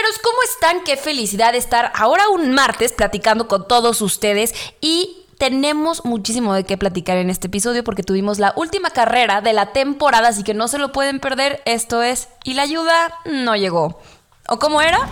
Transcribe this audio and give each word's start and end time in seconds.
Coequiperos, 0.00 0.18
¿cómo 0.22 0.38
están? 0.44 0.84
Qué 0.84 0.96
felicidad 0.96 1.54
estar 1.54 1.92
ahora 1.94 2.28
un 2.28 2.52
martes 2.52 2.92
platicando 2.92 3.48
con 3.48 3.68
todos 3.68 4.00
ustedes 4.00 4.54
y 4.80 5.26
tenemos 5.36 6.04
muchísimo 6.04 6.54
de 6.54 6.64
qué 6.64 6.78
platicar 6.78 7.18
en 7.18 7.28
este 7.28 7.48
episodio 7.48 7.84
porque 7.84 8.02
tuvimos 8.02 8.38
la 8.38 8.52
última 8.56 8.90
carrera 8.90 9.40
de 9.40 9.52
la 9.52 9.72
temporada, 9.72 10.28
así 10.28 10.42
que 10.42 10.54
no 10.54 10.68
se 10.68 10.78
lo 10.78 10.92
pueden 10.92 11.20
perder. 11.20 11.60
Esto 11.66 12.02
es, 12.02 12.28
y 12.44 12.54
la 12.54 12.62
ayuda 12.62 13.14
no 13.26 13.56
llegó. 13.56 14.00
¿O 14.48 14.58
cómo 14.58 14.80
era? 14.80 15.08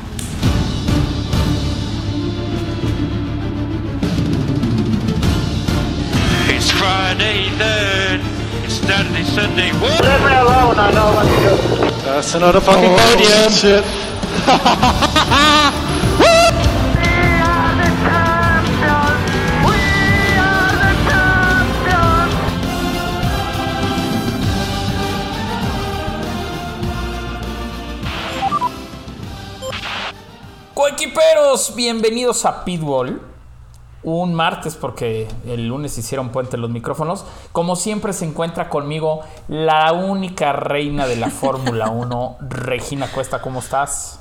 It's 6.48 6.70
Friday 6.70 7.50
then. 7.58 8.22
It's 8.64 8.74
Saturday, 8.74 9.24
Sunday. 9.24 9.70
What? 9.72 10.00
Leave 10.02 10.24
me 10.24 10.34
alone, 10.34 10.78
I 10.78 10.90
know 10.92 11.14
what 11.14 11.24
to 11.24 11.80
do. 11.80 11.90
That's 12.04 12.34
another 12.34 12.60
fucking 12.60 12.96
podium. 12.96 13.52
Shit. 13.52 13.84
Coequiperos, 30.74 31.74
bienvenidos 31.74 32.45
a 32.45 32.65
Pitbull. 32.65 33.20
Un 34.05 34.32
martes 34.32 34.77
porque 34.77 35.29
el 35.46 35.66
lunes 35.66 35.98
hicieron 35.98 36.30
puente 36.30 36.57
los 36.57 36.70
micrófonos. 36.70 37.24
Como 37.52 37.77
siempre 37.77 38.12
se 38.12 38.24
encuentra 38.24 38.68
conmigo 38.68 39.20
la 39.48 39.93
única 39.93 40.52
reina 40.52 41.07
de 41.07 41.16
la 41.16 41.30
Fórmula 41.30 41.91
1, 41.91 42.38
Regina 42.48 43.09
Cuesta, 43.12 43.43
¿cómo 43.43 43.59
estás? 43.59 44.18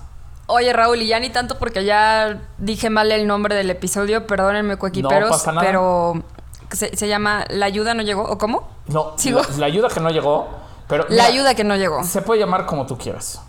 Oye, 0.48 0.72
Raúl, 0.72 1.02
y 1.02 1.08
ya 1.08 1.20
ni 1.20 1.30
tanto 1.30 1.58
porque 1.60 1.84
ya 1.84 2.40
dije 2.58 2.90
mal 2.90 3.12
el 3.12 3.28
nombre 3.28 3.54
del 3.56 3.70
episodio, 3.70 4.26
perdónenme, 4.28 4.78
coequiperos, 4.78 5.30
No 5.30 5.36
pasa 5.36 5.52
nada. 5.52 5.67
pero 5.67 6.23
se, 6.72 6.95
se 6.95 7.08
llama 7.09 7.45
La 7.50 7.66
ayuda 7.66 7.94
no 7.94 8.02
llegó, 8.02 8.23
¿o 8.23 8.38
cómo? 8.38 8.70
No, 8.88 9.14
¿Sigo? 9.17 9.42
la, 9.42 9.58
la 9.58 9.66
ayuda 9.66 9.89
que 9.89 10.00
no 10.00 10.09
llegó, 10.09 10.48
pero 10.88 11.06
La 11.09 11.26
ayuda 11.26 11.54
que 11.54 11.66
no 11.66 11.76
llegó. 11.76 12.02
se 12.04 12.22
puede 12.22 12.39
llamar 12.39 12.66
como 12.66 12.86
tú 12.86 12.98
quieras. 12.98 13.42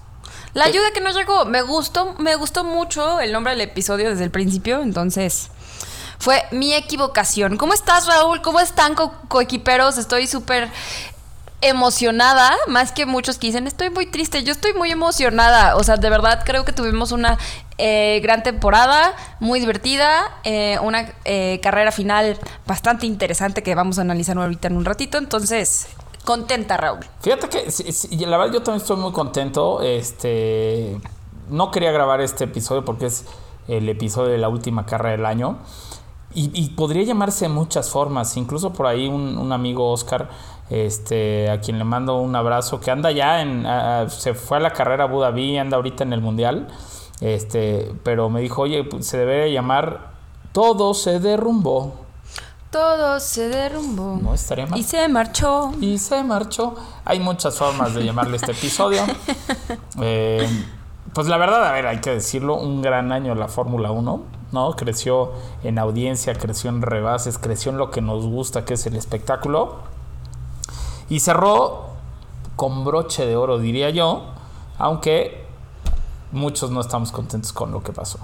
La 0.54 0.64
ayuda 0.64 0.90
que 0.92 1.00
no 1.00 1.10
llegó. 1.10 1.44
Me 1.44 1.62
gustó, 1.62 2.14
me 2.18 2.34
gustó 2.34 2.64
mucho 2.64 3.20
el 3.20 3.32
nombre 3.32 3.52
del 3.52 3.60
episodio 3.60 4.10
desde 4.10 4.24
el 4.24 4.30
principio, 4.32 4.80
entonces 4.82 5.50
fue 6.18 6.42
mi 6.50 6.74
equivocación. 6.74 7.56
¿Cómo 7.58 7.74
estás, 7.74 8.08
Raúl? 8.08 8.42
¿Cómo 8.42 8.58
están, 8.58 8.96
co- 8.96 9.12
coequiperos? 9.28 9.98
Estoy 9.98 10.26
súper 10.26 10.68
emocionada, 11.60 12.56
más 12.68 12.92
que 12.92 13.04
muchos 13.04 13.38
que 13.38 13.48
dicen, 13.48 13.66
estoy 13.66 13.90
muy 13.90 14.06
triste, 14.06 14.44
yo 14.44 14.52
estoy 14.52 14.74
muy 14.74 14.90
emocionada. 14.90 15.76
O 15.76 15.82
sea, 15.82 15.96
de 15.96 16.08
verdad 16.08 16.42
creo 16.44 16.64
que 16.64 16.72
tuvimos 16.72 17.12
una 17.12 17.38
eh, 17.78 18.20
gran 18.22 18.42
temporada, 18.42 19.14
muy 19.40 19.60
divertida, 19.60 20.38
eh, 20.44 20.78
una 20.82 21.12
eh, 21.24 21.58
carrera 21.62 21.92
final 21.92 22.38
bastante 22.66 23.06
interesante 23.06 23.62
que 23.62 23.74
vamos 23.74 23.98
a 23.98 24.02
analizar 24.02 24.38
ahorita 24.38 24.68
en 24.68 24.76
un 24.76 24.84
ratito. 24.84 25.18
Entonces, 25.18 25.88
contenta, 26.24 26.76
Raúl. 26.76 27.04
Fíjate 27.22 27.48
que 27.48 28.26
la 28.26 28.36
verdad 28.36 28.52
yo 28.52 28.62
también 28.62 28.82
estoy 28.82 28.96
muy 28.96 29.12
contento. 29.12 29.82
Este 29.82 31.00
no 31.50 31.70
quería 31.70 31.90
grabar 31.90 32.20
este 32.20 32.44
episodio 32.44 32.84
porque 32.84 33.06
es 33.06 33.24
el 33.68 33.88
episodio 33.88 34.30
de 34.30 34.38
la 34.38 34.48
última 34.48 34.86
carrera 34.86 35.16
del 35.16 35.26
año. 35.26 35.58
Y, 36.34 36.50
y 36.52 36.68
podría 36.70 37.02
llamarse 37.04 37.46
de 37.46 37.48
muchas 37.48 37.90
formas. 37.90 38.36
Incluso 38.36 38.72
por 38.72 38.86
ahí 38.86 39.08
un, 39.08 39.38
un 39.38 39.50
amigo 39.50 39.90
Oscar, 39.90 40.28
este, 40.70 41.50
a 41.50 41.60
quien 41.60 41.78
le 41.78 41.84
mando 41.84 42.16
un 42.18 42.34
abrazo, 42.36 42.80
que 42.80 42.90
anda 42.90 43.10
ya 43.10 43.40
en. 43.42 43.66
a- 43.66 44.02
a- 44.02 44.08
se 44.10 44.34
fue 44.34 44.58
a 44.58 44.60
la 44.60 44.72
carrera 44.72 45.04
a 45.04 45.06
Abu 45.06 45.20
Dhabi, 45.20 45.58
anda 45.58 45.76
ahorita 45.76 46.04
en 46.04 46.12
el 46.12 46.20
mundial. 46.20 46.68
Este, 47.20 47.92
pero 48.04 48.28
me 48.30 48.40
dijo, 48.40 48.62
oye, 48.62 48.84
pues, 48.84 49.06
se 49.06 49.18
debería 49.18 49.52
llamar 49.52 50.12
Todo 50.52 50.94
se 50.94 51.18
derrumbó. 51.20 51.94
Todo 52.70 53.18
se 53.20 53.48
derrumbó. 53.48 54.18
No 54.22 54.34
estaría 54.34 54.66
mal. 54.66 54.78
Y 54.78 54.82
se 54.82 55.08
marchó. 55.08 55.72
Y 55.80 55.98
se 55.98 56.22
marchó. 56.22 56.74
Hay 57.04 57.18
muchas 57.20 57.56
formas 57.56 57.94
de 57.94 58.04
llamarle 58.04 58.36
este 58.36 58.52
episodio. 58.52 59.02
Eh, 60.00 60.46
pues 61.12 61.26
la 61.26 61.36
verdad, 61.38 61.64
a 61.66 61.72
ver, 61.72 61.86
hay 61.86 61.98
que 62.00 62.10
decirlo, 62.10 62.56
un 62.56 62.82
gran 62.82 63.10
año 63.10 63.34
la 63.34 63.48
Fórmula 63.48 63.90
1, 63.90 64.22
¿no? 64.52 64.76
Creció 64.76 65.32
en 65.64 65.78
audiencia, 65.78 66.34
creció 66.34 66.70
en 66.70 66.82
rebases, 66.82 67.38
creció 67.38 67.72
en 67.72 67.78
lo 67.78 67.90
que 67.90 68.00
nos 68.00 68.26
gusta, 68.26 68.64
que 68.64 68.74
es 68.74 68.86
el 68.86 68.94
espectáculo. 68.96 69.76
Y 71.08 71.20
cerró 71.20 71.88
con 72.56 72.84
broche 72.84 73.26
de 73.26 73.36
oro, 73.36 73.58
diría 73.58 73.90
yo, 73.90 74.24
aunque 74.78 75.46
muchos 76.32 76.70
no 76.70 76.80
estamos 76.80 77.12
contentos 77.12 77.52
con 77.52 77.72
lo 77.72 77.82
que 77.82 77.92
pasó. 77.92 78.18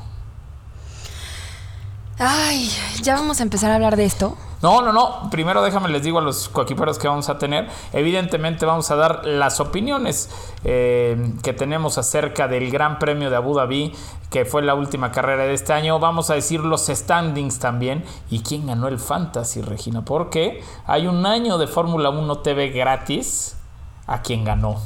Ay, 2.19 2.71
ya 3.03 3.15
vamos 3.15 3.41
a 3.41 3.43
empezar 3.43 3.71
a 3.71 3.75
hablar 3.75 3.97
de 3.97 4.05
esto. 4.05 4.37
No, 4.64 4.80
no, 4.80 4.94
no. 4.94 5.28
Primero 5.30 5.62
déjame 5.62 5.91
les 5.91 6.02
digo 6.02 6.20
a 6.20 6.22
los 6.22 6.48
coequiperos 6.48 6.98
que 6.98 7.06
vamos 7.06 7.28
a 7.28 7.36
tener. 7.36 7.69
Evidentemente 7.92 8.64
vamos 8.64 8.91
a 8.91 8.97
dar 8.97 9.26
las 9.26 9.60
opiniones 9.60 10.30
eh, 10.64 11.34
que 11.42 11.52
tenemos 11.52 11.98
acerca 11.98 12.48
del 12.48 12.70
Gran 12.70 12.98
Premio 12.98 13.28
de 13.28 13.36
Abu 13.36 13.54
Dhabi, 13.54 13.94
que 14.30 14.47
fue 14.47 14.62
la 14.62 14.74
última 14.74 15.12
carrera 15.12 15.42
de 15.42 15.53
este 15.53 15.74
año. 15.74 15.98
Vamos 15.98 16.30
a 16.30 16.34
decir 16.34 16.60
los 16.60 16.86
standings 16.86 17.58
también 17.58 18.06
y 18.30 18.41
quién 18.41 18.66
ganó 18.66 18.88
el 18.88 18.98
Fantasy, 18.98 19.60
Regina, 19.60 20.03
porque 20.03 20.64
hay 20.86 21.08
un 21.08 21.26
año 21.26 21.58
de 21.58 21.66
Fórmula 21.66 22.08
1 22.08 22.38
TV 22.38 22.70
gratis 22.70 23.58
a 24.06 24.22
quien 24.22 24.47
ganó. 24.47 24.80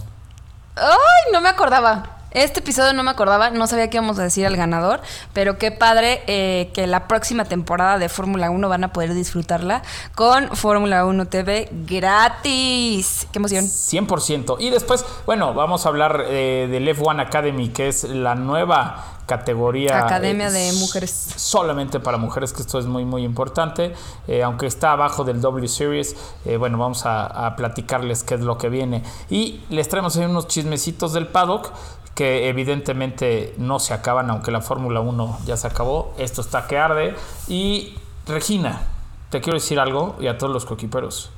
Ay, 0.75 1.33
no 1.33 1.41
me 1.41 1.51
acordaba. 1.51 2.18
Este 2.31 2.61
episodio 2.61 2.93
no 2.93 3.03
me 3.03 3.11
acordaba, 3.11 3.49
no 3.49 3.67
sabía 3.67 3.89
qué 3.89 3.97
íbamos 3.97 4.19
a 4.19 4.23
decir 4.23 4.47
al 4.47 4.55
ganador, 4.55 5.01
pero 5.33 5.57
qué 5.57 5.73
padre 5.73 6.23
eh, 6.27 6.71
que 6.75 6.87
la 6.87 7.09
próxima 7.09 7.47
temporada 7.47 7.99
de 7.99 8.11
Fórmula 8.11 8.51
1 8.51 8.69
van 8.69 8.85
a 8.85 8.93
poder 8.93 9.15
disfrutarla 9.15 9.83
con 10.15 10.55
Fórmula 10.55 11.07
1 11.07 11.27
TV 11.29 11.71
gratis. 11.87 13.27
¡Qué 13.33 13.39
emoción! 13.39 13.65
100%. 13.65 14.57
Y 14.59 14.69
después, 14.69 15.07
bueno, 15.25 15.55
vamos 15.55 15.87
a 15.87 15.89
hablar 15.89 16.25
eh, 16.27 16.69
del 16.71 16.87
F1 16.89 17.19
Academy, 17.23 17.71
que 17.71 17.89
es 17.89 18.05
la 18.05 18.35
nueva 18.35 19.19
categoría. 19.29 20.05
Academia 20.05 20.49
eh, 20.49 20.51
de 20.51 20.73
mujeres. 20.73 21.13
Solamente 21.37 22.01
para 22.01 22.17
mujeres, 22.17 22.53
que 22.53 22.63
esto 22.63 22.81
es 22.81 22.87
muy, 22.87 23.05
muy 23.05 23.23
importante. 23.23 23.95
Eh, 24.27 24.43
aunque 24.43 24.67
está 24.67 24.93
abajo 24.93 25.23
del 25.23 25.41
W 25.41 25.69
Series, 25.69 26.17
eh, 26.45 26.57
bueno, 26.57 26.79
vamos 26.79 27.07
a, 27.07 27.27
a 27.27 27.55
platicarles 27.55 28.25
qué 28.25 28.35
es 28.35 28.41
lo 28.41 28.59
que 28.59 28.71
viene. 28.71 29.05
Y 29.31 29.61
les 29.69 29.89
traemos 29.89 30.17
ahí 30.17 30.25
unos 30.25 30.49
chismecitos 30.49 31.13
del 31.13 31.29
paddock 31.29 31.71
que 32.19 32.49
evidentemente 32.49 33.55
no 33.59 33.79
se 33.79 33.95
acaban, 33.95 34.29
aunque 34.29 34.51
la 34.51 34.61
Fórmula 34.61 34.99
1 34.99 35.39
ya 35.47 35.57
se 35.57 35.69
acabó. 35.69 36.13
Esto 36.19 36.41
está 36.41 36.67
que 36.67 36.77
arde. 36.77 37.15
Y 37.47 37.95
Regina, 38.27 38.83
te 39.31 39.41
quiero 39.41 39.57
decir 39.57 39.79
algo 39.79 40.17
y 40.19 40.27
a 40.27 40.37
todos 40.37 40.53
los 40.53 40.65
coquiperos. 40.65 41.31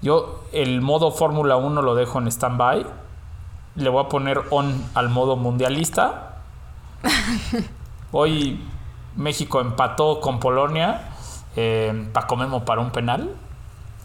Yo 0.00 0.42
el 0.50 0.80
modo 0.80 1.12
Fórmula 1.12 1.54
1 1.54 1.82
lo 1.82 1.94
dejo 1.94 2.18
en 2.18 2.26
stand-by. 2.26 2.84
Le 3.76 3.88
voy 3.90 4.04
a 4.04 4.08
poner 4.08 4.40
on 4.50 4.84
al 4.94 5.08
modo 5.08 5.36
mundialista. 5.36 6.38
Hoy 8.10 8.60
México 9.14 9.60
empató 9.60 10.18
con 10.18 10.40
Polonia. 10.40 11.12
Eh, 11.54 12.08
Paco 12.12 12.34
Memo 12.34 12.64
para 12.64 12.80
un 12.80 12.90
penal. 12.90 13.36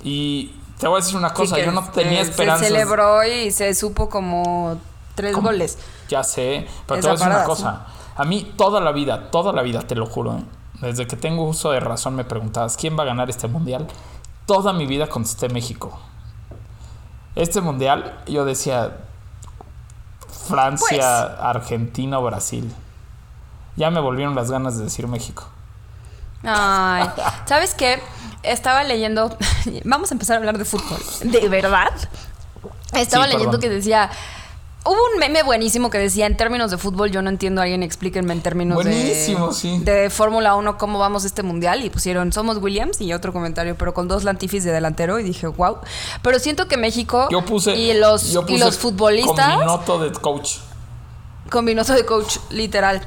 Y 0.04 0.54
te 0.78 0.88
voy 0.88 1.00
a 1.00 1.04
decir 1.04 1.18
una 1.18 1.34
cosa, 1.34 1.56
Sí, 1.56 1.64
yo 1.66 1.72
no 1.72 1.90
tenía 1.90 2.20
eh, 2.20 2.22
esperanzas. 2.22 2.68
Se 2.68 2.72
celebró 2.72 3.24
y 3.24 3.50
se 3.50 3.74
supo 3.74 4.10
como 4.10 4.80
tres 5.18 5.34
¿Cómo? 5.36 5.50
goles. 5.50 5.78
Ya 6.08 6.24
sé, 6.24 6.66
pero 6.88 7.00
Esa 7.02 7.10
te 7.10 7.16
voy 7.16 7.24
a 7.26 7.28
decir 7.28 7.28
una 7.28 7.44
cosa. 7.44 7.86
A 8.16 8.24
mí 8.24 8.54
toda 8.56 8.80
la 8.80 8.92
vida, 8.94 9.30
toda 9.32 9.52
la 9.52 9.62
vida, 9.64 9.82
te 9.82 9.96
lo 9.96 10.06
juro, 10.06 10.38
¿eh? 10.38 10.44
desde 10.82 11.08
que 11.08 11.16
tengo 11.18 11.44
uso 11.44 11.72
de 11.72 11.80
razón 11.80 12.16
me 12.16 12.24
preguntabas, 12.24 12.78
¿quién 12.78 12.98
va 12.98 13.02
a 13.04 13.06
ganar 13.08 13.30
este 13.30 13.48
mundial? 13.48 13.88
Toda 14.46 14.72
mi 14.74 14.86
vida 14.86 15.08
contesté 15.08 15.50
México. 15.50 16.00
Este 17.36 17.62
mundial 17.62 18.20
yo 18.28 18.46
decía 18.46 18.98
Francia, 20.48 20.88
Pues. 21.30 21.40
Argentina 21.42 22.20
o 22.20 22.24
Brasil. 22.24 22.72
Ya 23.76 23.90
me 23.92 24.00
volvieron 24.00 24.36
las 24.36 24.50
ganas 24.50 24.78
de 24.78 24.86
decir 24.86 25.08
México. 25.08 25.48
Ay, 26.44 27.10
¿sabes 27.46 27.74
qué? 27.74 28.02
Estaba 28.44 28.84
leyendo. 28.84 29.36
Vamos 29.84 30.12
a 30.12 30.16
empezar 30.16 30.36
a 30.36 30.40
hablar 30.40 30.58
de 30.58 30.66
fútbol. 30.66 31.00
¿De 31.24 31.50
verdad? 31.50 31.92
Estaba 32.94 33.26
Sí, 33.26 33.32
leyendo 33.34 33.52
perdón. 33.58 33.62
que 33.62 33.70
decía. 33.70 34.10
Hubo 34.88 34.98
un 35.14 35.20
meme 35.20 35.44
buenísimo 35.44 35.90
que 35.90 35.98
decía 36.00 36.26
en 36.28 36.38
términos 36.38 36.72
de 36.72 36.78
fútbol, 36.78 37.12
yo 37.12 37.22
no 37.22 37.30
entiendo, 37.30 37.62
alguien 37.62 37.84
explíquenme 37.84 38.34
en 38.34 38.42
términos 38.42 38.76
Buenísimo, 38.76 39.50
de, 39.50 39.54
sí. 39.54 39.80
de 39.80 40.10
Fórmula 40.10 40.56
1 40.56 40.78
cómo 40.78 40.98
vamos 40.98 41.26
este 41.26 41.44
mundial 41.44 41.84
y 41.84 41.90
pusieron 41.90 42.32
somos 42.32 42.58
Williams 42.58 43.02
y 43.02 43.12
otro 43.12 43.34
comentario, 43.34 43.76
pero 43.78 43.94
con 43.94 44.08
dos 44.08 44.24
Lantifis 44.24 44.64
de 44.64 44.72
delantero 44.72 45.20
y 45.20 45.24
dije, 45.24 45.48
wow. 45.48 45.80
Pero 46.22 46.40
siento 46.40 46.68
que 46.70 46.78
México 46.78 47.28
Yo 47.30 47.44
puse. 47.44 47.76
y 47.76 47.94
los, 47.96 48.32
yo 48.32 48.46
y 48.48 48.58
los 48.58 48.78
futbolistas 48.78 49.58
Con 49.86 50.02
de 50.02 50.12
coach. 50.14 50.58
combinoso 51.50 51.94
de 51.94 52.06
coach, 52.06 52.38
literal. 52.50 53.02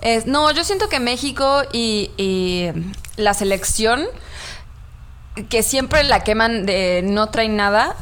Es- 0.00 0.26
no, 0.26 0.50
yo 0.52 0.64
siento 0.64 0.88
que 0.88 0.98
México 1.00 1.62
y, 1.72 2.10
y 2.16 2.68
la 3.16 3.34
selección, 3.34 4.06
que 5.50 5.62
siempre 5.62 6.04
la 6.04 6.24
queman 6.24 6.64
de 6.66 7.02
no 7.04 7.28
traen 7.28 7.56
nada, 7.56 7.96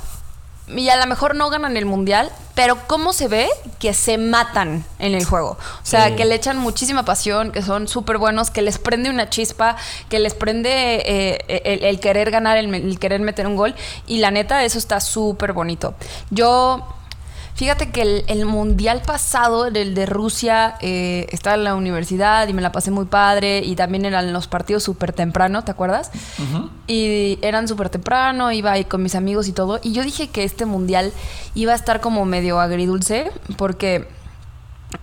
y 0.69 0.89
a 0.91 0.97
lo 0.97 1.07
mejor 1.07 1.35
no 1.35 1.51
ganan 1.51 1.77
el 1.77 1.87
mundial, 1.87 2.31
pero 2.57 2.79
cómo 2.89 3.13
se 3.13 3.29
ve 3.29 3.49
que 3.79 3.95
se 3.95 4.17
matan 4.19 4.85
en 4.99 5.15
el 5.15 5.25
juego. 5.27 5.51
O 5.51 5.87
sea, 5.87 6.17
que 6.17 6.25
le 6.25 6.35
echan 6.35 6.57
muchísima 6.57 7.05
pasión, 7.05 7.53
que 7.53 7.61
son 7.61 7.87
súper 7.87 8.17
buenos, 8.17 8.51
que 8.51 8.63
les 8.63 8.79
prende 8.79 9.11
una 9.11 9.29
chispa, 9.29 9.77
que 10.09 10.19
les 10.19 10.35
prende 10.35 10.71
eh, 10.71 11.63
el, 11.65 11.85
el 11.85 12.01
querer 12.01 12.31
ganar, 12.31 12.57
el, 12.57 12.75
el 12.75 12.99
querer 12.99 13.21
meter 13.21 13.47
un 13.47 13.57
gol. 13.57 13.75
Y 14.07 14.19
la 14.19 14.31
neta, 14.31 14.65
eso 14.65 14.79
está 14.79 15.01
súper 15.01 15.53
bonito. 15.53 15.95
Yo... 16.31 16.93
Fíjate 17.57 17.89
que 17.89 18.03
el, 18.03 18.25
el 18.29 18.45
mundial 18.45 19.01
pasado, 19.01 19.65
el 19.65 19.95
de 19.95 20.05
Rusia, 20.05 20.75
eh, 20.83 21.27
estaba 21.31 21.57
en 21.57 21.65
la 21.65 21.75
universidad 21.75 22.47
y 22.49 22.53
me 22.53 22.61
la 22.61 22.71
pasé 22.71 22.91
muy 22.91 23.07
padre 23.07 23.61
y 23.61 23.77
también 23.77 24.05
eran 24.05 24.35
los 24.35 24.47
partidos 24.47 24.83
súper 24.83 25.15
temprano, 25.15 25.65
¿te 25.65 25.71
acuerdas? 25.71 26.11
Y 26.87 27.39
eran 27.41 27.67
súper 27.67 27.89
temprano, 27.89 28.53
iba 28.53 28.73
ahí 28.73 28.85
con 28.85 29.03
mis 29.03 29.15
amigos 29.15 29.49
y 29.49 29.53
todo. 29.53 29.81
Y 29.83 29.93
yo 29.93 30.03
dije 30.03 30.29
que 30.29 30.45
este 30.45 30.67
mundial 30.67 31.15
iba 31.55 31.73
a 31.73 31.77
estar 31.77 32.03
como 32.03 32.27
medio 32.27 32.61
agridulce 32.61 33.31
porque... 33.57 34.07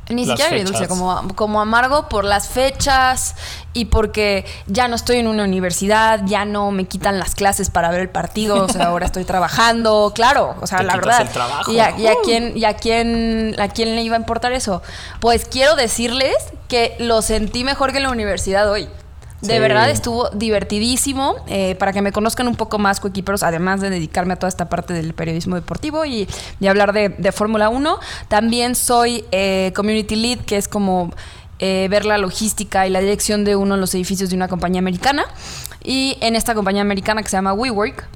Ni 0.10 0.26
Las 0.26 0.38
siquiera 0.38 0.50
agridulce, 0.58 0.88
como, 0.88 1.28
como 1.36 1.62
amargo 1.62 2.10
por 2.10 2.26
las 2.26 2.50
fechas 2.50 3.36
y 3.72 3.86
porque 3.86 4.46
ya 4.68 4.88
no 4.88 4.96
estoy 4.96 5.18
en 5.18 5.28
una 5.28 5.44
universidad, 5.46 6.22
ya 6.26 6.44
no 6.46 6.72
me 6.72 6.86
quitan 6.86 7.20
las 7.20 7.36
clases 7.36 7.70
para 7.70 7.90
ver 7.90 8.02
el 8.02 8.10
partido, 8.10 8.66
o 8.66 8.68
sea, 8.70 8.88
ahora 8.88 9.06
estoy 9.06 9.24
trabajando, 9.24 10.12
claro, 10.16 10.56
o 10.62 10.68
sea, 10.68 10.80
Te 10.80 10.84
la 10.84 10.96
verdad. 10.96 11.22
el 11.22 11.30
trabajo. 11.30 11.72
Y, 11.72 11.80
a, 11.80 11.98
y 11.98 12.08
a 12.08 12.14
Uh. 12.14 12.18
quién, 12.24 12.58
y 12.58 12.66
a 12.66 12.74
quién, 12.76 13.56
a 13.60 13.70
quién 13.70 13.96
le 13.96 14.02
iba 14.04 14.16
a 14.16 14.20
importar 14.20 14.52
eso. 14.52 14.82
Pues 15.20 15.46
quiero 15.46 15.76
decirles 15.76 16.36
que 16.68 16.96
lo 17.00 17.22
sentí 17.22 17.64
mejor 17.64 17.92
que 17.92 17.98
en 17.98 18.04
la 18.04 18.12
universidad 18.12 18.70
hoy. 18.70 18.90
De 19.44 19.54
Sí. 19.56 19.60
verdad 19.60 19.90
estuvo 19.90 20.30
divertidísimo. 20.30 21.36
eh, 21.48 21.76
para 21.76 21.92
que 21.94 22.02
me 22.02 22.12
conozcan 22.12 22.48
un 22.48 22.56
poco 22.56 22.80
más, 22.80 23.00
coequiperos, 23.00 23.44
además 23.44 23.82
de 23.82 23.90
dedicarme 23.90 24.34
a 24.34 24.36
toda 24.38 24.48
esta 24.50 24.70
parte 24.70 24.94
del 24.94 25.14
periodismo 25.14 25.56
deportivo 25.56 26.06
y, 26.06 26.28
y 26.60 26.68
hablar 26.68 26.94
de, 26.94 27.10
de 27.10 27.32
Fórmula 27.32 27.70
1. 27.70 28.00
También 28.28 28.76
soy 28.76 29.26
eh, 29.32 29.72
Community 29.76 30.16
Lead, 30.16 30.40
que 30.40 30.58
es 30.58 30.68
como 30.68 31.12
eh, 31.60 31.88
ver 31.90 32.06
la 32.06 32.18
logística 32.18 32.88
y 32.88 32.90
la 32.90 33.00
dirección 33.02 33.44
de 33.44 33.56
uno 33.56 33.76
de 33.76 33.82
los 33.82 33.94
edificios 33.96 34.30
de 34.30 34.36
una 34.36 34.48
compañía 34.48 34.80
americana. 34.80 35.26
Y 35.84 36.18
en 36.22 36.36
esta 36.36 36.56
compañía 36.56 36.82
americana 36.82 37.22
que 37.22 37.30
se 37.30 37.36
llama 37.38 37.54
WeWork, 37.54 38.08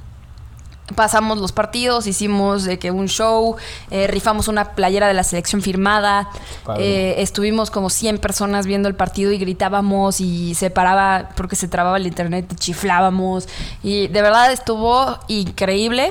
pasamos 0.95 1.39
los 1.39 1.51
partidos, 1.51 2.07
hicimos 2.07 2.63
de 2.63 2.79
que 2.79 2.91
un 2.91 3.07
show, 3.07 3.55
eh, 3.91 4.07
rifamos 4.07 4.47
una 4.47 4.73
playera 4.73 5.07
de 5.07 5.13
la 5.13 5.23
selección 5.23 5.61
firmada, 5.61 6.29
eh, 6.77 7.15
estuvimos 7.17 7.71
como 7.71 7.89
100 7.89 8.19
personas 8.19 8.65
viendo 8.65 8.87
el 8.87 8.95
partido 8.95 9.31
y 9.31 9.37
gritábamos 9.37 10.21
y 10.21 10.55
se 10.55 10.69
paraba 10.69 11.29
porque 11.35 11.55
se 11.55 11.67
trababa 11.67 11.97
el 11.97 12.07
internet 12.07 12.47
y 12.51 12.55
chiflábamos 12.55 13.47
y 13.83 14.07
de 14.07 14.21
verdad 14.21 14.51
estuvo 14.51 15.17
increíble. 15.27 16.09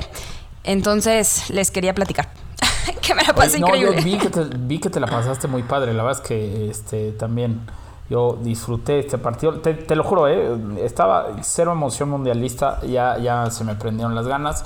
Entonces 0.63 1.49
les 1.49 1.71
quería 1.71 1.95
platicar. 1.95 2.29
que 3.01 3.15
me 3.15 3.23
la 3.23 3.33
pasé 3.33 3.57
Oye, 3.57 3.59
no, 3.59 3.67
increíble. 3.67 3.97
yo 3.97 4.03
vi 4.03 4.17
que, 4.17 4.29
te, 4.29 4.43
vi 4.57 4.79
que 4.79 4.89
te 4.89 4.99
la 4.99 5.07
pasaste 5.07 5.47
muy 5.47 5.63
padre. 5.63 5.93
La 5.93 6.03
verdad 6.03 6.21
es 6.21 6.27
que 6.27 6.69
este, 6.69 7.11
también 7.13 7.61
yo 8.09 8.37
disfruté 8.41 8.99
este 8.99 9.17
partido. 9.17 9.59
Te, 9.59 9.95
lo 9.95 10.03
juro, 10.03 10.27
¿eh? 10.27 10.57
estaba 10.83 11.27
cero 11.41 11.73
emoción 11.73 12.09
mundialista. 12.09 12.81
Ya, 12.85 13.17
ya 13.17 13.49
se 13.51 13.63
me 13.63 13.75
prendieron 13.75 14.15
las 14.15 14.27
ganas. 14.27 14.63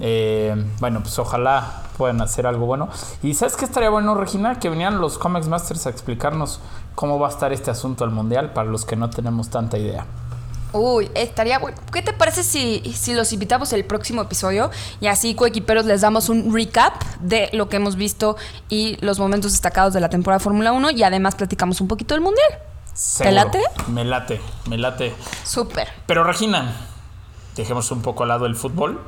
Eh, 0.00 0.54
bueno, 0.80 1.00
pues 1.00 1.18
ojalá 1.18 1.82
puedan 1.96 2.20
hacer 2.20 2.46
algo 2.46 2.66
bueno. 2.66 2.88
Y 3.22 3.34
¿sabes 3.34 3.56
qué 3.56 3.64
estaría 3.64 3.90
bueno, 3.90 4.14
Regina? 4.14 4.58
Que 4.58 4.70
vinieran 4.70 5.00
los 5.00 5.18
Comics 5.18 5.46
Masters 5.46 5.86
a 5.86 5.90
explicarnos 5.90 6.60
cómo 6.94 7.18
va 7.18 7.28
a 7.28 7.30
estar 7.30 7.52
este 7.52 7.70
asunto 7.70 8.04
del 8.04 8.14
mundial 8.14 8.52
para 8.52 8.68
los 8.68 8.84
que 8.84 8.96
no 8.96 9.10
tenemos 9.10 9.50
tanta 9.50 9.78
idea. 9.78 10.06
Uy, 10.72 11.10
estaría 11.14 11.58
bueno. 11.58 11.76
¿Qué 11.92 12.00
te 12.00 12.12
parece 12.12 12.42
si, 12.44 12.80
si 12.94 13.12
los 13.12 13.32
invitamos 13.32 13.72
el 13.72 13.84
próximo 13.84 14.22
episodio 14.22 14.70
y 15.00 15.08
así 15.08 15.34
coequiperos 15.34 15.84
les 15.84 16.00
damos 16.00 16.28
un 16.28 16.54
recap 16.54 16.94
de 17.20 17.50
lo 17.52 17.68
que 17.68 17.76
hemos 17.76 17.96
visto 17.96 18.36
y 18.68 18.96
los 19.00 19.18
momentos 19.18 19.52
destacados 19.52 19.92
de 19.92 20.00
la 20.00 20.08
temporada 20.08 20.38
de 20.38 20.44
Fórmula 20.44 20.72
1 20.72 20.92
y 20.92 21.02
además 21.02 21.34
platicamos 21.34 21.80
un 21.80 21.88
poquito 21.88 22.14
del 22.14 22.22
Mundial? 22.22 22.69
Seguro. 22.94 23.34
late? 23.44 23.62
Me 23.88 24.04
late, 24.04 24.40
me 24.68 24.78
late. 24.78 25.14
Súper. 25.44 25.88
Pero 26.06 26.24
Regina, 26.24 26.72
dejemos 27.56 27.90
un 27.90 28.02
poco 28.02 28.22
al 28.24 28.28
lado 28.30 28.46
el 28.46 28.56
fútbol. 28.56 29.00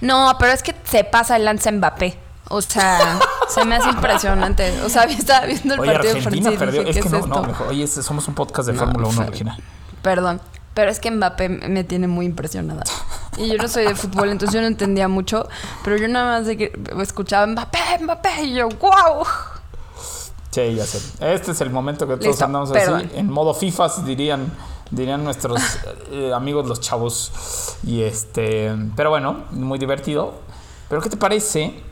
No, 0.00 0.34
pero 0.38 0.52
es 0.52 0.62
que 0.62 0.74
se 0.84 1.04
pasa 1.04 1.36
el 1.36 1.44
lance 1.44 1.70
Mbappé. 1.70 2.18
O 2.48 2.60
sea, 2.60 3.18
se 3.48 3.64
me 3.64 3.76
hace 3.76 3.88
impresionante. 3.88 4.82
O 4.82 4.88
sea, 4.88 5.02
estaba 5.04 5.46
viendo 5.46 5.74
el 5.74 5.80
Oye, 5.80 5.92
partido 5.92 6.14
Argentina 6.16 6.50
perdió. 6.58 6.80
dije, 6.84 6.90
Es 6.90 6.96
¿qué 7.04 7.10
que 7.10 7.16
es 7.18 7.26
no, 7.26 7.36
no, 7.36 7.42
mejor. 7.46 7.68
Oye, 7.68 7.86
somos 7.86 8.26
un 8.28 8.34
podcast 8.34 8.66
de 8.68 8.74
No, 8.74 8.80
Fórmula 8.80 9.06
1, 9.08 9.16
fue- 9.16 9.26
Regina. 9.26 9.56
Perdón. 10.02 10.40
Pero 10.74 10.90
es 10.90 11.00
que 11.00 11.10
Mbappé 11.10 11.48
me 11.50 11.84
tiene 11.84 12.06
muy 12.08 12.24
impresionada. 12.26 12.82
Y 13.36 13.48
yo 13.48 13.56
no 13.58 13.68
soy 13.68 13.84
de 13.84 13.94
fútbol, 13.94 14.30
entonces 14.30 14.54
yo 14.54 14.60
no 14.62 14.66
entendía 14.66 15.06
mucho. 15.06 15.46
Pero 15.84 15.96
yo 15.98 16.08
nada 16.08 16.38
más 16.38 16.46
de 16.46 16.56
que 16.56 16.72
escuchaba 17.00 17.46
Mbappé, 17.46 17.78
Mbappé, 18.00 18.42
y 18.44 18.54
yo, 18.54 18.68
wow. 18.70 19.24
Sí, 20.52 20.74
ya 20.74 20.84
sé. 20.84 21.34
Este 21.34 21.52
es 21.52 21.60
el 21.62 21.70
momento 21.70 22.06
que 22.06 22.14
todos 22.14 22.26
Listo, 22.26 22.44
andamos 22.44 22.70
perdón. 22.70 23.06
así. 23.06 23.18
En 23.18 23.30
modo 23.30 23.54
FIFAs 23.54 24.04
dirían, 24.04 24.52
dirían 24.90 25.24
nuestros 25.24 25.60
eh, 26.10 26.32
amigos 26.34 26.68
los 26.68 26.78
chavos. 26.80 27.32
Y 27.82 28.02
este. 28.02 28.70
Pero 28.94 29.10
bueno, 29.10 29.44
muy 29.50 29.78
divertido. 29.78 30.34
Pero 30.90 31.00
¿qué 31.00 31.08
te 31.08 31.16
parece 31.16 31.82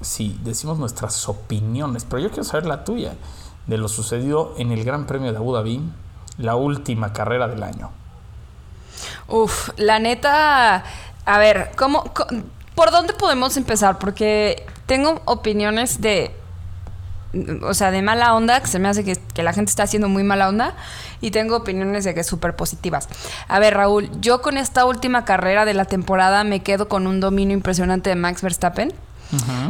si 0.00 0.36
decimos 0.42 0.78
nuestras 0.78 1.28
opiniones? 1.28 2.04
Pero 2.04 2.18
yo 2.18 2.28
quiero 2.30 2.42
saber 2.42 2.66
la 2.66 2.84
tuya 2.84 3.14
de 3.68 3.78
lo 3.78 3.88
sucedido 3.88 4.54
en 4.58 4.72
el 4.72 4.84
Gran 4.84 5.06
Premio 5.06 5.30
de 5.30 5.38
Abu 5.38 5.54
Dhabi, 5.54 5.80
la 6.38 6.56
última 6.56 7.12
carrera 7.12 7.46
del 7.46 7.62
año. 7.62 7.92
Uf, 9.28 9.70
la 9.76 10.00
neta, 10.00 10.82
a 11.24 11.38
ver, 11.38 11.70
¿cómo, 11.76 12.02
¿por 12.74 12.90
dónde 12.90 13.12
podemos 13.12 13.56
empezar? 13.56 14.00
Porque 14.00 14.66
tengo 14.86 15.22
opiniones 15.24 16.00
de, 16.00 16.34
o 17.62 17.74
sea, 17.74 17.90
de 17.90 18.02
mala 18.02 18.34
onda, 18.34 18.60
que 18.60 18.66
se 18.66 18.78
me 18.78 18.88
hace 18.88 19.04
que, 19.04 19.16
que 19.34 19.42
la 19.42 19.52
gente 19.52 19.70
está 19.70 19.84
haciendo 19.84 20.08
muy 20.08 20.22
mala 20.22 20.48
onda, 20.48 20.74
y 21.20 21.30
tengo 21.30 21.56
opiniones 21.56 22.04
de 22.04 22.14
que 22.14 22.24
súper 22.24 22.56
positivas. 22.56 23.08
A 23.48 23.58
ver, 23.58 23.74
Raúl, 23.74 24.10
yo 24.20 24.42
con 24.42 24.56
esta 24.56 24.84
última 24.84 25.24
carrera 25.24 25.64
de 25.64 25.74
la 25.74 25.84
temporada 25.84 26.44
me 26.44 26.60
quedo 26.60 26.88
con 26.88 27.06
un 27.06 27.20
dominio 27.20 27.54
impresionante 27.54 28.10
de 28.10 28.16
Max 28.16 28.42
Verstappen. 28.42 28.92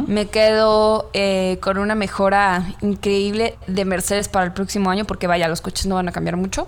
Me 0.07 0.25
quedo 0.25 1.11
eh, 1.13 1.59
con 1.61 1.77
una 1.77 1.93
mejora 1.93 2.73
increíble 2.81 3.59
de 3.67 3.85
Mercedes 3.85 4.27
para 4.27 4.45
el 4.45 4.53
próximo 4.53 4.89
año, 4.89 5.05
porque 5.05 5.27
vaya, 5.27 5.47
los 5.47 5.61
coches 5.61 5.85
no 5.85 5.95
van 5.95 6.09
a 6.09 6.11
cambiar 6.11 6.35
mucho. 6.35 6.65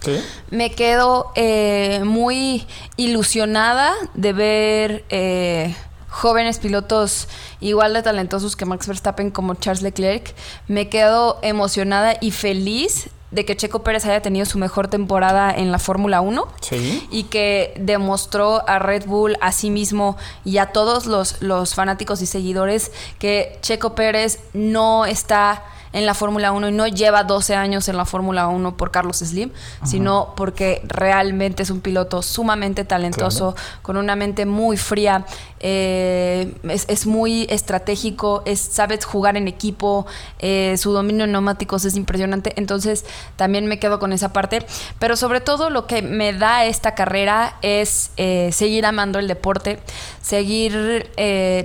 ¿Qué? 0.00 0.20
Me 0.50 0.70
quedo 0.70 1.32
eh, 1.34 2.02
muy 2.04 2.66
ilusionada 2.96 3.92
de 4.14 4.32
ver 4.32 5.04
eh, 5.08 5.74
jóvenes 6.14 6.58
pilotos 6.60 7.28
igual 7.60 7.92
de 7.92 8.02
talentosos 8.02 8.54
que 8.56 8.64
Max 8.64 8.86
Verstappen 8.86 9.30
como 9.30 9.54
Charles 9.54 9.82
Leclerc. 9.82 10.34
Me 10.68 10.88
quedo 10.88 11.38
emocionada 11.42 12.14
y 12.20 12.30
feliz 12.30 13.10
de 13.32 13.44
que 13.44 13.56
Checo 13.56 13.82
Pérez 13.82 14.04
haya 14.06 14.22
tenido 14.22 14.46
su 14.46 14.58
mejor 14.58 14.86
temporada 14.86 15.50
en 15.52 15.72
la 15.72 15.80
Fórmula 15.80 16.20
1 16.20 16.46
Sí. 16.60 17.04
y 17.10 17.24
que 17.24 17.74
demostró 17.80 18.62
a 18.68 18.78
Red 18.78 19.06
Bull, 19.06 19.36
a 19.40 19.50
sí 19.50 19.70
mismo 19.70 20.16
y 20.44 20.58
a 20.58 20.66
todos 20.66 21.06
los, 21.06 21.42
los 21.42 21.74
fanáticos 21.74 22.22
y 22.22 22.26
seguidores 22.26 22.92
que 23.18 23.58
Checo 23.60 23.96
Pérez 23.96 24.38
no 24.52 25.04
está 25.04 25.64
en 25.92 26.06
la 26.06 26.14
Fórmula 26.14 26.50
1 26.50 26.68
y 26.70 26.72
no 26.72 26.88
lleva 26.88 27.22
12 27.22 27.54
años 27.54 27.88
en 27.88 27.96
la 27.96 28.04
Fórmula 28.04 28.48
1 28.48 28.76
por 28.76 28.90
Carlos 28.90 29.18
Slim, 29.18 29.50
sino 29.84 30.32
porque 30.36 30.82
realmente 30.84 31.62
es 31.62 31.70
un 31.70 31.80
piloto 31.80 32.20
sumamente 32.20 32.84
talentoso, 32.84 33.54
con 33.80 33.96
una 33.96 34.16
mente 34.16 34.44
muy 34.44 34.76
fría, 34.76 35.24
eh, 35.66 36.52
es, 36.68 36.84
es 36.90 37.06
muy 37.06 37.46
estratégico, 37.48 38.42
es, 38.44 38.60
sabe 38.60 39.00
jugar 39.00 39.38
en 39.38 39.48
equipo, 39.48 40.04
eh, 40.38 40.76
su 40.76 40.92
dominio 40.92 41.24
en 41.24 41.32
neumáticos 41.32 41.86
es 41.86 41.96
impresionante, 41.96 42.52
entonces 42.56 43.06
también 43.36 43.64
me 43.64 43.78
quedo 43.78 43.98
con 43.98 44.12
esa 44.12 44.30
parte, 44.34 44.66
pero 44.98 45.16
sobre 45.16 45.40
todo 45.40 45.70
lo 45.70 45.86
que 45.86 46.02
me 46.02 46.34
da 46.34 46.66
esta 46.66 46.94
carrera 46.94 47.56
es 47.62 48.10
eh, 48.18 48.50
seguir 48.52 48.84
amando 48.84 49.18
el 49.18 49.26
deporte, 49.26 49.80
seguir 50.20 51.10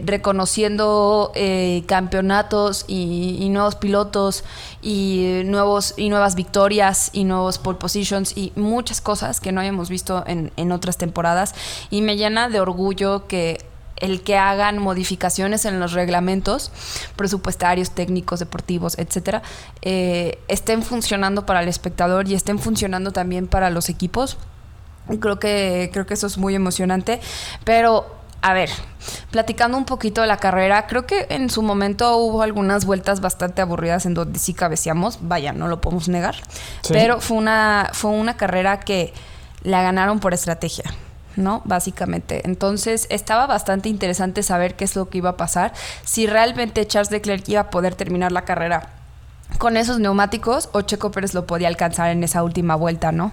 reconociendo 0.05 1.33
campeonatos 1.85 2.85
y, 2.87 3.37
y 3.41 3.49
nuevos 3.49 3.75
pilotos 3.75 4.45
y 4.81 5.41
nuevos 5.45 5.93
y 5.97 6.09
nuevas 6.09 6.35
victorias 6.35 7.09
y 7.11 7.25
nuevos 7.25 7.57
pole 7.57 7.77
positions 7.77 8.37
y 8.37 8.53
muchas 8.55 9.01
cosas 9.01 9.41
que 9.41 9.51
no 9.51 9.59
habíamos 9.59 9.89
visto 9.89 10.23
en, 10.25 10.51
en 10.55 10.71
otras 10.71 10.97
temporadas 10.97 11.53
y 11.89 12.01
me 12.01 12.15
llena 12.15 12.49
de 12.49 12.59
orgullo 12.59 13.27
que 13.27 13.68
el 14.01 14.21
que 14.21 14.37
hagan 14.37 14.79
modificaciones 14.79 15.65
en 15.65 15.79
los 15.79 15.93
reglamentos 15.93 16.71
presupuestarios, 17.15 17.91
técnicos, 17.91 18.39
deportivos, 18.39 18.97
etcétera, 18.97 19.41
eh, 19.81 20.39
estén 20.47 20.83
funcionando 20.83 21.45
para 21.45 21.61
el 21.61 21.67
espectador 21.67 22.27
y 22.27 22.35
estén 22.35 22.59
funcionando 22.59 23.11
también 23.11 23.47
para 23.47 23.69
los 23.69 23.89
equipos. 23.89 24.37
Creo 25.19 25.39
que, 25.39 25.89
creo 25.91 26.05
que 26.05 26.13
eso 26.13 26.27
es 26.27 26.37
muy 26.37 26.53
emocionante. 26.55 27.19
Pero, 27.63 28.15
a 28.41 28.53
ver, 28.53 28.69
platicando 29.31 29.77
un 29.77 29.85
poquito 29.85 30.21
de 30.21 30.27
la 30.27 30.37
carrera, 30.37 30.85
creo 30.85 31.07
que 31.07 31.25
en 31.29 31.49
su 31.49 31.63
momento 31.63 32.15
hubo 32.17 32.43
algunas 32.43 32.85
vueltas 32.85 33.19
bastante 33.19 33.61
aburridas 33.61 34.05
en 34.05 34.13
donde 34.13 34.37
sí 34.37 34.53
cabeceamos. 34.53 35.17
Vaya, 35.21 35.51
no 35.51 35.67
lo 35.67 35.81
podemos 35.81 36.09
negar. 36.09 36.35
Sí. 36.83 36.93
Pero 36.93 37.21
fue 37.21 37.37
una, 37.37 37.89
fue 37.93 38.11
una 38.11 38.37
carrera 38.37 38.79
que 38.79 39.13
la 39.63 39.81
ganaron 39.81 40.19
por 40.19 40.33
estrategia. 40.33 40.85
¿No? 41.35 41.61
Básicamente. 41.65 42.41
Entonces 42.45 43.07
estaba 43.09 43.47
bastante 43.47 43.89
interesante 43.89 44.43
saber 44.43 44.75
qué 44.75 44.85
es 44.85 44.95
lo 44.95 45.09
que 45.09 45.19
iba 45.19 45.31
a 45.31 45.37
pasar, 45.37 45.73
si 46.03 46.27
realmente 46.27 46.85
Charles 46.87 47.11
Leclerc 47.11 47.47
iba 47.49 47.61
a 47.61 47.69
poder 47.69 47.95
terminar 47.95 48.31
la 48.31 48.43
carrera 48.43 48.89
con 49.57 49.77
esos 49.77 49.99
neumáticos 49.99 50.69
o 50.73 50.81
Checo 50.81 51.11
Pérez 51.11 51.33
lo 51.33 51.47
podía 51.47 51.67
alcanzar 51.67 52.11
en 52.11 52.23
esa 52.23 52.43
última 52.43 52.75
vuelta, 52.75 53.11
¿no? 53.11 53.31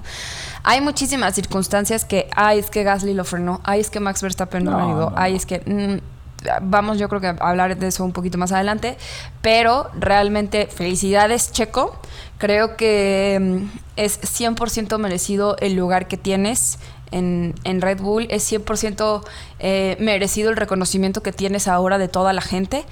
Hay 0.65 0.81
muchísimas 0.81 1.35
circunstancias 1.35 2.05
que, 2.05 2.29
ay, 2.35 2.59
es 2.59 2.71
que 2.71 2.83
Gasly 2.83 3.15
lo 3.15 3.25
frenó, 3.25 3.61
ay, 3.65 3.81
es 3.81 3.91
que 3.91 4.01
Max 4.01 4.23
Verstappen 4.23 4.65
no, 4.65 4.71
lo 4.73 4.79
ayudó, 4.79 5.11
no, 5.11 5.17
ay, 5.17 5.37
es 5.37 5.47
que... 5.47 5.61
mm, 5.61 6.17
vamos, 6.63 6.99
yo 6.99 7.09
creo 7.09 7.21
que 7.21 7.29
a 7.29 7.37
hablar 7.41 7.77
de 7.77 7.87
eso 7.87 8.05
un 8.05 8.13
poquito 8.13 8.39
más 8.39 8.53
adelante, 8.53 8.97
pero 9.43 9.91
realmente 9.99 10.67
felicidades, 10.67 11.53
Checo. 11.53 11.99
Creo 12.39 12.77
que 12.77 13.39
mm, 13.41 13.79
es 13.97 14.21
100% 14.21 14.99
merecido 14.99 15.57
el 15.59 15.75
lugar 15.75 16.09
que 16.09 16.17
tienes 16.17 16.79
en, 17.11 17.55
en 17.65 17.81
Red 17.81 18.01
Bull, 18.01 18.27
es 18.31 18.51
100% 18.51 19.23
eh, 19.59 19.97
merecido 20.01 20.51
el 20.51 20.57
reconocimiento 20.57 21.23
que 21.23 21.33
tienes 21.33 21.69
ahora 21.69 21.99
de 21.99 22.09
toda 22.09 22.33
la 22.33 22.43
gente, 22.43 22.85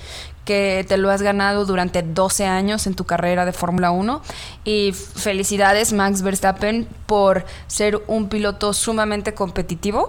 que 0.45 0.85
te 0.89 0.97
lo 0.99 1.11
has 1.11 1.23
ganado 1.23 1.65
durante 1.65 2.03
12 2.03 2.45
años 2.47 2.87
en 2.87 2.95
tu 2.95 3.05
carrera 3.05 3.45
de 3.45 3.53
Fórmula 3.53 3.91
1. 3.91 4.23
Y 4.65 4.93
felicidades, 4.93 5.93
Max 5.93 6.23
Verstappen, 6.23 6.87
por 7.07 7.45
ser 7.67 8.03
un 8.07 8.29
piloto 8.29 8.73
sumamente 8.73 9.35
competitivo, 9.35 10.07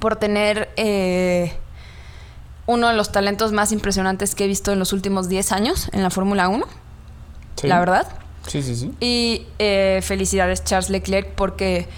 por 0.00 0.16
tener... 0.16 0.70
eh, 0.76 1.56
uno 2.70 2.88
de 2.88 2.94
los 2.94 3.10
talentos 3.10 3.50
más 3.52 3.72
impresionantes 3.72 4.34
que 4.34 4.44
he 4.44 4.46
visto 4.46 4.72
en 4.74 4.78
los 4.78 4.92
últimos 4.92 5.30
10 5.30 5.52
años 5.52 5.88
en 5.94 6.02
la 6.02 6.10
Fórmula 6.10 6.48
1, 6.50 6.66
Sí. 7.54 7.66
la 7.66 7.80
verdad. 7.80 8.06
Sí, 8.46 8.62
sí, 8.62 8.76
sí. 8.76 8.92
Y 9.00 9.46
eh, 9.58 10.00
felicidades 10.02 10.62
Charles 10.64 10.90
Leclerc 10.90 11.30
porque 11.34 11.88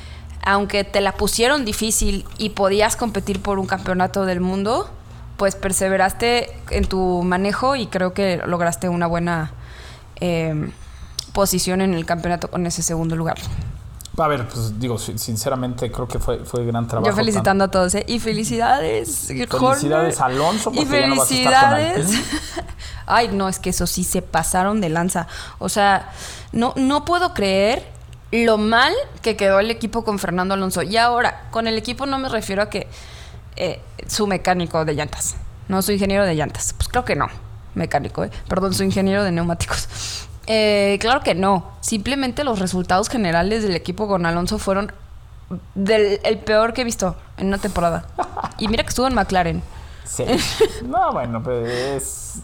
aunque 0.42 0.84
te 0.84 1.00
la 1.00 1.12
pusieron 1.12 1.64
difícil 1.64 2.24
y 2.38 2.50
podías 2.50 2.96
competir 2.96 3.40
por 3.42 3.58
un 3.58 3.66
campeonato 3.66 4.24
del 4.24 4.40
mundo, 4.40 4.90
pues 5.36 5.54
perseveraste 5.56 6.50
en 6.70 6.84
tu 6.86 7.22
manejo 7.22 7.76
y 7.76 7.86
creo 7.86 8.12
que 8.12 8.40
lograste 8.46 8.88
una 8.88 9.06
buena 9.06 9.52
eh, 10.20 10.70
posición 11.32 11.80
en 11.80 11.94
el 11.94 12.04
campeonato 12.06 12.50
con 12.50 12.66
ese 12.66 12.82
segundo 12.82 13.16
lugar. 13.16 13.38
A 14.18 14.26
ver, 14.28 14.46
pues 14.48 14.78
digo, 14.78 14.98
sin- 14.98 15.18
sinceramente 15.18 15.90
creo 15.90 16.06
que 16.06 16.18
fue, 16.18 16.44
fue 16.44 16.66
gran 16.66 16.86
trabajo. 16.86 17.10
Yo 17.10 17.16
felicitando 17.16 17.64
a 17.64 17.70
todos, 17.70 17.94
¿eh? 17.94 18.04
Y 18.06 18.18
felicidades, 18.18 19.28
Felicidades 19.28 20.20
Alonso, 20.20 20.70
Y 20.74 20.78
porque 20.84 21.00
ya 21.00 21.06
no 21.06 21.16
vas 21.16 21.30
a 21.30 21.34
estar 21.34 21.70
con 21.70 21.94
felicidades. 21.94 22.22
Ay, 23.06 23.28
no, 23.32 23.48
es 23.48 23.58
que 23.58 23.70
eso 23.70 23.86
sí 23.86 24.04
se 24.04 24.20
pasaron 24.20 24.80
de 24.82 24.90
lanza. 24.90 25.26
O 25.58 25.68
sea, 25.70 26.10
no, 26.52 26.74
no 26.76 27.04
puedo 27.06 27.32
creer 27.32 27.86
lo 28.32 28.58
mal 28.58 28.92
que 29.22 29.36
quedó 29.36 29.58
el 29.60 29.70
equipo 29.70 30.04
con 30.04 30.18
Fernando 30.18 30.54
Alonso. 30.54 30.82
Y 30.82 30.96
ahora, 30.96 31.48
con 31.50 31.66
el 31.66 31.76
equipo 31.78 32.06
no 32.06 32.18
me 32.18 32.28
refiero 32.28 32.62
a 32.62 32.70
que 32.70 32.86
eh, 33.56 33.80
su 34.06 34.26
mecánico 34.26 34.84
de 34.84 34.94
llantas. 34.94 35.36
No, 35.68 35.82
su 35.82 35.92
ingeniero 35.92 36.24
de 36.24 36.34
llantas. 36.34 36.72
Pues 36.72 36.88
creo 36.88 37.04
que 37.04 37.16
no. 37.16 37.28
Mecánico, 37.74 38.24
¿eh? 38.24 38.30
Perdón, 38.48 38.74
su 38.74 38.82
ingeniero 38.84 39.24
de 39.24 39.32
neumáticos. 39.32 39.88
Eh, 40.52 40.98
claro 41.00 41.20
que 41.20 41.36
no. 41.36 41.70
Simplemente 41.80 42.42
los 42.42 42.58
resultados 42.58 43.08
generales 43.08 43.62
del 43.62 43.76
equipo 43.76 44.08
con 44.08 44.26
Alonso 44.26 44.58
fueron 44.58 44.90
el 45.76 46.38
peor 46.38 46.72
que 46.72 46.80
he 46.80 46.84
visto 46.84 47.14
en 47.36 47.46
una 47.48 47.58
temporada. 47.58 48.06
Y 48.58 48.66
mira 48.66 48.82
que 48.82 48.88
estuvo 48.88 49.06
en 49.06 49.14
McLaren. 49.14 49.62
Sí. 50.04 50.24
No, 50.82 51.12
bueno, 51.12 51.40
pues 51.40 51.68
es- 51.70 52.34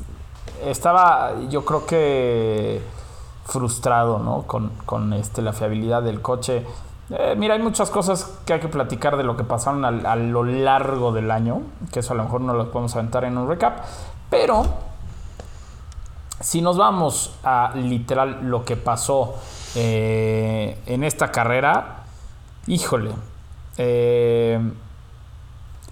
estaba, 0.65 1.33
yo 1.49 1.65
creo 1.65 1.85
que 1.85 2.81
frustrado, 3.47 4.19
¿no? 4.19 4.43
Con, 4.43 4.71
con, 4.85 5.13
este, 5.13 5.41
la 5.41 5.53
fiabilidad 5.53 6.03
del 6.03 6.21
coche. 6.21 6.67
Eh, 7.11 7.35
mira, 7.39 7.55
hay 7.55 7.63
muchas 7.63 7.91
cosas 7.91 8.39
que 8.45 8.53
hay 8.53 8.61
que 8.61 8.69
platicar 8.69 9.17
de 9.17 9.25
lo 9.25 9.37
que 9.37 9.45
pasaron 9.45 9.85
a, 9.85 10.17
lo 10.17 10.45
largo 10.45 11.13
del 11.13 11.31
año, 11.31 11.63
que 11.93 12.01
eso 12.01 12.13
a 12.13 12.17
lo 12.17 12.25
mejor 12.25 12.41
no 12.41 12.55
lo 12.55 12.71
podemos 12.71 12.95
aventar 12.97 13.25
en 13.25 13.39
un 13.39 13.49
recap, 13.49 13.79
pero 14.29 14.65
si 16.41 16.61
nos 16.61 16.77
vamos 16.77 17.39
a 17.45 17.73
literal 17.75 18.41
lo 18.43 18.65
que 18.65 18.77
pasó 18.77 19.37
eh, 19.77 20.79
en 20.87 21.05
esta 21.05 21.31
carrera, 21.31 22.03
híjole, 22.67 23.13
eh, 23.79 24.61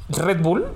Red 0.08 0.42
Bull 0.42 0.66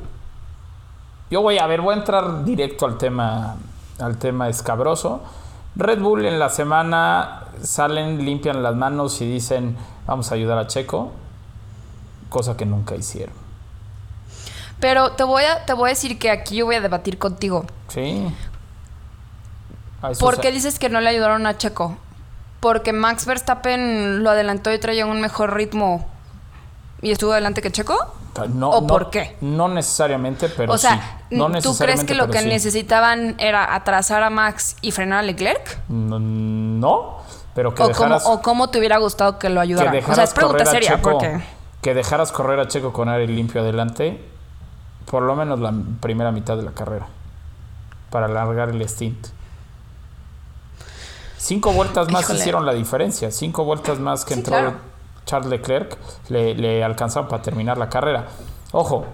yo 1.30 1.42
voy 1.42 1.58
a 1.58 1.66
ver, 1.66 1.82
voy 1.82 1.94
a 1.94 1.98
entrar 1.98 2.44
directo 2.44 2.86
al 2.86 2.96
tema, 2.96 3.56
al 3.98 4.16
tema 4.16 4.48
escabroso. 4.48 5.20
Red 5.78 6.00
Bull 6.00 6.26
en 6.26 6.40
la 6.40 6.48
semana 6.48 7.44
salen, 7.62 8.24
limpian 8.24 8.62
las 8.62 8.74
manos 8.74 9.20
y 9.20 9.30
dicen 9.30 9.76
vamos 10.06 10.32
a 10.32 10.34
ayudar 10.34 10.58
a 10.58 10.66
Checo, 10.66 11.12
cosa 12.28 12.56
que 12.56 12.66
nunca 12.66 12.96
hicieron. 12.96 13.34
Pero 14.80 15.12
te 15.12 15.22
voy 15.22 15.44
a, 15.44 15.64
te 15.64 15.72
voy 15.72 15.88
a 15.88 15.90
decir 15.90 16.18
que 16.18 16.30
aquí 16.30 16.56
yo 16.56 16.66
voy 16.66 16.74
a 16.74 16.80
debatir 16.80 17.18
contigo. 17.18 17.64
Sí. 17.88 18.26
¿Por 20.18 20.40
qué 20.40 20.52
dices 20.52 20.78
que 20.78 20.88
no 20.88 21.00
le 21.00 21.10
ayudaron 21.10 21.46
a 21.46 21.56
Checo? 21.56 21.96
Porque 22.60 22.92
Max 22.92 23.24
Verstappen 23.24 24.22
lo 24.24 24.30
adelantó 24.30 24.72
y 24.72 24.78
traía 24.78 25.06
un 25.06 25.20
mejor 25.20 25.54
ritmo 25.54 26.08
y 27.02 27.12
estuvo 27.12 27.32
adelante 27.32 27.62
que 27.62 27.70
Checo. 27.70 28.14
No, 28.46 28.70
¿O 28.70 28.80
no- 28.82 28.86
por 28.86 29.10
qué? 29.10 29.36
No 29.40 29.68
necesariamente, 29.68 30.48
pero 30.48 30.72
o 30.72 30.78
sea, 30.78 31.20
sí. 31.28 31.36
No 31.36 31.50
¿tú 31.60 31.76
crees 31.76 32.04
que 32.04 32.14
lo 32.14 32.28
que 32.28 32.40
sí. 32.40 32.48
necesitaban 32.48 33.34
era 33.38 33.74
atrasar 33.74 34.22
a 34.22 34.30
Max 34.30 34.76
y 34.80 34.92
frenar 34.92 35.20
a 35.20 35.22
Leclerc? 35.22 35.78
No, 35.88 36.18
no, 36.18 37.18
pero 37.54 37.74
que 37.74 37.82
¿O 37.82 37.86
cómo, 37.86 37.94
dejaras, 38.04 38.22
o 38.26 38.40
cómo 38.42 38.70
te 38.70 38.78
hubiera 38.78 38.98
gustado 38.98 39.38
que 39.38 39.48
lo 39.48 39.56
que 39.60 39.64
ayudara? 39.64 39.92
O 40.08 40.14
sea, 40.14 40.24
es 40.24 40.32
pregunta 40.32 40.64
seria, 40.66 40.96
Checo, 40.96 41.10
porque... 41.12 41.40
que 41.82 41.94
dejaras 41.94 42.32
correr 42.32 42.60
a 42.60 42.68
Checo 42.68 42.92
con 42.92 43.08
aire 43.08 43.26
limpio 43.26 43.60
adelante, 43.60 44.22
por 45.10 45.22
lo 45.22 45.34
menos 45.36 45.58
la 45.60 45.72
primera 46.00 46.30
mitad 46.32 46.56
de 46.56 46.62
la 46.62 46.72
carrera, 46.72 47.06
para 48.10 48.26
alargar 48.26 48.68
el 48.70 48.86
stint. 48.88 49.28
Cinco 51.36 51.72
vueltas 51.72 52.10
más 52.10 52.22
Híjole. 52.24 52.38
hicieron 52.40 52.66
la 52.66 52.74
diferencia, 52.74 53.30
cinco 53.30 53.64
vueltas 53.64 53.98
más 54.00 54.24
que 54.24 54.34
Sí, 54.34 54.40
entró 54.40 54.52
claro. 54.56 54.74
Charles 55.28 55.50
Leclerc 55.50 55.98
le, 56.30 56.54
le 56.54 56.82
alcanzaron 56.82 57.28
para 57.28 57.42
terminar 57.42 57.76
la 57.76 57.90
carrera. 57.90 58.26
Ojo, 58.72 59.04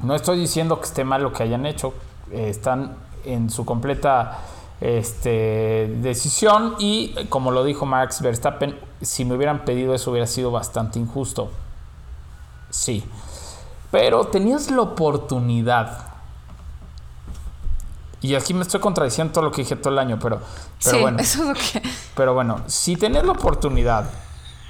no 0.00 0.14
estoy 0.14 0.38
diciendo 0.38 0.78
que 0.78 0.86
esté 0.86 1.04
mal 1.04 1.22
lo 1.22 1.32
que 1.32 1.42
hayan 1.42 1.66
hecho, 1.66 1.92
eh, 2.30 2.48
están 2.48 2.96
en 3.24 3.50
su 3.50 3.64
completa 3.64 4.38
este, 4.80 5.92
decisión 6.00 6.76
y 6.78 7.26
como 7.28 7.50
lo 7.50 7.64
dijo 7.64 7.86
Max 7.86 8.20
Verstappen, 8.20 8.78
si 9.00 9.24
me 9.24 9.34
hubieran 9.34 9.64
pedido 9.64 9.94
eso 9.94 10.10
hubiera 10.10 10.26
sido 10.26 10.50
bastante 10.50 10.98
injusto. 10.98 11.50
Sí, 12.70 13.04
pero 13.90 14.26
tenías 14.26 14.70
la 14.70 14.82
oportunidad. 14.82 16.06
Y 18.20 18.34
aquí 18.34 18.54
me 18.54 18.62
estoy 18.62 18.80
contradiciendo 18.80 19.32
todo 19.32 19.44
lo 19.44 19.52
que 19.52 19.62
dije 19.62 19.76
todo 19.76 19.92
el 19.92 19.98
año, 19.98 20.18
pero, 20.20 20.40
pero 20.82 20.96
sí, 20.96 21.02
bueno. 21.02 21.18
eso 21.20 21.42
es 21.42 21.48
lo 21.48 21.54
que... 21.54 21.88
Pero 22.14 22.34
bueno, 22.34 22.60
si 22.66 22.96
tenés 22.96 23.24
la 23.24 23.32
oportunidad 23.32 24.10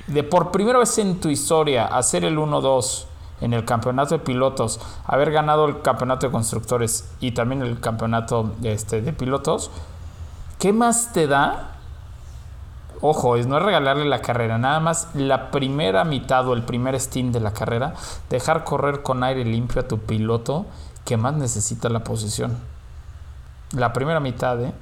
de 0.06 0.22
por 0.22 0.50
primera 0.50 0.78
vez 0.78 0.98
en 0.98 1.20
tu 1.20 1.28
historia 1.28 1.86
hacer 1.86 2.24
el 2.24 2.38
1-2 2.38 3.06
en 3.40 3.52
el 3.52 3.64
campeonato 3.64 4.16
de 4.16 4.24
pilotos, 4.24 4.80
haber 5.04 5.30
ganado 5.30 5.66
el 5.66 5.82
campeonato 5.82 6.26
de 6.26 6.32
constructores 6.32 7.10
y 7.20 7.32
también 7.32 7.62
el 7.62 7.80
campeonato 7.80 8.54
este, 8.62 9.02
de 9.02 9.12
pilotos, 9.12 9.70
¿qué 10.58 10.72
más 10.72 11.12
te 11.12 11.26
da? 11.26 11.72
Ojo, 13.02 13.36
es 13.36 13.46
no 13.46 13.58
regalarle 13.58 14.06
la 14.06 14.22
carrera, 14.22 14.56
nada 14.56 14.80
más 14.80 15.08
la 15.14 15.50
primera 15.50 16.04
mitad 16.04 16.48
o 16.48 16.54
el 16.54 16.62
primer 16.62 16.98
stint 16.98 17.34
de 17.34 17.40
la 17.40 17.52
carrera, 17.52 17.92
dejar 18.30 18.64
correr 18.64 19.02
con 19.02 19.22
aire 19.22 19.44
limpio 19.44 19.82
a 19.82 19.88
tu 19.88 19.98
piloto 19.98 20.64
que 21.04 21.18
más 21.18 21.34
necesita 21.34 21.90
la 21.90 22.02
posición. 22.02 22.56
La 23.72 23.92
primera 23.92 24.18
mitad, 24.20 24.62
¿eh? 24.62 24.72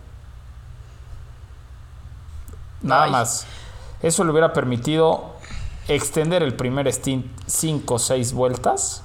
Nada 2.82 3.08
más. 3.08 3.46
Eso 4.04 4.22
le 4.22 4.32
hubiera 4.32 4.52
permitido 4.52 5.32
extender 5.88 6.42
el 6.42 6.54
primer 6.54 6.92
stint 6.92 7.26
5 7.46 7.94
o 7.94 7.98
6 7.98 8.34
vueltas. 8.34 9.02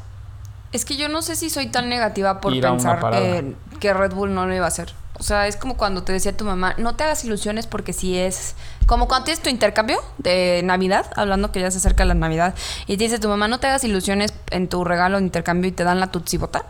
Es 0.74 0.84
que 0.84 0.98
yo 0.98 1.08
no 1.08 1.22
sé 1.22 1.38
si 1.38 1.50
soy 1.50 1.68
tan 1.68 1.88
negativa 1.88 2.42
por 2.42 2.52
pensar 2.60 3.00
eh, 3.14 3.56
que 3.80 3.94
Red 3.94 4.14
Bull 4.14 4.34
no 4.34 4.46
lo 4.46 4.54
iba 4.54 4.66
a 4.66 4.68
hacer. 4.68 4.94
O 5.18 5.24
sea, 5.24 5.48
es 5.48 5.56
como 5.56 5.78
cuando 5.78 6.04
te 6.04 6.12
decía 6.12 6.36
tu 6.36 6.44
mamá, 6.44 6.76
no 6.78 6.96
te 6.96 7.06
hagas 7.06 7.24
ilusiones 7.24 7.66
porque 7.66 7.94
si 7.94 8.18
es... 8.18 8.56
Como 8.88 9.08
cuando 9.08 9.24
tienes 9.24 9.42
tu 9.42 9.50
intercambio 9.50 10.00
de 10.18 10.62
Navidad, 10.66 11.06
hablando 11.16 11.54
que 11.54 11.62
ya 11.62 11.72
se 11.72 11.78
acerca 11.78 12.04
la 12.04 12.14
Navidad, 12.14 12.54
y 12.86 12.98
te 12.98 13.06
dice 13.06 13.20
tu 13.20 13.30
mamá, 13.30 13.48
no 13.48 13.60
te 13.60 13.68
hagas 13.68 13.86
ilusiones 13.86 14.34
en 14.52 14.68
tu 14.68 14.84
regalo 14.84 15.18
de 15.18 15.24
intercambio 15.24 15.70
y 15.70 15.72
te 15.72 15.86
dan 15.86 16.02
la 16.02 16.12
tutsibota. 16.12 16.66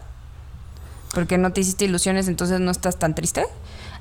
Porque 1.15 1.39
no 1.39 1.51
te 1.51 1.62
hiciste 1.62 1.86
ilusiones, 1.86 2.27
entonces 2.27 2.59
no 2.59 2.69
estás 2.69 3.00
tan 3.00 3.15
triste. 3.15 3.48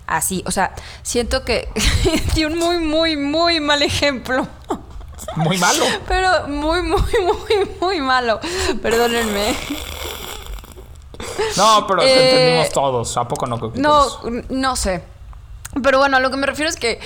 Así, 0.09 0.43
o 0.47 0.51
sea, 0.51 0.75
siento 1.03 1.45
que 1.45 1.69
di 2.35 2.47
un 2.47 2.59
muy, 2.59 2.79
muy, 2.79 3.17
muy 3.19 3.61
mal 3.61 3.83
ejemplo. 3.83 4.49
Muy 5.37 5.59
malo. 5.59 5.85
Pero 6.09 6.49
muy, 6.49 6.81
muy, 6.81 6.99
muy, 7.01 7.71
muy 7.79 8.01
malo. 8.01 8.41
Perdónenme. 8.81 9.55
No, 11.57 11.87
pero 11.87 12.01
te 12.01 12.07
Eh, 12.09 12.31
entendimos 12.31 12.73
todos. 12.73 13.17
¿A 13.19 13.29
poco 13.29 13.47
no? 13.47 13.59
No, 13.75 14.07
no 14.49 14.77
sé. 14.77 15.05
Pero 15.83 15.99
bueno, 15.99 16.17
a 16.17 16.21
lo 16.21 16.31
que 16.31 16.37
me 16.39 16.47
refiero 16.47 16.71
es 16.71 16.77
que 16.77 17.01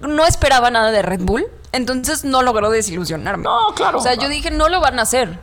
no 0.00 0.24
esperaba 0.24 0.70
nada 0.70 0.90
de 0.92 1.02
Red 1.02 1.20
Bull. 1.22 1.46
Entonces 1.72 2.24
no 2.24 2.42
logró 2.42 2.70
desilusionarme. 2.70 3.42
No, 3.42 3.74
claro. 3.74 3.98
O 3.98 4.00
sea, 4.00 4.14
yo 4.14 4.28
dije, 4.28 4.52
no 4.52 4.68
lo 4.68 4.80
van 4.80 4.98
a 5.00 5.02
hacer. 5.02 5.40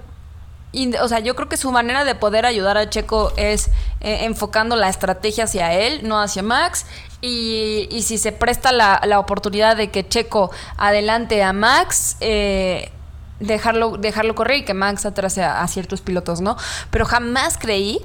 Y, 0.74 0.96
o 0.96 1.08
sea, 1.08 1.20
yo 1.20 1.36
creo 1.36 1.50
que 1.50 1.58
su 1.58 1.72
manera 1.72 2.06
de 2.06 2.16
poder 2.16 2.46
ayudar 2.46 2.78
a 2.78 2.90
Checo 2.90 3.34
es 3.36 3.68
eh, 4.00 4.24
enfocando 4.24 4.76
la 4.76 4.88
estrategia 4.88 5.44
hacia 5.44 5.74
él, 5.74 6.08
no 6.08 6.22
hacia 6.22 6.44
Max. 6.44 6.86
Y, 7.22 7.88
y 7.92 8.04
si 8.04 8.18
se 8.18 8.32
presta 8.32 8.72
la, 8.72 9.02
la 9.06 9.20
oportunidad 9.20 9.76
de 9.76 9.90
que 9.90 10.08
Checo 10.08 10.50
adelante 10.78 11.44
a 11.44 11.52
Max, 11.54 12.18
eh, 12.22 12.92
dejarlo, 13.40 13.98
dejarlo 13.98 14.34
correr 14.34 14.60
y 14.60 14.66
que 14.66 14.74
Max 14.74 15.06
atrase 15.06 15.44
a, 15.44 15.62
a 15.62 15.68
ciertos 15.68 16.02
pilotos, 16.02 16.40
¿no? 16.42 16.56
Pero 16.90 17.06
jamás 17.06 17.58
creí 17.58 18.00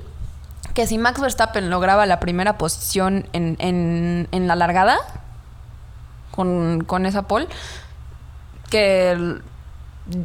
que 0.75 0.87
si 0.87 0.99
Max 0.99 1.21
Verstappen 1.21 1.71
lograba 1.71 2.05
la 2.05 2.21
primera 2.21 2.59
posición 2.59 3.29
en, 3.33 3.57
en, 3.61 4.29
en 4.33 4.47
la 4.49 4.57
largada 4.57 4.99
con, 6.33 6.85
con 6.85 7.07
esa 7.07 7.23
pole, 7.23 7.47
que 8.69 9.41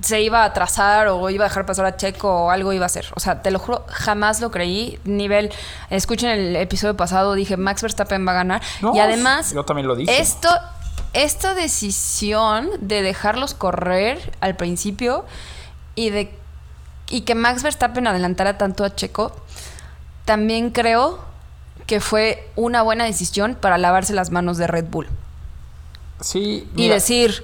se 0.02 0.22
iba 0.22 0.44
a 0.44 0.46
atrasar 0.46 1.08
o 1.08 1.30
iba 1.30 1.46
a 1.46 1.48
dejar 1.48 1.66
pasar 1.66 1.86
a 1.86 1.98
Checo 1.98 2.46
o 2.46 2.52
algo 2.52 2.74
iba 2.74 2.86
a 2.86 2.88
hacer. 2.88 3.08
O 3.16 3.20
sea, 3.20 3.42
te 3.42 3.52
lo 3.52 3.60
juro, 3.60 3.86
jamás 3.88 4.42
lo 4.42 4.52
creí. 4.52 5.00
Nivel, 5.06 5.52
escuchen 5.90 6.30
el 6.30 6.56
episodio 6.56 6.96
pasado, 6.96 7.34
dije 7.34 7.58
Max 7.58 7.82
Verstappen 7.82 8.26
va 8.28 8.32
a 8.32 8.36
ganar. 8.36 8.62
No, 8.82 8.96
y 8.96 9.00
además, 9.00 9.54
yo 9.54 9.66
también 9.66 9.88
lo 9.88 9.96
dije. 9.96 10.20
esto, 10.22 10.50
esta 11.14 11.56
decisión 11.56 12.70
de 12.80 13.02
dejarlos 13.02 13.54
correr 13.54 14.36
al 14.40 14.56
principio 14.56 15.26
y 15.96 16.10
de 16.12 16.34
y 17.10 17.22
que 17.22 17.36
Max 17.36 17.62
Verstappen 17.62 18.08
adelantara 18.08 18.58
tanto 18.58 18.86
a 18.86 18.96
Checo, 18.96 19.36
también 20.24 20.70
creo 20.70 21.20
que 21.86 22.00
fue 22.00 22.50
una 22.56 22.84
buena 22.84 23.04
decisión 23.04 23.56
para 23.56 23.78
lavarse 23.78 24.14
las 24.14 24.32
manos 24.32 24.58
de 24.58 24.68
Red 24.68 24.86
Bull 24.86 25.10
Sí, 26.22 26.70
y 26.76 26.88
decir 26.88 27.44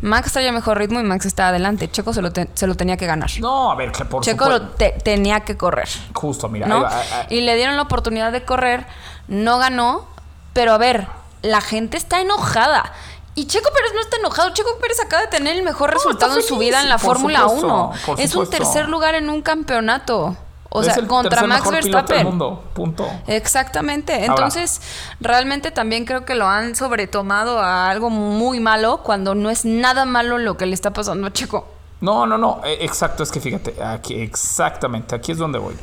Max 0.00 0.32
traía 0.32 0.52
mejor 0.52 0.78
ritmo 0.78 1.00
y 1.00 1.02
Max 1.02 1.26
está 1.26 1.48
adelante. 1.48 1.90
Checo 1.90 2.12
se 2.12 2.22
lo, 2.22 2.30
te- 2.32 2.48
se 2.54 2.66
lo 2.66 2.74
tenía 2.76 2.96
que 2.96 3.06
ganar. 3.06 3.30
No, 3.40 3.70
a 3.72 3.74
ver, 3.74 3.90
que 3.92 4.04
por 4.04 4.22
Checo 4.22 4.48
lo 4.48 4.62
te- 4.70 4.92
tenía 5.02 5.40
que 5.40 5.56
correr. 5.56 5.88
Justo, 6.14 6.48
mira. 6.48 6.66
¿no? 6.66 6.76
ahí 6.76 6.82
va, 6.82 7.00
ahí- 7.00 7.08
ahí- 7.12 7.26
Y 7.38 7.40
le 7.40 7.56
dieron 7.56 7.76
la 7.76 7.82
oportunidad 7.82 8.30
de 8.32 8.44
correr, 8.44 8.86
no 9.26 9.58
ganó, 9.58 10.06
pero 10.52 10.72
a 10.72 10.78
ver, 10.78 11.08
la 11.42 11.60
gente 11.60 11.96
está 11.96 12.20
enojada. 12.20 12.92
Y 13.34 13.46
Checo 13.46 13.70
Pérez 13.72 13.92
no 13.94 14.00
está 14.00 14.16
enojado. 14.16 14.50
Checo 14.50 14.78
Pérez 14.80 14.98
acaba 15.00 15.22
de 15.22 15.28
tener 15.28 15.56
el 15.56 15.62
mejor 15.62 15.92
resultado 15.92 16.36
en 16.36 16.42
su 16.42 16.58
vida 16.58 16.80
en 16.80 16.88
la 16.88 16.98
Fórmula 16.98 17.40
supuesto, 17.42 17.66
1. 17.66 17.92
por 18.06 18.20
Es 18.20 18.34
un 18.34 18.50
tercer 18.50 18.88
lugar 18.88 19.14
en 19.14 19.30
un 19.30 19.42
campeonato. 19.42 20.36
O 20.70 20.80
es 20.80 20.86
sea, 20.86 20.96
el 20.96 21.06
contra 21.06 21.46
Max 21.46 21.64
del 21.70 21.90
Verstappen. 21.90 22.26
mundo, 22.26 22.64
punto. 22.74 23.08
Exactamente. 23.26 24.24
Entonces, 24.24 24.82
realmente 25.20 25.70
también 25.70 26.04
creo 26.04 26.24
que 26.24 26.34
lo 26.34 26.46
han 26.46 26.74
sobretomado 26.76 27.58
a 27.58 27.88
algo 27.88 28.10
muy 28.10 28.60
malo 28.60 29.00
cuando 29.02 29.34
no 29.34 29.48
es 29.50 29.64
nada 29.64 30.04
malo 30.04 30.38
lo 30.38 30.56
que 30.56 30.66
le 30.66 30.74
está 30.74 30.92
pasando 30.92 31.26
a 31.28 31.32
Checo. 31.32 31.66
No, 32.00 32.26
no, 32.26 32.38
no, 32.38 32.60
eh, 32.64 32.78
exacto, 32.80 33.22
es 33.22 33.32
que 33.32 33.40
fíjate, 33.40 33.82
aquí, 33.82 34.14
exactamente, 34.20 35.16
aquí 35.16 35.32
es 35.32 35.38
donde 35.38 35.58
voy. 35.58 35.74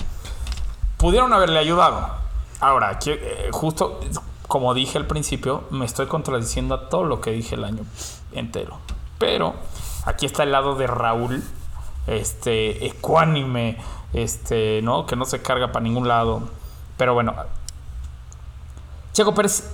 Pudieron 0.97 1.33
haberle 1.33 1.59
ayudado. 1.59 2.07
Ahora, 2.61 2.89
aquí, 2.89 3.11
eh, 3.11 3.49
justo 3.51 3.99
como 4.47 4.73
dije 4.73 4.97
al 4.97 5.07
principio, 5.07 5.63
me 5.71 5.85
estoy 5.85 6.07
contradiciendo 6.07 6.75
a 6.75 6.89
todo 6.89 7.03
lo 7.03 7.21
que 7.21 7.31
dije 7.31 7.55
el 7.55 7.63
año 7.63 7.83
entero. 8.31 8.77
Pero 9.17 9.55
aquí 10.05 10.25
está 10.25 10.43
el 10.43 10.51
lado 10.51 10.75
de 10.75 10.87
Raúl, 10.87 11.43
este, 12.07 12.85
ecuánime, 12.85 13.77
este, 14.15 14.81
¿no? 14.81 15.05
Que 15.05 15.15
no 15.15 15.25
se 15.25 15.41
carga 15.41 15.71
para 15.71 15.83
ningún 15.83 16.07
lado. 16.07 16.41
Pero 16.97 17.13
bueno, 17.13 17.35
Checo 19.13 19.35
Pérez 19.35 19.69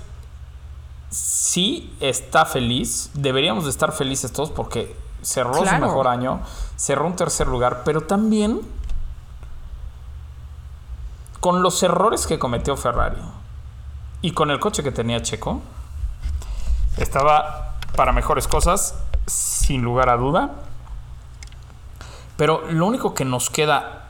sí 1.10 1.96
está 2.00 2.46
feliz. 2.46 3.12
Deberíamos 3.14 3.66
de 3.66 3.70
estar 3.70 3.92
felices 3.92 4.34
todos 4.34 4.50
porque 4.50 4.96
cerró 5.22 5.54
su 5.54 5.76
mejor 5.76 6.08
año, 6.08 6.42
cerró 6.76 7.06
un 7.06 7.16
tercer 7.16 7.48
lugar, 7.48 7.84
pero 7.86 8.02
también 8.02 8.62
con 11.40 11.62
los 11.62 11.82
errores 11.84 12.26
que 12.26 12.40
cometió 12.40 12.76
Ferrari 12.76 13.22
y 14.24 14.32
con 14.32 14.50
el 14.50 14.60
coche 14.60 14.84
que 14.84 14.92
tenía 14.92 15.22
Checo, 15.22 15.62
estaba 16.98 17.76
para 17.96 18.12
mejores 18.12 18.48
cosas, 18.48 18.96
sin 19.28 19.84
lugar 19.84 20.10
a 20.10 20.18
duda. 20.18 20.52
Pero 22.38 22.64
lo 22.72 22.88
único 22.88 23.14
que 23.14 23.26
nos 23.26 23.52
queda 23.52 24.01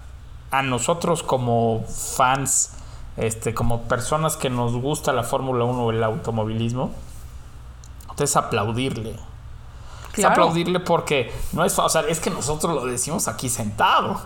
a 0.52 0.62
nosotros 0.62 1.24
como 1.24 1.86
fans, 2.16 2.74
este, 3.18 3.54
como 3.54 3.84
personas 3.84 4.38
que 4.38 4.50
nos 4.50 4.74
gusta 4.74 5.14
la 5.14 5.24
Fórmula 5.24 5.66
1 5.66 5.84
o 5.84 5.92
el 5.92 6.04
automovilismo, 6.04 6.92
es 8.24 8.36
aplaudirle. 8.36 9.16
Es 10.16 10.26
aplaudirle 10.26 10.80
porque 10.80 11.32
no 11.54 11.64
es, 11.64 11.78
o 11.80 11.88
sea, 11.90 12.02
es 12.02 12.20
que 12.20 12.30
nosotros 12.30 12.76
lo 12.76 12.86
decimos 12.86 13.28
aquí 13.28 13.50
sentado. 13.50 14.22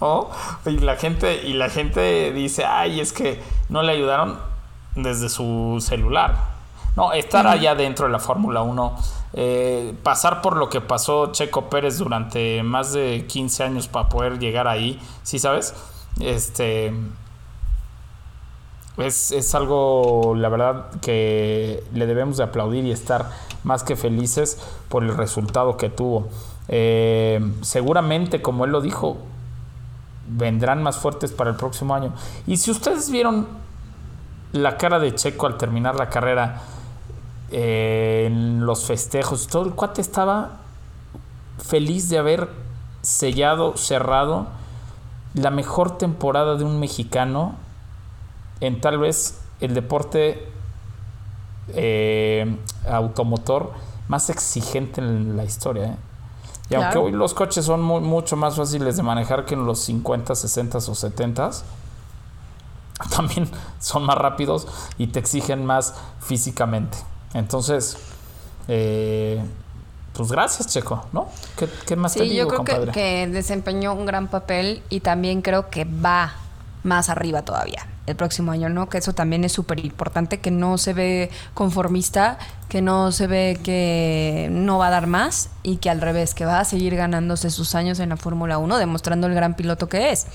¿no? 0.00 0.30
Y 0.64 0.78
la 0.78 0.96
gente, 0.96 1.42
y 1.46 1.54
la 1.54 1.68
gente 1.68 2.32
dice, 2.32 2.64
ay, 2.64 3.00
es 3.00 3.12
que 3.12 3.42
no 3.68 3.82
le 3.82 3.92
ayudaron 3.92 4.38
desde 4.94 5.28
su 5.28 5.78
celular. 5.80 6.56
No, 6.96 7.12
estar 7.12 7.46
allá 7.46 7.74
dentro 7.74 8.06
de 8.06 8.12
la 8.12 8.18
Fórmula 8.18 8.62
1, 8.62 8.98
eh, 9.32 9.94
pasar 10.02 10.42
por 10.42 10.56
lo 10.56 10.68
que 10.68 10.80
pasó 10.80 11.32
Checo 11.32 11.68
Pérez 11.68 11.98
durante 11.98 12.62
más 12.62 12.92
de 12.92 13.26
15 13.26 13.64
años 13.64 13.88
para 13.88 14.08
poder 14.08 14.38
llegar 14.38 14.68
ahí, 14.68 15.00
¿sí 15.22 15.38
sabes? 15.38 15.74
Este 16.20 16.92
es, 18.96 19.32
es 19.32 19.54
algo, 19.54 20.34
la 20.36 20.48
verdad, 20.48 20.90
que 21.02 21.84
le 21.92 22.06
debemos 22.06 22.38
de 22.38 22.44
aplaudir 22.44 22.84
y 22.84 22.92
estar 22.92 23.30
más 23.62 23.82
que 23.82 23.96
felices 23.96 24.58
por 24.88 25.02
el 25.02 25.16
resultado 25.16 25.76
que 25.76 25.90
tuvo. 25.90 26.28
Eh, 26.68 27.40
seguramente, 27.62 28.40
como 28.40 28.64
él 28.64 28.70
lo 28.70 28.80
dijo, 28.80 29.18
vendrán 30.28 30.82
más 30.82 30.96
fuertes 30.96 31.32
para 31.32 31.50
el 31.50 31.56
próximo 31.56 31.94
año. 31.94 32.12
Y 32.46 32.56
si 32.56 32.70
ustedes 32.70 33.10
vieron 33.10 33.46
la 34.52 34.76
cara 34.76 34.98
de 34.98 35.14
Checo 35.14 35.46
al 35.46 35.56
terminar 35.58 35.96
la 35.96 36.08
carrera, 36.08 36.62
eh, 37.50 38.24
en 38.26 38.66
los 38.66 38.84
festejos, 38.84 39.46
todo 39.46 39.64
el 39.66 39.72
cuate 39.74 40.00
estaba 40.00 40.58
feliz 41.58 42.08
de 42.08 42.18
haber 42.18 42.48
sellado, 43.02 43.76
cerrado 43.76 44.46
la 45.34 45.50
mejor 45.50 45.96
temporada 45.98 46.56
de 46.56 46.64
un 46.64 46.80
mexicano 46.80 47.54
en 48.60 48.80
tal 48.80 48.98
vez 48.98 49.40
el 49.60 49.74
deporte 49.74 50.48
eh, 51.68 52.56
automotor 52.88 53.72
más 54.08 54.30
exigente 54.30 55.00
en 55.00 55.36
la 55.36 55.44
historia. 55.44 55.84
¿eh? 55.86 55.96
Y 56.70 56.74
aunque 56.74 56.98
hoy 56.98 57.12
los 57.12 57.34
coches 57.34 57.64
son 57.64 57.82
mu- 57.82 58.00
mucho 58.00 58.36
más 58.36 58.56
fáciles 58.56 58.96
de 58.96 59.02
manejar 59.02 59.44
que 59.44 59.54
en 59.54 59.66
los 59.66 59.80
50, 59.80 60.34
60 60.34 60.78
o 60.78 60.80
70, 60.80 61.50
también 63.10 63.48
son 63.78 64.04
más 64.04 64.16
rápidos 64.16 64.66
y 64.98 65.08
te 65.08 65.18
exigen 65.18 65.64
más 65.66 65.94
físicamente. 66.20 66.98
Entonces, 67.36 67.96
eh, 68.68 69.42
pues 70.12 70.30
gracias, 70.30 70.68
Checo, 70.68 71.06
¿no? 71.12 71.28
¿Qué, 71.56 71.68
qué 71.86 71.96
más 71.96 72.14
te 72.14 72.22
digo, 72.22 72.34
yo 72.34 72.48
creo 72.48 72.64
que, 72.64 72.72
compadre? 72.72 72.92
que 72.92 73.26
desempeñó 73.28 73.92
un 73.92 74.06
gran 74.06 74.28
papel 74.28 74.82
y 74.88 75.00
también 75.00 75.42
creo 75.42 75.68
que 75.68 75.84
va 75.84 76.34
más 76.82 77.10
arriba 77.10 77.42
todavía 77.42 77.86
el 78.06 78.14
próximo 78.14 78.52
año, 78.52 78.68
¿no? 78.68 78.88
Que 78.88 78.98
eso 78.98 79.12
también 79.12 79.44
es 79.44 79.52
súper 79.52 79.84
importante, 79.84 80.38
que 80.38 80.50
no 80.50 80.78
se 80.78 80.92
ve 80.92 81.30
conformista, 81.54 82.38
que 82.68 82.80
no 82.80 83.10
se 83.12 83.26
ve 83.26 83.58
que 83.62 84.48
no 84.50 84.78
va 84.78 84.86
a 84.86 84.90
dar 84.90 85.08
más 85.08 85.50
y 85.62 85.78
que 85.78 85.90
al 85.90 86.00
revés, 86.00 86.32
que 86.32 86.44
va 86.44 86.60
a 86.60 86.64
seguir 86.64 86.94
ganándose 86.94 87.50
sus 87.50 87.74
años 87.74 87.98
en 87.98 88.10
la 88.10 88.16
Fórmula 88.16 88.58
1, 88.58 88.78
demostrando 88.78 89.26
el 89.26 89.34
gran 89.34 89.54
piloto 89.54 89.88
que 89.88 90.12
es. 90.12 90.26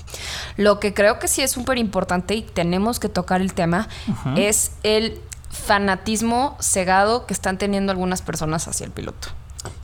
Lo 0.56 0.80
que 0.80 0.92
creo 0.92 1.18
que 1.18 1.28
sí 1.28 1.40
es 1.40 1.50
súper 1.50 1.78
importante 1.78 2.34
y 2.34 2.42
tenemos 2.42 3.00
que 3.00 3.08
tocar 3.08 3.40
el 3.40 3.54
tema 3.54 3.88
es 4.36 4.72
el 4.82 5.20
fanatismo 5.52 6.56
cegado 6.60 7.26
que 7.26 7.34
están 7.34 7.58
teniendo 7.58 7.92
algunas 7.92 8.22
personas 8.22 8.66
hacia 8.66 8.84
el 8.86 8.90
piloto. 8.90 9.28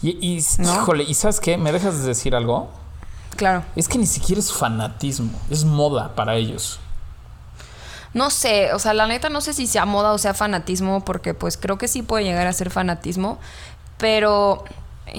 Y, 0.02 0.11
y- 0.26 0.44
¿No? 0.59 0.74
híjole, 0.74 1.04
¿y 1.04 1.14
sabes 1.14 1.38
qué? 1.38 1.57
¿Me 1.57 1.70
dejas 1.70 2.00
de 2.00 2.07
decir 2.09 2.35
algo? 2.35 2.70
Claro. 3.37 3.62
Es 3.76 3.87
que 3.88 3.98
ni 3.98 4.07
siquiera 4.07 4.40
es 4.40 4.52
fanatismo, 4.52 5.31
es 5.50 5.64
moda 5.64 6.14
para 6.16 6.35
ellos. 6.35 6.81
No 8.14 8.31
sé, 8.31 8.72
o 8.72 8.78
sea, 8.78 8.94
la 8.94 9.07
neta 9.07 9.28
no 9.28 9.40
sé 9.40 9.52
si 9.52 9.66
sea 9.66 9.85
moda 9.85 10.12
o 10.12 10.18
sea 10.18 10.35
fanatismo, 10.35 11.04
porque 11.04 11.35
pues 11.35 11.57
creo 11.57 11.76
que 11.78 11.87
sí 11.87 12.02
puede 12.02 12.24
llegar 12.24 12.46
a 12.46 12.52
ser 12.52 12.70
fanatismo, 12.70 13.38
pero 13.98 14.64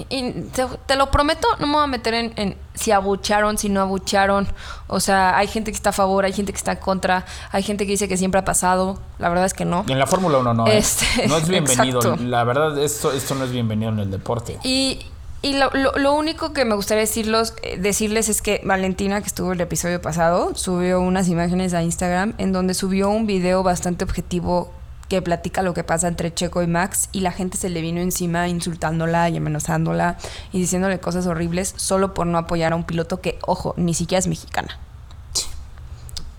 y 0.08 0.32
te, 0.52 0.66
te 0.86 0.96
lo 0.96 1.10
prometo, 1.10 1.46
no 1.58 1.66
me 1.66 1.72
voy 1.74 1.84
a 1.84 1.86
meter 1.86 2.14
en, 2.14 2.32
en 2.36 2.56
si 2.74 2.92
abucharon, 2.92 3.58
si 3.58 3.68
no 3.68 3.80
abucharon, 3.80 4.46
o 4.86 5.00
sea, 5.00 5.36
hay 5.36 5.46
gente 5.48 5.70
que 5.70 5.76
está 5.76 5.90
a 5.90 5.92
favor, 5.92 6.24
hay 6.24 6.32
gente 6.32 6.52
que 6.52 6.58
está 6.58 6.72
en 6.72 6.78
contra, 6.78 7.24
hay 7.52 7.62
gente 7.62 7.84
que 7.86 7.92
dice 7.92 8.08
que 8.08 8.16
siempre 8.16 8.40
ha 8.40 8.44
pasado, 8.44 9.00
la 9.18 9.28
verdad 9.28 9.44
es 9.46 9.54
que 9.54 9.64
no. 9.64 9.84
En 9.88 9.98
la 9.98 10.06
Fórmula 10.06 10.38
1 10.38 10.54
no, 10.54 10.66
¿eh? 10.66 10.78
Este, 10.78 11.04
no 11.28 11.36
es 11.36 11.48
bienvenido. 11.48 12.00
exacto. 12.00 12.24
La 12.24 12.44
verdad, 12.44 12.78
esto, 12.78 13.12
esto 13.12 13.34
no 13.34 13.44
es 13.44 13.50
bienvenido 13.52 13.90
en 13.92 13.98
el 14.00 14.10
deporte. 14.10 14.58
Y, 14.62 15.00
y 15.42 15.54
lo, 15.54 15.70
lo- 15.72 15.92
lo 15.98 16.12
único 16.14 16.52
que 16.52 16.64
me 16.64 16.74
gustaría 16.74 17.00
decirlos, 17.02 17.54
eh, 17.62 17.78
decirles 17.78 18.28
es 18.28 18.42
que 18.42 18.60
Valentina, 18.64 19.20
que 19.20 19.26
estuvo 19.26 19.52
el 19.52 19.60
episodio 19.60 20.00
pasado, 20.02 20.54
subió 20.54 21.00
unas 21.00 21.28
imágenes 21.28 21.72
a 21.74 21.82
Instagram 21.82 22.34
en 22.38 22.52
donde 22.52 22.74
subió 22.74 23.08
un 23.10 23.26
video 23.26 23.62
bastante 23.62 24.04
objetivo 24.04 24.72
que 25.10 25.20
platica 25.20 25.60
lo 25.60 25.74
que 25.74 25.84
pasa 25.84 26.08
entre 26.08 26.32
Checo 26.32 26.62
y 26.62 26.66
Max 26.66 27.10
y 27.12 27.20
la 27.20 27.32
gente 27.32 27.58
se 27.58 27.68
le 27.68 27.82
vino 27.82 28.00
encima 28.00 28.48
insultándola 28.48 29.28
y 29.28 29.36
amenazándola 29.36 30.16
y 30.52 30.60
diciéndole 30.60 31.00
cosas 31.00 31.26
horribles 31.26 31.74
solo 31.76 32.14
por 32.14 32.26
no 32.26 32.38
apoyar 32.38 32.72
a 32.72 32.76
un 32.76 32.84
piloto 32.84 33.20
que, 33.20 33.38
ojo, 33.46 33.74
ni 33.76 33.92
siquiera 33.92 34.20
es 34.20 34.28
mexicana. 34.28 34.78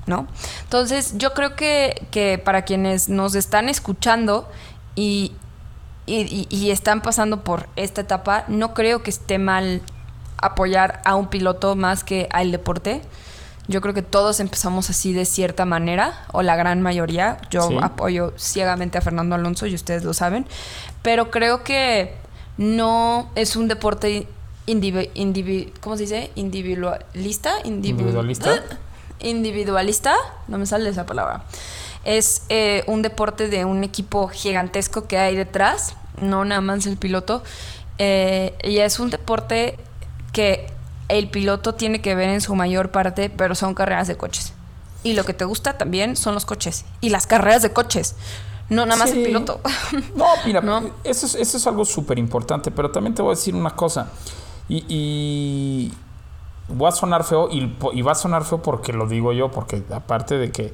¿No? 0.07 0.25
Entonces 0.63 1.13
yo 1.17 1.33
creo 1.33 1.55
que, 1.55 2.07
que 2.11 2.37
para 2.43 2.63
quienes 2.63 3.07
nos 3.07 3.35
están 3.35 3.69
escuchando 3.69 4.49
y, 4.95 5.33
y- 6.07 6.47
y- 6.49 6.55
y 6.55 6.71
están 6.71 7.01
pasando 7.01 7.43
por 7.43 7.67
esta 7.75 8.01
etapa, 8.01 8.45
no 8.47 8.73
creo 8.73 9.03
que 9.03 9.11
esté 9.11 9.37
mal 9.37 9.81
apoyar 10.37 11.01
a 11.05 11.15
un 11.15 11.27
piloto 11.27 11.75
más 11.75 12.03
que 12.03 12.27
al 12.31 12.51
deporte. 12.51 13.01
Yo 13.71 13.81
creo 13.81 13.93
que 13.93 14.01
todos 14.03 14.39
empezamos 14.39 14.89
así 14.89 15.13
de 15.13 15.25
cierta 15.25 15.65
manera, 15.65 16.25
o 16.33 16.41
la 16.43 16.55
gran 16.55 16.81
mayoría. 16.81 17.37
Yo 17.49 17.67
Sí. 17.69 17.77
apoyo 17.81 18.33
ciegamente 18.37 18.97
a 18.97 19.01
Fernando 19.01 19.33
Alonso 19.35 19.65
y 19.65 19.73
ustedes 19.73 20.03
lo 20.03 20.13
saben. 20.13 20.45
Pero 21.01 21.31
creo 21.31 21.63
que 21.63 22.13
no 22.57 23.31
es 23.35 23.55
un 23.55 23.67
deporte 23.67 24.27
indivi- 24.67 25.09
indivi- 25.15 25.71
¿cómo 25.79 25.95
se 25.97 26.03
dice? 26.03 26.31
Individualista. 26.35 27.51
Individu- 27.63 27.89
Individualista. 28.01 28.61
Individualista. 29.21 30.15
No 30.47 30.57
me 30.57 30.65
sale 30.65 30.89
esa 30.89 31.05
palabra. 31.05 31.43
Es 32.03 32.43
eh, 32.49 32.83
un 32.87 33.01
deporte 33.01 33.47
de 33.47 33.65
un 33.65 33.83
equipo 33.83 34.27
gigantesco 34.27 35.07
que 35.07 35.17
hay 35.17 35.35
detrás, 35.35 35.95
no 36.19 36.43
nada 36.45 36.61
más 36.61 36.85
el 36.87 36.97
piloto. 36.97 37.43
Eh, 37.99 38.53
y 38.63 38.79
es 38.79 38.99
un 38.99 39.09
deporte 39.11 39.77
que 40.33 40.67
el 41.11 41.29
piloto 41.29 41.73
tiene 41.75 42.01
que 42.01 42.15
ver 42.15 42.29
en 42.29 42.41
su 42.41 42.55
mayor 42.55 42.91
parte, 42.91 43.29
pero 43.29 43.55
son 43.55 43.73
carreras 43.73 44.07
de 44.07 44.17
coches. 44.17 44.53
Y 45.03 45.13
lo 45.13 45.23
que 45.23 45.33
te 45.33 45.45
gusta 45.45 45.77
también 45.77 46.15
son 46.15 46.33
los 46.33 46.45
coches 46.45 46.85
y 47.01 47.09
las 47.09 47.27
carreras 47.27 47.61
de 47.61 47.73
coches, 47.73 48.15
no 48.69 48.85
nada 48.85 48.97
más 48.99 49.09
Sí. 49.11 49.19
el 49.19 49.25
piloto. 49.25 49.59
No, 50.15 50.25
mira, 50.45 50.61
¿No? 50.61 50.91
Eso, 51.03 51.25
es, 51.25 51.35
eso 51.35 51.57
es 51.57 51.67
algo 51.67 51.85
súper 51.85 52.17
importante, 52.19 52.71
pero 52.71 52.91
también 52.91 53.13
te 53.15 53.21
voy 53.21 53.33
a 53.33 53.35
decir 53.35 53.55
una 53.55 53.71
cosa. 53.71 54.09
Y, 54.69 54.85
y 54.87 55.93
voy 56.69 56.87
a 56.87 56.91
sonar 56.91 57.23
feo, 57.23 57.49
y 57.51 58.01
va 58.01 58.11
a 58.11 58.15
sonar 58.15 58.45
feo 58.45 58.61
porque 58.61 58.93
lo 58.93 59.07
digo 59.07 59.33
yo, 59.33 59.51
porque 59.51 59.83
aparte 59.91 60.37
de 60.37 60.51
que 60.51 60.71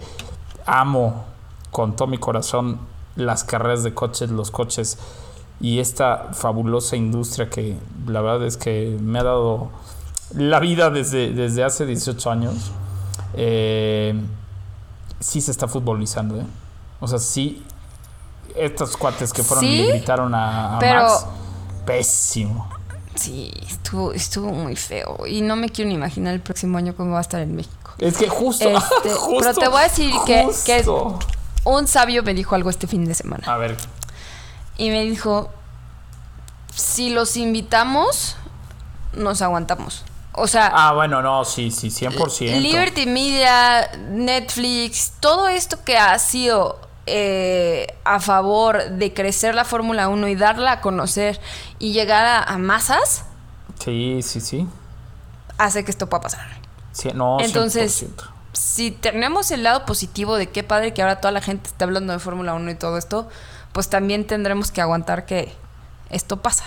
amo 0.65 1.26
con 1.71 1.95
todo 1.95 2.08
mi 2.08 2.17
corazón 2.17 2.80
las 3.15 3.43
carreras 3.43 3.84
de 3.84 3.93
coches, 3.93 4.30
los 4.30 4.52
coches 4.52 4.97
y 5.60 5.80
esta 5.80 6.30
fabulosa 6.34 6.95
industria 6.95 7.50
que 7.50 7.78
la 8.06 8.21
verdad 8.21 8.45
es 8.45 8.58
que 8.58 8.95
me 9.02 9.17
ha 9.19 9.23
dado 9.23 9.69
la 10.36 10.60
vida 10.60 10.90
desde, 10.90 11.32
desde 11.32 11.63
hace 11.63 11.86
18 11.86 12.32
años, 12.32 12.56
eh, 13.34 14.13
sí 15.20 15.42
se 15.42 15.52
está 15.52 15.68
futbolizando, 15.68 16.38
¿eh? 16.40 16.46
O 17.00 17.08
sea, 17.08 17.20
sí, 17.20 17.63
estos 18.56 18.98
cuates 18.98 19.32
que 19.34 19.44
fueron 19.44 19.63
y 19.66 19.68
Sí, 19.68 19.78
le 19.84 19.92
gritaron 19.94 20.34
a, 20.36 20.78
a 20.78 20.80
pero- 20.80 21.04
Max, 21.04 21.26
pésimo. 21.86 22.70
Sí, 23.16 23.52
estuvo, 23.68 24.13
estuvo 24.13 24.52
muy 24.52 24.76
feo. 24.76 25.26
Y 25.28 25.42
no 25.42 25.56
me 25.56 25.70
quiero 25.70 25.90
ni 25.90 25.96
imaginar 25.96 26.34
el 26.36 26.42
próximo 26.42 26.78
año 26.78 26.96
cómo 26.96 27.12
va 27.13 27.18
a 27.20 27.22
estar 27.22 27.42
en 27.42 27.56
México. 27.56 27.92
Es 27.98 28.16
que 28.18 28.30
justo, 28.30 28.70
Este, 28.70 29.10
justo, 29.16 29.38
pero 29.40 29.54
te 29.56 29.68
voy 29.70 29.80
a 29.80 29.84
decir 29.84 30.13
que, 30.26 30.48
que 30.66 30.86
un 31.63 31.88
sabio 31.88 32.22
me 32.22 32.34
dijo 32.36 32.54
algo 32.54 32.70
este 32.70 32.86
fin 32.86 33.06
de 33.06 33.16
semana. 33.16 33.44
A 33.52 33.58
ver, 33.58 33.76
Y 34.78 34.90
me 34.92 35.02
dijo, 35.04 35.50
si 36.76 37.10
los 37.10 37.38
invitamos, 37.38 38.36
nos 39.16 39.42
aguantamos. 39.42 40.04
O 40.39 40.47
sea, 40.47 40.71
ah, 40.73 40.93
bueno, 40.93 41.21
no, 41.23 41.43
sí, 41.45 41.71
sí, 41.71 41.88
100%. 41.89 42.62
Liberty 42.62 43.08
Media, 43.08 43.89
Netflix, 44.10 45.13
todo 45.19 45.47
esto 45.47 45.84
que 45.84 45.97
ha 45.97 46.17
sido 46.19 46.80
eh, 47.08 47.88
a 48.04 48.19
favor 48.19 48.84
de 48.91 49.13
crecer 49.13 49.56
la 49.56 49.65
Fórmula 49.65 50.08
1 50.10 50.28
y 50.28 50.36
darla 50.36 50.73
a 50.73 50.82
conocer 50.82 51.39
y 51.80 51.91
llegar 51.93 52.26
a, 52.26 52.43
a 52.43 52.58
masas, 52.60 53.23
Sí, 53.84 54.19
sí, 54.21 54.39
sí. 54.41 54.67
hace 55.58 55.84
que 55.84 55.91
esto 55.91 56.08
pueda 56.08 56.21
pasar. 56.21 56.45
Sí, 56.91 57.10
no, 57.15 57.39
Entonces, 57.39 58.04
100%. 58.04 58.23
si 58.54 58.91
tenemos 58.91 59.50
el 59.52 59.63
lado 59.63 59.86
positivo 59.86 60.36
de 60.36 60.50
qué 60.50 60.63
padre 60.63 60.93
que 60.93 61.02
ahora 61.02 61.19
toda 61.19 61.32
la 61.32 61.41
gente 61.41 61.67
está 61.69 61.86
hablando 61.86 62.13
de 62.13 62.19
Fórmula 62.19 62.54
1 62.54 62.71
y 62.71 62.76
todo 62.76 62.97
esto, 62.97 63.28
pues 63.71 63.89
también 63.89 64.26
tendremos 64.28 64.71
que 64.71 64.82
aguantar 64.82 65.26
que 65.26 65.54
esto 66.10 66.38
pasa. 66.41 66.65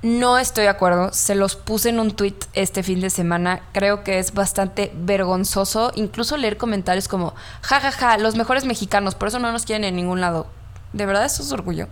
No 0.00 0.38
estoy 0.38 0.64
de 0.64 0.70
acuerdo, 0.70 1.12
se 1.12 1.34
los 1.34 1.56
puse 1.56 1.88
en 1.88 1.98
un 1.98 2.12
tweet 2.12 2.36
este 2.52 2.84
fin 2.84 3.00
de 3.00 3.10
semana, 3.10 3.62
creo 3.72 4.04
que 4.04 4.20
es 4.20 4.32
bastante 4.32 4.92
vergonzoso, 4.94 5.90
incluso 5.96 6.36
leer 6.36 6.56
comentarios 6.56 7.08
como, 7.08 7.34
ja, 7.62 7.80
ja, 7.80 7.90
ja, 7.90 8.16
los 8.18 8.36
mejores 8.36 8.64
mexicanos, 8.64 9.16
por 9.16 9.28
eso 9.28 9.40
no 9.40 9.50
nos 9.50 9.64
quieren 9.64 9.82
en 9.82 9.96
ningún 9.96 10.20
lado. 10.20 10.46
De 10.92 11.04
verdad 11.04 11.24
eso 11.24 11.42
es 11.42 11.50
orgullo. 11.50 11.88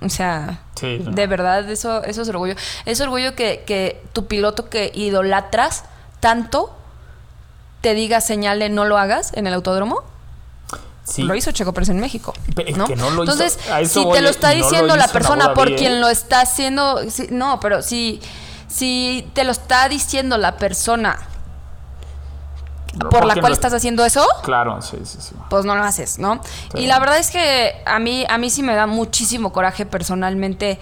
O 0.00 0.08
sea, 0.08 0.60
Sí, 0.76 1.00
no. 1.02 1.10
de 1.10 1.26
verdad 1.26 1.68
eso, 1.70 2.04
eso 2.04 2.22
es 2.22 2.28
orgullo. 2.28 2.54
Es 2.84 3.00
orgullo 3.00 3.34
que, 3.34 3.64
que 3.66 4.02
tu 4.12 4.26
piloto 4.26 4.68
que 4.68 4.92
idolatras 4.94 5.84
tanto 6.20 6.76
te 7.80 7.94
diga, 7.94 8.20
señale, 8.20 8.68
no 8.70 8.84
lo 8.84 8.96
hagas 8.96 9.32
en 9.34 9.46
el 9.46 9.54
autódromo. 9.54 10.04
Sí. 11.04 11.22
Lo 11.22 11.34
hizo 11.34 11.52
Checo 11.52 11.72
Pérez 11.74 11.90
en 11.90 12.00
México. 12.00 12.32
Pe- 12.56 12.70
es 12.70 12.76
¿no? 12.76 12.86
que 12.86 12.96
no 12.96 13.10
lo 13.10 13.24
hizo- 13.24 13.32
Entonces, 13.32 13.58
a 13.70 13.80
eso 13.80 14.00
si 14.00 14.04
voy, 14.06 14.16
te 14.16 14.22
lo 14.22 14.30
está 14.30 14.54
y 14.54 14.58
no 14.58 14.64
lo 14.64 14.70
diciendo 14.70 14.96
la 14.96 15.04
hizo 15.04 15.12
persona 15.12 15.54
por 15.54 15.74
quien 15.76 16.00
lo 16.00 16.08
está 16.08 16.40
haciendo, 16.40 17.00
sí, 17.10 17.28
no, 17.30 17.60
pero 17.60 17.82
si, 17.82 18.20
si 18.68 19.28
te 19.34 19.44
lo 19.44 19.52
está 19.52 19.88
diciendo 19.88 20.38
la 20.38 20.56
persona 20.56 21.18
por 23.10 23.24
la 23.24 23.34
cual 23.36 23.52
estás 23.52 23.74
haciendo 23.74 24.04
eso, 24.04 24.24
Claro, 24.44 24.80
sí, 24.80 24.96
sí, 25.04 25.18
sí. 25.20 25.34
pues 25.50 25.64
no 25.64 25.74
lo 25.74 25.82
haces, 25.82 26.18
¿no? 26.18 26.40
Sí. 26.72 26.82
Y 26.82 26.86
la 26.86 26.98
verdad 27.00 27.18
es 27.18 27.30
que 27.30 27.74
a 27.86 27.98
mí, 27.98 28.24
a 28.28 28.38
mí 28.38 28.50
sí 28.50 28.62
me 28.62 28.74
da 28.74 28.86
muchísimo 28.86 29.52
coraje 29.52 29.84
personalmente 29.84 30.78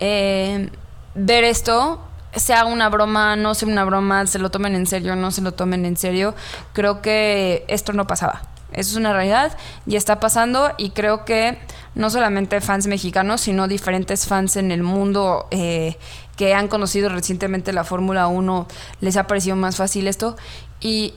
eh, 0.00 0.70
ver 1.14 1.44
esto. 1.44 2.00
Sea 2.34 2.64
una 2.64 2.88
broma, 2.88 3.36
no 3.36 3.54
sea 3.54 3.68
una 3.68 3.84
broma, 3.84 4.26
se 4.26 4.38
lo 4.38 4.50
tomen 4.50 4.74
en 4.74 4.86
serio, 4.86 5.14
no 5.16 5.30
se 5.30 5.40
lo 5.42 5.52
tomen 5.52 5.84
en 5.84 5.96
serio. 5.98 6.34
Creo 6.72 7.00
que 7.02 7.64
esto 7.68 7.92
no 7.92 8.06
pasaba. 8.06 8.42
Eso 8.72 8.90
es 8.92 8.96
una 8.96 9.12
realidad 9.12 9.56
y 9.86 9.96
está 9.96 10.20
pasando 10.20 10.72
y 10.78 10.90
creo 10.90 11.24
que 11.24 11.58
no 11.94 12.10
solamente 12.10 12.60
fans 12.60 12.86
mexicanos, 12.86 13.40
sino 13.42 13.68
diferentes 13.68 14.26
fans 14.26 14.56
en 14.56 14.70
el 14.72 14.82
mundo 14.82 15.46
eh, 15.50 15.96
que 16.36 16.54
han 16.54 16.68
conocido 16.68 17.08
recientemente 17.10 17.72
la 17.72 17.84
Fórmula 17.84 18.26
1, 18.28 18.66
les 19.00 19.16
ha 19.16 19.26
parecido 19.26 19.56
más 19.56 19.76
fácil 19.76 20.06
esto 20.08 20.36
y 20.80 21.14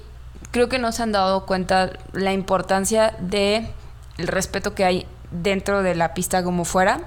creo 0.51 0.67
que 0.69 0.79
no 0.79 0.91
se 0.91 1.03
han 1.03 1.11
dado 1.11 1.45
cuenta 1.45 1.91
la 2.13 2.33
importancia 2.33 3.15
de 3.19 3.67
el 4.17 4.27
respeto 4.27 4.73
que 4.75 4.85
hay 4.85 5.07
dentro 5.31 5.81
de 5.83 5.95
la 5.95 6.13
pista 6.13 6.43
como 6.43 6.65
fuera, 6.65 6.99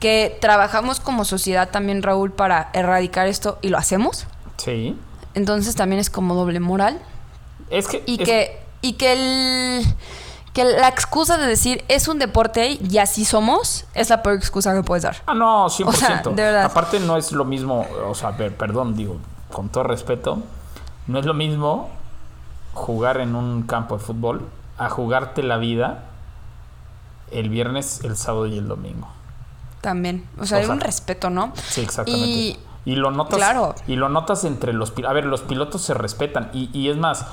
que 0.00 0.36
trabajamos 0.40 1.00
como 1.00 1.24
sociedad 1.24 1.68
también 1.70 2.02
Raúl 2.02 2.32
para 2.32 2.70
erradicar 2.72 3.26
esto 3.26 3.58
y 3.62 3.68
lo 3.68 3.78
hacemos, 3.78 4.26
Sí. 4.56 4.96
entonces 5.34 5.74
también 5.74 6.00
es 6.00 6.10
como 6.10 6.34
doble 6.34 6.60
moral 6.60 7.00
Es 7.70 7.88
que. 7.88 8.02
y 8.06 8.20
es- 8.22 8.28
que 8.28 8.61
y 8.82 8.94
que 8.94 9.12
el 9.80 9.86
que 10.52 10.64
la 10.64 10.88
excusa 10.88 11.38
de 11.38 11.46
decir 11.46 11.82
es 11.88 12.08
un 12.08 12.18
deporte 12.18 12.78
y 12.78 12.98
así 12.98 13.24
somos 13.24 13.86
es 13.94 14.10
la 14.10 14.22
peor 14.22 14.36
excusa 14.36 14.74
que 14.74 14.82
puedes 14.82 15.02
dar. 15.04 15.16
Ah, 15.26 15.32
no, 15.32 15.66
100%. 15.70 15.86
O 15.86 15.92
sea, 15.92 16.20
de 16.22 16.30
verdad. 16.42 16.64
Aparte, 16.66 17.00
no 17.00 17.16
es 17.16 17.32
lo 17.32 17.46
mismo. 17.46 17.86
O 18.06 18.14
sea, 18.14 18.36
per- 18.36 18.54
perdón, 18.54 18.94
digo, 18.94 19.16
con 19.50 19.70
todo 19.70 19.84
respeto, 19.84 20.42
no 21.06 21.18
es 21.18 21.24
lo 21.24 21.32
mismo 21.32 21.88
jugar 22.74 23.18
en 23.20 23.34
un 23.34 23.62
campo 23.62 23.96
de 23.96 24.04
fútbol 24.04 24.46
a 24.76 24.90
jugarte 24.90 25.42
la 25.42 25.56
vida 25.56 26.04
el 27.30 27.48
viernes, 27.48 28.02
el 28.04 28.16
sábado 28.18 28.46
y 28.46 28.58
el 28.58 28.68
domingo. 28.68 29.08
También, 29.80 30.28
o 30.38 30.44
sea, 30.44 30.58
O 30.58 30.60
hay 30.60 30.66
sea, 30.66 30.74
un 30.74 30.80
respeto, 30.80 31.30
¿no? 31.30 31.52
Sí, 31.56 31.80
exactamente. 31.80 32.26
Y 32.28 32.58
Y, 32.84 32.96
lo 32.96 33.10
notas. 33.10 33.36
Claro. 33.36 33.74
Y 33.86 33.96
lo 33.96 34.08
notas 34.10 34.44
entre 34.44 34.72
los 34.74 34.90
pilotos. 34.90 35.10
A 35.10 35.14
ver, 35.14 35.24
los 35.24 35.40
pilotos 35.40 35.80
se 35.82 35.94
respetan. 35.94 36.50
Y, 36.52 36.68
y 36.78 36.90
es 36.90 36.96
más, 36.98 37.24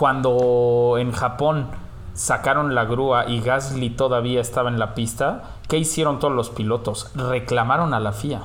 cuando 0.00 0.96
en 0.98 1.12
Japón 1.12 1.66
sacaron 2.14 2.74
la 2.74 2.86
grúa 2.86 3.28
y 3.28 3.42
Gasly 3.42 3.90
todavía 3.90 4.40
estaba 4.40 4.70
en 4.70 4.78
la 4.78 4.94
pista, 4.94 5.42
¿qué 5.68 5.76
hicieron 5.76 6.18
todos 6.18 6.32
los 6.34 6.48
pilotos? 6.48 7.10
Reclamaron 7.14 7.92
a 7.92 8.00
la 8.00 8.12
FIA. 8.14 8.44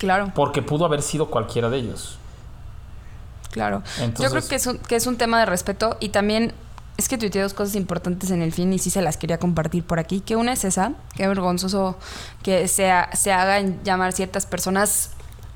claro. 0.00 0.32
Porque 0.34 0.60
pudo 0.60 0.84
haber 0.84 1.02
sido 1.02 1.26
cualquiera 1.26 1.70
de 1.70 1.78
ellos. 1.78 2.18
Claro. 3.52 3.84
Yo 4.18 4.28
creo 4.30 4.48
que 4.48 4.56
es, 4.56 4.66
un, 4.66 4.78
que 4.78 4.96
es 4.96 5.06
un 5.06 5.16
tema 5.16 5.38
de 5.38 5.46
respeto 5.46 5.98
y 6.00 6.08
también 6.08 6.52
es 6.96 7.08
que 7.08 7.16
tuiteé 7.16 7.42
dos 7.42 7.54
cosas 7.54 7.76
importantes 7.76 8.32
en 8.32 8.42
el 8.42 8.52
fin 8.52 8.72
y 8.72 8.80
sí 8.80 8.90
se 8.90 9.02
las 9.02 9.16
quería 9.16 9.38
compartir 9.38 9.84
por 9.84 10.00
aquí. 10.00 10.18
Que 10.20 10.34
una 10.34 10.52
es 10.52 10.64
esa, 10.64 10.94
que 11.14 11.28
vergonzoso 11.28 11.96
que 12.42 12.66
se, 12.66 12.92
se 13.12 13.32
hagan 13.32 13.84
llamar 13.84 14.14
ciertas 14.14 14.46
personas 14.46 15.10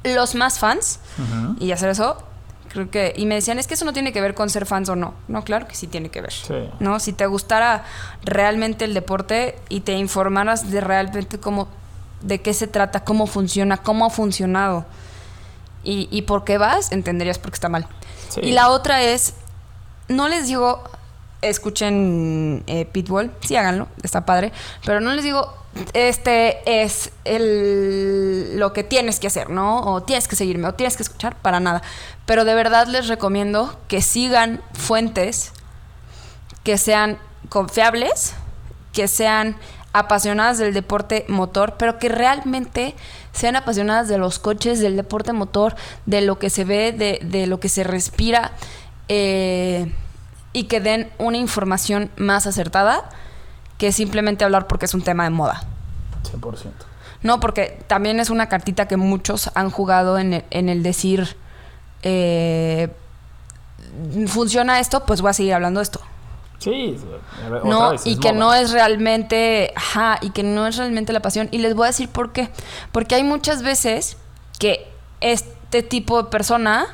los 0.05 0.37
más 0.37 0.61
fans 0.61 1.01
y 1.59 1.73
hacer 1.73 1.91
eso. 1.91 2.17
Creo 2.77 2.91
que, 2.91 3.15
y 3.17 3.25
me 3.25 3.37
decían, 3.37 3.59
es 3.59 3.67
que 3.67 3.73
eso 3.73 3.87
no 3.87 3.95
tiene 3.95 4.12
que 4.12 4.21
ver 4.21 4.35
con 4.35 4.51
ser 4.51 4.67
fans 4.67 4.91
o 4.91 4.97
no. 4.97 5.15
No, 5.29 5.45
claro 5.45 5.67
que 5.67 5.75
sí 5.75 5.87
tiene 5.87 6.11
que 6.11 6.21
ver. 6.21 6.33
Sí. 6.33 6.69
¿No? 6.79 7.01
Si 7.01 7.15
te 7.15 7.25
gustara 7.25 7.85
realmente 8.23 8.85
el 8.85 8.93
deporte 8.93 9.59
y 9.71 9.81
te 9.81 9.95
informaras 9.95 10.71
de 10.71 10.83
realmente 10.83 11.41
cómo, 11.41 11.69
de 12.21 12.43
qué 12.43 12.53
se 12.53 12.67
trata, 12.67 13.03
cómo 13.03 13.27
funciona, 13.27 13.79
cómo 13.79 14.05
ha 14.05 14.11
funcionado 14.11 14.85
y, 15.83 16.07
y 16.11 16.23
por 16.23 16.45
qué 16.45 16.59
vas, 16.59 16.93
entenderías 16.93 17.39
por 17.39 17.51
qué 17.51 17.55
está 17.55 17.71
mal. 17.71 17.89
Sí. 18.29 18.41
Y 18.43 18.53
la 18.53 18.69
otra 18.69 19.03
es, 19.03 19.33
no 20.09 20.29
les 20.29 20.49
digo 20.49 20.85
escuchen 21.42 22.64
eh, 22.66 22.87
Pitbull, 22.87 23.31
sí 23.40 23.57
háganlo, 23.57 23.88
está 24.03 24.25
padre, 24.27 24.53
pero 24.85 25.01
no 25.01 25.12
les 25.14 25.25
digo, 25.25 25.53
este 25.92 26.83
es 26.83 27.11
el, 27.25 28.59
lo 28.59 28.72
que 28.72 28.83
tienes 28.83 29.20
que 29.20 29.27
hacer, 29.27 29.51
¿no? 29.51 29.81
O 29.81 30.03
tienes 30.03 30.29
que 30.29 30.37
seguirme, 30.37 30.68
o 30.68 30.75
tienes 30.75 30.96
que 30.96 31.03
escuchar, 31.03 31.37
para 31.37 31.61
nada. 31.61 31.83
Pero 32.25 32.44
de 32.44 32.55
verdad 32.55 32.87
les 32.87 33.09
recomiendo 33.09 33.79
que 33.88 34.01
sigan 34.01 34.62
fuentes 34.72 35.53
que 36.66 36.79
sean 36.79 37.16
confiables, 37.49 38.35
que 38.92 39.07
sean 39.07 39.57
apasionadas 39.92 40.59
del 40.59 40.75
deporte 40.75 41.25
motor, 41.29 41.77
pero 41.79 42.01
que 42.01 42.09
realmente 42.09 42.96
sean 43.31 43.55
apasionadas 43.55 44.09
de 44.09 44.18
los 44.18 44.40
coches, 44.40 44.81
del 44.81 44.96
deporte 44.96 45.33
motor, 45.33 45.77
de 46.07 46.22
lo 46.22 46.40
que 46.40 46.51
se 46.51 46.64
ve, 46.64 46.90
de, 46.90 47.20
de 47.22 47.46
lo 47.46 47.61
que 47.61 47.68
se 47.68 47.85
respira, 47.85 48.51
eh, 49.09 49.92
y 50.57 50.64
que 50.64 50.81
den 50.81 51.11
una 51.19 51.37
información 51.37 52.11
más 52.16 52.47
acertada 52.47 53.11
que 53.77 53.92
simplemente 53.92 54.42
hablar 54.42 54.66
porque 54.66 54.87
es 54.87 54.95
un 54.95 55.03
tema 55.03 55.25
de 55.25 55.31
moda. 55.31 55.62
100%. 56.33 56.71
No, 57.23 57.40
porque 57.40 57.79
también 57.87 58.21
es 58.21 58.31
una 58.31 58.49
cartita 58.49 58.88
que 58.88 58.97
muchos 58.97 59.51
han 59.55 59.69
jugado 59.71 60.16
en 60.16 60.33
el, 60.33 60.45
en 60.51 60.71
el 60.71 60.83
decir, 60.83 61.37
eh, 62.03 62.88
funciona 64.29 64.81
esto, 64.81 65.05
pues 65.05 65.21
voy 65.21 65.29
a 65.31 65.35
seguir 65.35 65.53
hablando 65.53 65.81
de 65.81 65.85
esto. 65.85 66.01
Sí, 66.59 66.99
ver, 67.51 67.53
otra 67.59 67.69
No, 67.69 67.90
vez, 67.90 68.07
y 68.07 68.19
que 68.19 68.33
moda. 68.33 68.38
no 68.47 68.55
es 68.55 68.71
realmente, 68.71 69.75
ajá, 69.77 70.16
y 70.23 70.31
que 70.31 70.42
no 70.42 70.66
es 70.66 70.79
realmente 70.79 71.12
la 71.12 71.21
pasión. 71.21 71.51
Y 71.53 71.59
les 71.59 71.75
voy 71.75 71.85
a 71.85 71.88
decir 71.88 72.09
por 72.09 72.33
qué. 72.33 72.49
Porque 72.92 73.14
hay 73.14 73.25
muchas 73.25 73.62
veces 73.62 74.16
que 74.59 74.88
este 75.21 75.83
tipo 75.83 76.23
de 76.23 76.31
persona 76.31 76.87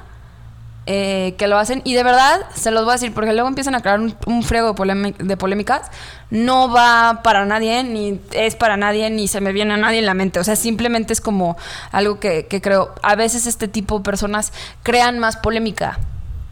eh, 0.87 1.35
que 1.39 1.47
lo 1.47 1.59
hacen, 1.59 1.81
y 1.85 1.95
de 1.95 2.03
verdad 2.03 2.41
se 2.55 2.71
los 2.73 2.83
voy 2.85 2.91
a 2.91 2.95
decir, 2.95 3.15
porque 3.15 3.33
luego 3.33 3.49
empiezan 3.49 3.75
a 3.77 3.81
crear 3.81 4.01
un, 4.01 4.17
un 4.27 4.43
friego 4.43 4.73
de, 4.75 5.15
de 5.19 5.37
polémicas, 5.37 5.91
no 6.31 6.69
va 6.71 7.21
para 7.23 7.45
nadie, 7.45 7.85
ni 7.85 8.21
es 8.33 8.57
para 8.57 8.77
nadie, 8.77 9.09
ni 9.11 9.29
se 9.29 9.41
me 9.41 9.53
viene 9.53 9.75
a 9.75 9.77
nadie 9.77 9.99
en 10.01 10.07
la 10.07 10.15
mente. 10.15 10.41
O 10.41 10.45
sea, 10.45 10.57
simplemente 10.57 11.13
es 11.13 11.21
como 11.21 11.57
algo 11.93 12.19
que, 12.19 12.47
que 12.47 12.61
creo. 12.61 12.95
A 13.03 13.15
veces 13.15 13.47
este 13.47 13.69
tipo 13.69 13.99
de 13.99 14.05
personas 14.05 14.53
crean 14.83 15.19
más 15.19 15.37
polémica. 15.37 15.99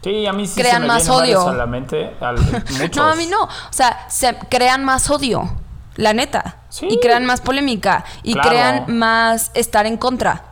Sí, 0.03 0.25
a 0.25 0.33
mí 0.33 0.47
sí 0.47 0.59
crean 0.59 0.75
se 0.77 0.79
me 0.81 0.87
más 0.87 1.09
odio. 1.09 1.47
a 1.49 1.53
la 1.53 1.65
mente. 1.65 2.11
al- 2.21 2.37
muchos. 2.79 2.95
No, 2.95 3.03
a 3.05 3.15
mí 3.15 3.27
no. 3.27 3.43
O 3.43 3.49
sea, 3.71 4.05
se 4.09 4.35
crean 4.49 4.83
más 4.85 5.09
odio, 5.09 5.51
la 5.95 6.13
neta. 6.13 6.57
Sí. 6.69 6.87
Y 6.89 6.99
crean 6.99 7.25
más 7.25 7.41
polémica. 7.41 8.05
Y 8.23 8.33
Claro. 8.33 8.49
crean 8.49 8.97
más 8.97 9.51
estar 9.55 9.85
en 9.85 9.97
contra. 9.97 10.43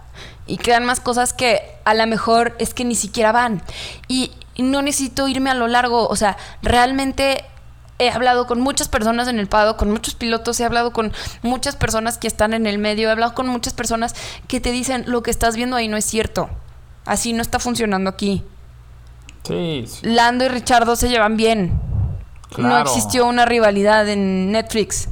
Y 0.50 0.58
crean 0.58 0.84
más 0.84 1.00
cosas 1.00 1.32
que 1.32 1.62
a 1.86 1.94
lo 1.94 2.06
mejor 2.08 2.56
es 2.60 2.74
que 2.74 2.84
ni 2.84 2.96
siquiera 2.96 3.32
van. 3.32 3.62
Y, 4.08 4.32
no 4.58 4.82
necesito 4.82 5.30
irme 5.30 5.50
a 5.50 5.54
lo 5.54 5.68
largo. 5.70 6.10
O 6.10 6.18
sea, 6.18 6.36
realmente 6.62 7.46
he 7.98 8.10
hablado 8.10 8.46
con 8.46 8.60
muchas 8.60 8.90
personas 8.90 9.30
en 9.30 9.40
el 9.40 9.48
Pado, 9.48 9.78
con 9.78 9.90
muchos 9.90 10.16
pilotos, 10.16 10.60
he 10.60 10.66
hablado 10.66 10.92
con 10.92 11.14
muchas 11.44 11.78
personas 11.78 12.18
que 12.18 12.28
están 12.28 12.54
en 12.54 12.66
el 12.66 12.78
medio, 12.78 13.08
he 13.08 13.12
hablado 13.12 13.34
con 13.34 13.48
muchas 13.48 13.74
personas 13.74 14.16
que 14.50 14.60
te 14.60 14.72
dicen 14.72 15.06
lo 15.08 15.24
que 15.24 15.32
estás 15.32 15.56
viendo 15.56 15.78
ahí 15.78 15.88
no 15.88 15.96
es 15.96 16.04
cierto. 16.04 16.50
Así 17.06 17.32
no 17.32 17.42
está 17.42 17.60
funcionando 17.60 18.10
aquí. 18.10 18.44
Sí, 19.48 19.86
sí, 19.88 20.00
Lando 20.04 20.44
y 20.44 20.50
Richardo 20.50 20.96
se 20.98 21.08
llevan 21.08 21.38
bien. 21.38 21.80
No 22.52 22.56
Claro. 22.56 22.90
existió 22.90 23.26
una 23.28 23.46
rivalidad 23.46 24.10
en 24.10 24.52
Netflix. 24.52 25.08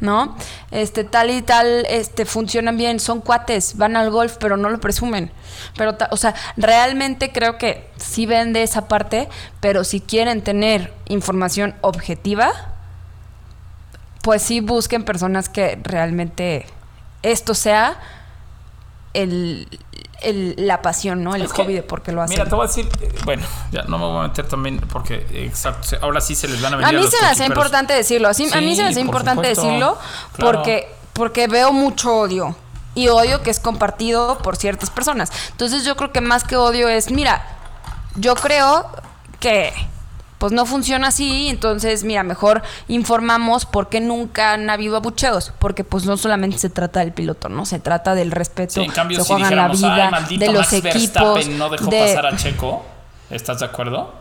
¿No? 0.00 0.36
Este, 0.70 1.04
tal 1.04 1.30
y 1.30 1.42
tal, 1.42 1.84
este, 1.88 2.24
funcionan 2.24 2.78
bien, 2.78 3.00
son 3.00 3.20
cuates, 3.20 3.76
van 3.76 3.96
al 3.96 4.10
golf, 4.10 4.36
pero 4.40 4.56
no 4.56 4.70
lo 4.70 4.80
presumen. 4.80 5.30
Pero, 5.76 5.96
o 6.10 6.16
sea, 6.16 6.34
realmente 6.56 7.32
creo 7.32 7.58
que 7.58 7.90
sí 7.96 8.24
ven 8.24 8.54
de 8.54 8.62
esa 8.62 8.88
parte, 8.88 9.28
pero 9.60 9.84
si 9.84 10.00
quieren 10.00 10.42
tener 10.42 10.94
información 11.06 11.74
objetiva, 11.82 12.50
pues 14.22 14.42
sí 14.42 14.60
busquen 14.60 15.04
personas 15.04 15.48
que 15.48 15.78
realmente 15.82 16.66
esto 17.22 17.54
sea 17.54 17.98
el, 19.14 19.66
el- 20.22 20.54
la 20.58 20.82
pasión, 20.82 21.22
¿no? 21.24 21.34
El 21.34 21.42
Es 21.42 21.52
que, 21.52 21.62
hobby 21.62 21.74
de 21.74 21.82
por 21.82 22.02
qué 22.02 22.12
lo 22.12 22.22
hacen. 22.22 22.34
Mira, 22.36 22.48
te 22.48 22.54
voy 22.54 22.64
a 22.64 22.68
decir, 22.68 22.88
eh, 23.00 23.12
bueno, 23.24 23.42
ya 23.72 23.82
no 23.84 23.98
me 23.98 24.04
voy 24.06 24.24
a 24.24 24.28
meter 24.28 24.46
también 24.46 24.78
porque, 24.92 25.26
exacto, 25.32 25.96
ahora 26.02 26.20
sí 26.20 26.34
se 26.34 26.46
les 26.48 26.60
van 26.60 26.74
a 26.74 26.76
venir 26.76 26.88
A 26.88 26.96
mí 26.96 27.02
los 27.04 27.10
se 27.10 27.20
me 27.20 27.28
hace 27.28 27.44
importante 27.46 27.92
decirlo. 27.94 28.28
Así, 28.28 28.44
a 28.52 28.60
mí 28.60 28.76
se 28.76 28.82
me 28.82 28.88
hace 28.88 29.00
por 29.00 29.06
importante 29.06 29.54
supuesto. 29.54 29.62
decirlo 29.66 29.98
Claro. 30.36 30.52
porque, 30.58 30.88
porque 31.12 31.46
veo 31.48 31.72
mucho 31.72 32.14
odio. 32.14 32.54
Y 32.94 33.08
odio 33.08 33.40
que 33.42 33.50
es 33.50 33.60
compartido 33.60 34.38
por 34.38 34.56
ciertas 34.56 34.90
personas. 34.90 35.30
Entonces 35.52 35.84
yo 35.84 35.96
creo 35.96 36.10
que 36.12 36.20
más 36.20 36.42
que 36.44 36.56
odio 36.56 36.88
es, 36.88 37.10
mira, 37.10 37.46
yo 38.16 38.34
creo 38.34 38.90
que 39.38 39.72
pues 40.40 40.52
no 40.54 40.64
funciona 40.64 41.08
así, 41.08 41.48
entonces 41.48 42.02
mira, 42.02 42.22
mejor 42.22 42.62
informamos 42.88 43.66
por 43.66 43.90
qué 43.90 44.00
nunca 44.00 44.54
han 44.54 44.70
habido 44.70 44.96
abucheos, 44.96 45.52
porque 45.58 45.84
pues 45.84 46.06
no 46.06 46.16
solamente 46.16 46.56
se 46.56 46.70
trata 46.70 47.00
del 47.00 47.12
piloto, 47.12 47.50
¿no? 47.50 47.66
Se 47.66 47.78
trata 47.78 48.14
del 48.14 48.30
respeto, 48.30 48.72
Sí, 48.72 48.80
en 48.80 48.90
cambio, 48.90 49.18
se 49.18 49.24
si 49.24 49.32
juegan 49.34 49.54
la 49.54 49.68
vida 49.68 50.10
de 50.30 50.46
los 50.46 50.56
Max 50.62 50.72
equipos. 50.72 50.94
Verstappen 50.94 51.58
no 51.58 51.68
dejó 51.68 51.90
de- 51.90 52.00
pasar 52.00 52.26
a 52.26 52.36
Checo, 52.38 52.82
¿estás 53.28 53.60
de 53.60 53.66
acuerdo? 53.66 54.14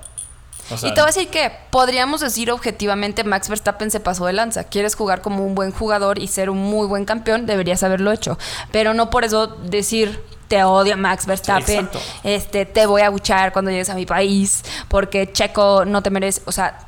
O 0.71 0.77
sea, 0.77 0.89
y 0.89 0.93
te 0.93 1.01
voy 1.01 1.10
a 1.10 1.13
decir 1.13 1.29
que 1.29 1.51
podríamos 1.69 2.21
decir 2.21 2.51
objetivamente 2.51 3.23
Max 3.23 3.49
Verstappen 3.49 3.91
se 3.91 3.99
pasó 3.99 4.25
de 4.25 4.34
lanza. 4.34 4.63
Quieres 4.65 4.95
jugar 4.95 5.21
como 5.21 5.45
un 5.45 5.55
buen 5.55 5.71
jugador 5.71 6.19
y 6.19 6.27
ser 6.27 6.49
un 6.49 6.58
muy 6.58 6.88
buen 6.88 7.05
campeón, 7.05 7.45
deberías 7.45 7.84
haberlo 7.84 8.12
hecho. 8.12 8.38
Pero 8.71 8.93
no 8.93 9.10
por 9.10 9.23
eso 9.23 9.47
decir 9.47 10.23
te 10.47 10.63
odio 10.63 10.97
Max 10.97 11.27
Verstappen, 11.27 11.86
Exacto. 11.86 11.99
este 12.23 12.65
te 12.65 12.86
voy 12.88 13.03
a 13.03 13.10
buchar 13.10 13.53
cuando 13.53 13.69
llegues 13.69 13.89
a 13.89 13.93
mi 13.95 14.05
país 14.08 14.63
porque 14.88 15.32
Checo 15.32 15.86
no 15.86 16.01
te 16.01 16.10
merece, 16.10 16.41
o 16.45 16.51
sea, 16.51 16.88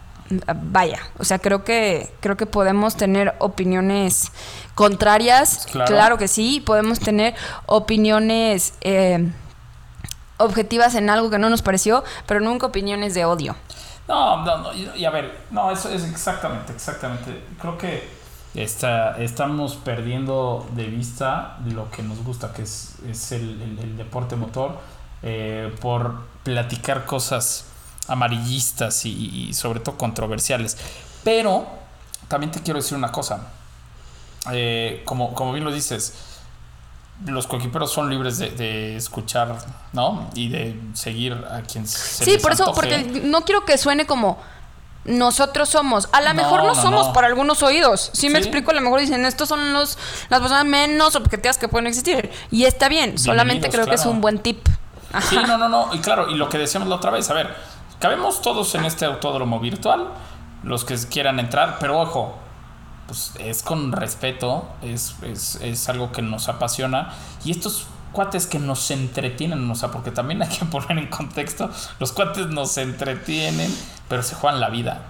vaya, 0.63 1.00
o 1.20 1.24
sea, 1.24 1.38
creo 1.38 1.63
que 1.63 2.10
creo 2.22 2.38
que 2.38 2.48
podemos 2.48 2.96
tener 2.96 3.36
opiniones 3.38 4.32
contrarias, 4.74 5.67
Claro. 5.72 5.91
claro, 5.94 6.17
que 6.17 6.28
sí, 6.28 6.60
podemos 6.65 7.00
tener 7.00 7.36
opiniones 7.67 8.74
eh, 8.82 9.30
objetivas 10.44 10.96
en 10.96 11.10
algo 11.10 11.30
que 11.30 11.40
no 11.40 11.50
nos 11.50 11.62
pareció, 11.62 12.04
pero 12.26 12.40
nunca 12.40 12.68
opiniones 12.68 13.14
de 13.14 13.26
odio. 13.26 13.56
No, 14.08 14.44
no, 14.44 14.58
no, 14.58 14.74
y, 14.74 15.06
a 15.06 15.10
ver, 15.10 15.46
no, 15.52 15.72
eso 15.72 15.90
es 15.90 16.04
exactamente, 16.04 16.74
exactamente. 16.74 17.44
Creo 17.60 17.78
que 17.78 18.10
está, 18.56 19.18
estamos 19.22 19.76
perdiendo 19.76 20.68
de 20.76 20.86
vista 20.86 21.58
lo 21.66 21.90
que 21.92 22.04
nos 22.04 22.24
gusta, 22.24 22.52
que 22.52 22.64
es, 22.64 22.96
es 23.08 23.32
el, 23.32 23.98
deporte 23.98 24.36
motor, 24.36 24.78
eh, 25.24 25.74
por 25.80 26.26
platicar 26.44 27.06
cosas 27.06 27.66
amarillistas 28.08 29.06
y, 29.06 29.48
y 29.50 29.54
sobre 29.54 29.80
todo 29.80 29.98
controversiales. 29.98 30.78
Pero 31.24 31.66
también 32.28 32.52
te 32.52 32.62
quiero 32.62 32.80
decir 32.80 32.98
una 32.98 33.12
cosa. 33.12 33.48
Eh, 34.52 35.04
como, 35.06 35.34
como 35.36 35.54
bien 35.54 35.64
lo 35.64 35.72
dices, 35.72 36.14
los 37.26 37.48
coequiperos 37.48 37.92
son 37.92 38.10
libres 38.10 38.38
de, 38.40 38.50
de 38.52 38.96
escuchar, 38.98 39.58
¿no? 39.94 40.30
Y 40.36 40.50
de 40.50 40.80
seguir 40.94 41.34
a 41.34 41.62
quien 41.62 41.88
se 41.88 42.26
Sí, 42.26 42.32
les 42.32 42.42
por 42.42 42.52
eso, 42.54 42.68
antoje. 42.70 43.04
porque 43.04 43.22
no 43.24 43.42
quiero 43.46 43.64
que 43.66 43.78
suene 43.78 44.06
como 44.06 44.40
nosotros 45.04 45.70
somos. 45.70 46.10
A 46.12 46.22
lo 46.22 46.30
No, 46.30 46.36
mejor 46.36 46.62
no, 46.62 46.68
no, 46.68 46.76
somos 46.76 47.08
no. 47.08 47.14
para 47.14 47.28
algunos 47.28 47.64
oídos. 47.64 48.12
Si 48.14 48.30
me 48.30 48.36
Sí. 48.36 48.44
explico, 48.44 48.72
a 48.72 48.74
lo 48.76 48.82
mejor 48.82 49.00
dicen, 49.00 49.26
estos 49.26 49.50
son 49.50 49.74
los 49.74 49.98
las 50.30 50.40
personas 50.40 50.66
menos 50.66 51.16
objetivas 51.16 51.58
que 51.58 51.68
pueden 51.68 51.88
existir. 51.88 52.32
Y 52.52 52.66
está 52.66 52.88
bien, 52.88 53.18
solamente 53.18 53.70
creo 53.70 53.86
que 53.88 53.96
es 53.96 54.06
un 54.06 54.22
buen 54.22 54.40
tip. 54.40 54.68
Ajá. 55.14 55.28
Sí, 55.28 55.36
no, 55.48 55.58
no, 55.58 55.68
no. 55.70 55.94
Y 55.94 56.00
claro, 56.00 56.30
y 56.30 56.36
lo 56.36 56.50
que 56.50 56.58
decíamos 56.58 56.88
la 56.88 56.96
otra 56.96 57.12
vez, 57.12 57.30
a 57.30 57.34
ver, 57.34 57.54
cabemos 58.00 58.42
todos 58.42 58.74
en 58.76 58.86
este 58.86 59.06
autódromo 59.06 59.60
virtual, 59.60 60.08
los 60.64 60.86
que 60.86 60.96
quieran 61.10 61.40
entrar, 61.40 61.78
pero 61.80 62.00
ojo, 62.00 62.38
pues 63.12 63.34
es 63.39 63.62
con 63.62 63.91
respeto, 63.91 64.69
es, 64.82 65.17
es, 65.21 65.56
es 65.56 65.89
algo 65.89 66.13
que 66.13 66.21
nos 66.21 66.47
apasiona. 66.47 67.10
Y 67.43 67.52
estos 67.52 67.88
cuates 68.13 68.47
que 68.47 68.58
nos 68.58 68.89
entretienen, 68.89 69.69
o 69.69 69.76
sea, 69.76 69.91
porque 69.91 70.12
también 70.12 70.41
hay 70.41 70.47
que 70.47 70.63
poner 70.71 70.97
en 70.97 71.08
contexto, 71.08 71.69
los 72.00 72.13
cuates 72.13 72.47
nos 72.47 72.78
entretienen, 72.78 73.69
pero 74.08 74.24
se 74.24 74.36
juegan 74.36 74.62
la 74.62 74.69
vida. 74.69 75.02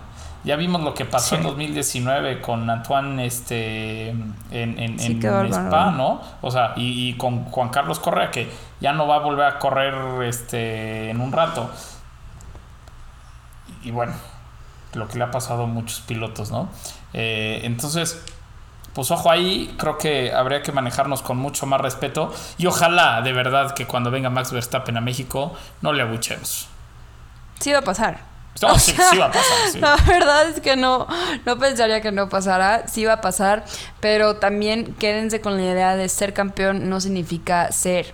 Ya 0.43 0.55
vimos 0.55 0.81
lo 0.81 0.95
que 0.95 1.05
pasó 1.05 1.35
en 1.35 1.43
2019 1.43 2.41
con 2.41 2.67
Antoine 2.67 3.23
este, 3.23 4.09
en, 4.09 4.35
en, 4.51 4.97
Sí, 4.97 5.11
en 5.11 5.19
bárbaro. 5.19 5.67
Spa, 5.67 5.91
¿no? 5.91 6.21
O 6.41 6.49
sea, 6.49 6.73
y, 6.75 7.09
y 7.09 7.17
con 7.17 7.45
Juan 7.45 7.69
Carlos 7.69 7.99
Correa, 7.99 8.31
que 8.31 8.49
ya 8.79 8.93
no 8.93 9.05
va 9.05 9.17
a 9.17 9.19
volver 9.19 9.45
a 9.45 9.59
correr 9.59 10.23
este, 10.23 11.11
en 11.11 11.21
un 11.21 11.31
rato. 11.31 11.69
Y 13.83 13.91
bueno, 13.91 14.13
lo 14.93 15.07
que 15.07 15.17
le 15.17 15.23
ha 15.23 15.31
pasado 15.31 15.63
a 15.63 15.67
muchos 15.67 16.01
pilotos, 16.01 16.51
¿no? 16.51 16.69
Eh, 17.13 17.61
entonces, 17.63 18.21
pues 18.93 19.09
ojo 19.11 19.31
ahí, 19.31 19.73
creo 19.79 19.97
que 19.97 20.33
habría 20.33 20.61
que 20.63 20.71
manejarnos 20.71 21.21
con 21.21 21.37
mucho 21.37 21.65
más 21.65 21.79
respeto. 21.81 22.33
Y 22.57 22.65
ojalá, 22.67 23.21
de 23.21 23.31
verdad, 23.33 23.73
que 23.73 23.87
cuando 23.87 24.11
venga 24.11 24.29
Max 24.29 24.51
Verstappen 24.51 24.97
a 24.97 25.01
México, 25.01 25.53
no 25.81 25.93
le 25.93 26.01
abuchemos. 26.03 26.67
Sí 27.59 27.71
va 27.71 27.79
a 27.79 27.83
pasar. 27.83 28.19
No, 28.61 28.77
sí, 28.77 28.93
sí 29.09 29.17
va 29.17 29.27
a 29.27 29.31
pasar, 29.31 29.57
sí. 29.71 29.79
La 29.79 29.95
verdad 29.95 30.49
es 30.49 30.59
que 30.59 30.75
no, 30.75 31.07
no 31.45 31.57
pensaría 31.57 32.01
que 32.01 32.11
no 32.11 32.27
pasara, 32.27 32.85
sí 32.87 33.05
va 33.05 33.13
a 33.13 33.21
pasar, 33.21 33.63
pero 34.01 34.35
también 34.35 34.93
quédense 34.95 35.39
con 35.39 35.55
la 35.55 35.63
idea 35.63 35.95
de 35.95 36.09
ser 36.09 36.33
campeón 36.33 36.89
no 36.89 36.99
significa 36.99 37.71
ser 37.71 38.13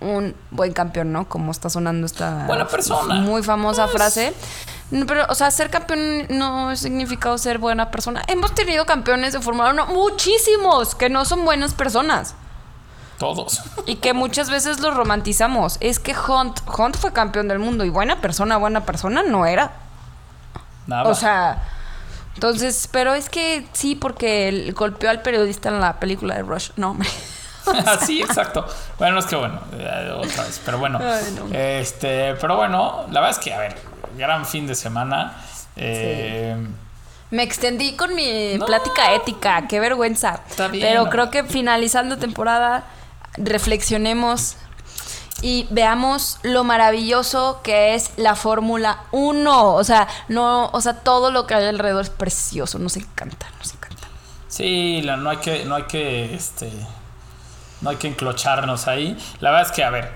un 0.00 0.34
buen 0.50 0.72
campeón, 0.72 1.12
¿no? 1.12 1.28
Como 1.28 1.52
está 1.52 1.70
sonando 1.70 2.04
esta 2.06 2.46
Buena 2.46 2.66
persona. 2.66 3.14
muy 3.14 3.42
famosa 3.44 3.84
Pues- 3.84 3.94
frase. 3.96 4.32
No, 4.90 5.06
Pero, 5.06 5.24
o 5.28 5.34
sea, 5.34 5.50
ser 5.50 5.70
campeón 5.70 6.26
no 6.30 6.74
significa 6.76 7.36
ser 7.38 7.58
buena 7.58 7.90
persona. 7.90 8.22
Hemos 8.26 8.54
tenido 8.54 8.86
campeones 8.86 9.32
de 9.32 9.40
Fórmula 9.40 9.70
1, 9.70 9.86
muchísimos, 9.86 10.94
que 10.94 11.08
no 11.08 11.24
son 11.24 11.44
buenas 11.44 11.74
personas. 11.74 12.34
Todos. 13.18 13.62
Y 13.86 13.96
que 13.96 14.14
muchas 14.14 14.50
veces 14.50 14.80
los 14.80 14.94
romantizamos. 14.94 15.76
Es 15.80 15.98
que 15.98 16.14
Hunt, 16.14 16.60
Hunt 16.66 16.96
fue 16.96 17.12
campeón 17.12 17.48
del 17.48 17.58
mundo 17.58 17.84
y 17.84 17.90
buena 17.90 18.20
persona, 18.20 18.56
buena 18.56 18.84
persona 18.86 19.22
no 19.22 19.46
era. 19.46 19.72
Nada. 20.86 21.08
O 21.08 21.14
sea, 21.14 21.62
entonces, 22.34 22.88
pero 22.90 23.12
es 23.12 23.28
que 23.28 23.66
sí, 23.72 23.94
porque 23.94 24.48
él 24.48 24.72
golpeó 24.72 25.10
al 25.10 25.20
periodista 25.20 25.68
en 25.68 25.80
la 25.80 26.00
película 26.00 26.34
de 26.34 26.42
Rush. 26.42 26.70
No, 26.76 26.92
hombre. 26.92 27.08
sí, 28.06 28.22
exacto. 28.22 28.66
Bueno, 28.98 29.18
es 29.18 29.26
que 29.26 29.36
bueno, 29.36 29.60
eh, 29.74 30.12
otra 30.16 30.44
vez. 30.44 30.60
Pero 30.64 30.78
bueno. 30.78 30.98
Ay, 31.02 31.36
no. 31.36 31.54
Este, 31.54 32.34
pero 32.40 32.56
bueno, 32.56 33.04
la 33.10 33.20
verdad 33.20 33.38
es 33.38 33.44
que, 33.44 33.52
a 33.52 33.58
ver, 33.58 33.76
gran 34.16 34.44
fin 34.46 34.66
de 34.66 34.74
semana. 34.74 35.36
Eh, 35.76 36.56
Me 37.30 37.42
extendí 37.44 37.94
con 37.94 38.14
mi 38.14 38.54
No. 38.58 38.66
plática 38.66 39.14
ética, 39.14 39.68
qué 39.68 39.78
vergüenza. 39.78 40.40
Está 40.48 40.66
bien, 40.68 40.84
Pero 40.86 41.08
creo 41.10 41.30
que 41.30 41.44
finalizando 41.44 42.18
temporada, 42.18 42.84
reflexionemos 43.36 44.56
y 45.42 45.66
veamos 45.70 46.38
lo 46.42 46.64
maravilloso 46.64 47.60
que 47.62 47.94
es 47.94 48.10
la 48.16 48.34
Fórmula 48.34 49.04
1. 49.12 49.74
O 49.74 49.84
sea, 49.84 50.08
no, 50.28 50.66
o 50.72 50.80
sea, 50.80 50.94
todo 50.94 51.30
lo 51.30 51.46
que 51.46 51.54
hay 51.54 51.66
alrededor 51.66 52.02
es 52.02 52.10
precioso, 52.10 52.78
nos 52.80 52.96
encanta, 52.96 53.46
nos 53.58 53.72
encanta. 53.72 54.08
Sí, 54.48 55.00
la- 55.02 55.16
no 55.16 55.30
hay 55.30 55.36
que, 55.38 55.64
no 55.64 55.76
hay 55.76 55.84
que, 55.84 56.34
este, 56.34 56.70
no 57.80 57.90
hay 57.90 57.96
que 57.96 58.08
enclocharnos 58.08 58.88
ahí. 58.88 59.16
La 59.38 59.50
verdad 59.52 59.66
es 59.68 59.72
que, 59.72 59.84
a 59.84 59.90
ver, 59.90 60.10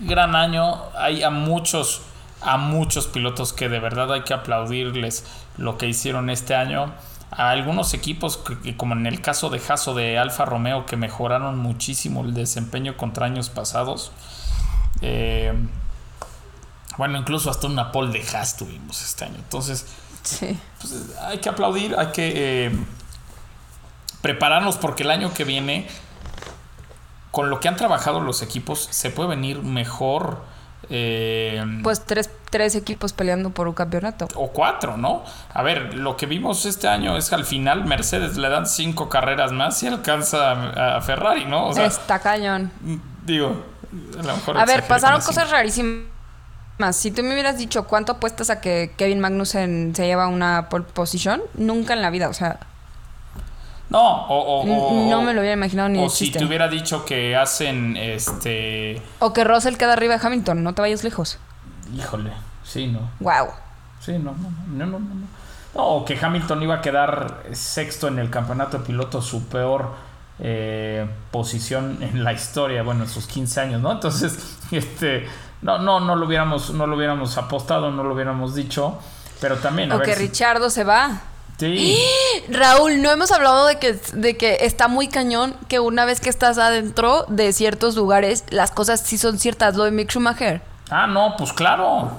gran 0.00 0.34
año. 0.34 0.82
Hay 0.98 1.22
a 1.22 1.30
muchos, 1.30 2.02
a 2.42 2.56
muchos 2.58 3.06
pilotos 3.06 3.52
que 3.52 3.68
de 3.68 3.78
verdad 3.80 4.12
hay 4.12 4.22
que 4.22 4.34
aplaudirles 4.34 5.24
lo 5.56 5.78
que 5.78 5.86
hicieron 5.88 6.30
este 6.30 6.54
año. 6.54 6.92
A 7.30 7.50
algunos 7.50 7.92
equipos, 7.94 8.36
que- 8.38 8.76
como 8.76 8.94
en 8.94 9.06
el 9.06 9.20
caso 9.20 9.50
de 9.50 9.60
Haas 9.68 9.88
o 9.88 9.94
de 9.94 10.18
Alfa 10.18 10.44
Romeo, 10.44 10.86
que 10.86 10.96
mejoraron 10.96 11.58
muchísimo 11.58 12.22
el 12.22 12.34
desempeño 12.34 12.96
contra 12.96 13.26
años 13.26 13.50
pasados. 13.50 14.12
Eh, 15.02 15.52
bueno, 16.98 17.18
incluso 17.18 17.50
hasta 17.50 17.66
una 17.66 17.90
pole 17.92 18.12
de 18.12 18.26
Haas 18.36 18.56
tuvimos 18.56 19.02
este 19.02 19.24
año. 19.24 19.34
Entonces, 19.36 19.86
Sí. 20.22 20.58
pues, 20.80 21.14
hay 21.22 21.38
que 21.38 21.48
aplaudir, 21.48 21.94
hay 21.98 22.08
que 22.08 22.66
eh, 22.66 22.70
prepararnos 24.22 24.76
porque 24.76 25.02
el 25.02 25.10
año 25.10 25.32
que 25.34 25.44
viene, 25.44 25.86
con 27.30 27.50
lo 27.50 27.60
que 27.60 27.68
han 27.68 27.76
trabajado 27.76 28.20
los 28.20 28.42
equipos, 28.42 28.88
se 28.90 29.10
puede 29.10 29.30
venir 29.30 29.62
mejor. 29.62 30.42
Eh, 30.90 31.62
Pues 31.82 32.04
tres, 32.04 32.30
tres 32.50 32.74
equipos 32.74 33.12
peleando 33.12 33.50
por 33.50 33.68
un 33.68 33.74
campeonato. 33.74 34.28
o 34.34 34.48
cuatro, 34.52 34.96
¿no? 34.96 35.24
A 35.52 35.62
ver, 35.62 35.94
lo 35.94 36.16
que 36.16 36.26
vimos 36.26 36.64
este 36.66 36.88
año 36.88 37.16
es 37.16 37.28
que 37.28 37.34
al 37.34 37.44
final 37.44 37.84
Mercedes 37.84 38.36
le 38.36 38.48
dan 38.48 38.66
cinco 38.66 39.08
carreras 39.08 39.52
más 39.52 39.82
y 39.82 39.86
alcanza 39.88 40.52
a, 40.52 40.96
a 40.96 41.00
Ferrari, 41.00 41.44
¿no? 41.44 41.68
O 41.68 41.72
sea, 41.72 41.86
Está 41.86 42.18
cañón. 42.20 42.70
digo, 43.24 43.64
a 44.18 44.22
lo 44.22 44.36
mejor 44.36 44.58
A 44.58 44.64
ver, 44.64 44.82
pasaron 44.86 45.20
cosas 45.20 45.50
rarísimas. 45.50 46.06
Si 46.92 47.10
tú 47.10 47.22
me 47.22 47.32
hubieras 47.32 47.56
dicho 47.56 47.86
cuánto 47.86 48.12
apuestas 48.12 48.50
a 48.50 48.60
que 48.60 48.92
Kevin 48.98 49.18
Magnussen 49.20 49.94
se 49.96 50.06
lleva 50.06 50.28
una 50.28 50.68
pole 50.68 50.84
position, 50.84 51.40
nunca 51.54 51.94
en 51.94 52.02
la 52.02 52.10
vida, 52.10 52.28
o 52.28 52.34
sea, 52.34 52.58
No, 53.88 54.00
o, 54.26 54.62
o- 54.62 54.62
o- 55.06 55.08
no 55.10 55.22
me 55.22 55.32
lo 55.32 55.40
hubiera 55.40 55.54
imaginado 55.54 55.88
ni 55.88 56.00
O 56.00 56.04
de 56.04 56.10
si 56.10 56.24
chiste. 56.24 56.38
te 56.40 56.44
hubiera 56.44 56.66
dicho 56.68 57.04
que 57.04 57.36
hacen 57.36 57.96
este. 57.96 59.00
O 59.20 59.32
que 59.32 59.44
Russell 59.44 59.76
queda 59.76 59.92
arriba 59.92 60.18
de 60.18 60.26
Hamilton, 60.26 60.62
no 60.64 60.74
te 60.74 60.82
vayas 60.82 61.04
lejos. 61.04 61.38
Híjole, 61.94 62.32
sí, 62.64 62.88
no. 62.88 63.10
Wow. 63.20 63.48
Sí, 64.00 64.12
no, 64.18 64.32
no, 64.32 64.50
no, 64.68 64.86
no, 64.86 64.98
no, 64.98 65.14
no. 65.14 65.26
O 65.74 66.04
que 66.04 66.18
Hamilton 66.20 66.62
iba 66.62 66.76
a 66.76 66.80
quedar 66.80 67.42
sexto 67.52 68.08
en 68.08 68.18
el 68.18 68.30
campeonato 68.30 68.78
de 68.78 68.84
pilotos, 68.84 69.24
su 69.26 69.46
peor 69.46 69.90
eh, 70.38 71.06
posición 71.30 71.98
en 72.02 72.24
la 72.24 72.32
historia, 72.32 72.82
bueno, 72.82 73.04
en 73.04 73.08
sus 73.10 73.26
15 73.26 73.60
años, 73.60 73.80
¿no? 73.82 73.92
Entonces, 73.92 74.56
este, 74.72 75.26
no, 75.62 75.78
no, 75.78 76.00
no 76.00 76.16
lo 76.16 76.26
hubiéramos, 76.26 76.70
no 76.70 76.86
lo 76.86 76.96
hubiéramos 76.96 77.36
apostado, 77.38 77.90
no 77.90 78.02
lo 78.02 78.14
hubiéramos 78.14 78.54
dicho, 78.54 78.98
pero 79.40 79.56
también, 79.58 79.92
a 79.92 79.96
O 79.96 79.98
ver 79.98 80.08
que 80.08 80.14
si- 80.14 80.20
Richardo 80.22 80.70
se 80.70 80.82
va. 80.84 81.20
Sí, 81.58 81.98
Raúl, 82.50 83.00
no 83.02 83.10
hemos 83.10 83.30
hablado 83.32 83.66
de 83.66 83.78
que, 83.78 83.98
de 84.12 84.36
que 84.36 84.58
está 84.60 84.88
muy 84.88 85.08
cañón 85.08 85.56
que 85.68 85.80
una 85.80 86.04
vez 86.04 86.20
que 86.20 86.28
estás 86.28 86.58
adentro 86.58 87.24
de 87.28 87.52
ciertos 87.52 87.96
lugares, 87.96 88.44
las 88.50 88.70
cosas 88.70 89.00
sí 89.00 89.16
son 89.18 89.38
ciertas. 89.38 89.74
Lo 89.76 89.84
de 89.84 89.90
Mick 89.90 90.10
Schumacher. 90.10 90.60
ah, 90.90 91.06
no, 91.06 91.34
pues 91.38 91.52
claro. 91.52 92.10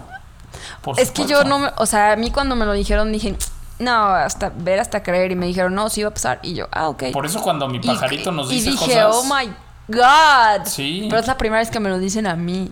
Por 0.82 1.00
Es 1.00 1.12
que 1.12 1.26
yo 1.26 1.44
no 1.44 1.60
me, 1.60 1.70
o 1.78 1.86
sea, 1.86 2.14
a 2.14 2.16
mí 2.16 2.32
cuando 2.32 2.56
me 2.56 2.66
lo 2.66 2.74
dijeron 2.74 3.12
dije, 3.12 3.36
no, 3.80 3.92
hasta 4.08 4.50
ver 4.56 4.80
hasta 4.80 5.04
creer 5.04 5.32
y 5.32 5.36
me 5.36 5.46
dijeron, 5.46 5.76
no, 5.76 5.90
sí 5.90 6.02
va 6.02 6.10
a 6.10 6.14
pasar 6.14 6.40
y 6.42 6.56
yo, 6.56 6.68
ah, 6.72 6.90
ok. 6.90 7.04
Por 7.14 7.26
eso 7.26 7.42
cuando 7.42 7.68
mi 7.68 7.78
Y- 7.78 7.82
pajarito 7.88 8.32
nos 8.32 8.52
y 8.52 8.56
dice 8.56 8.72
dije, 8.72 8.86
cosas. 9.02 9.08
oh 9.12 9.24
my 9.24 9.52
god. 9.88 10.66
Sí. 10.66 11.06
Pero 11.10 11.22
es 11.22 11.28
la 11.28 11.38
primera 11.38 11.60
vez 11.60 11.70
que 11.70 11.80
me 11.80 11.90
lo 11.90 12.00
dicen 12.00 12.26
a 12.26 12.36
mí. 12.36 12.72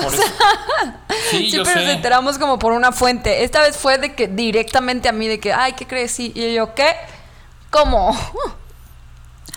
Eso- 0.00 0.22
Sí, 1.30 1.50
Siempre 1.50 1.74
nos 1.74 1.84
enteramos 1.94 2.38
como 2.38 2.58
por 2.58 2.72
una 2.72 2.92
fuente. 2.92 3.44
Esta 3.44 3.62
vez 3.62 3.76
fue 3.76 3.98
de 3.98 4.14
que 4.14 4.28
directamente 4.28 5.08
a 5.08 5.12
mí 5.12 5.26
de 5.28 5.38
que, 5.40 5.52
ay, 5.52 5.72
¿qué 5.74 5.86
crees? 5.86 6.10
Sí. 6.12 6.32
Y 6.34 6.54
yo, 6.54 6.74
¿qué? 6.74 6.94
¿Cómo? 7.70 8.16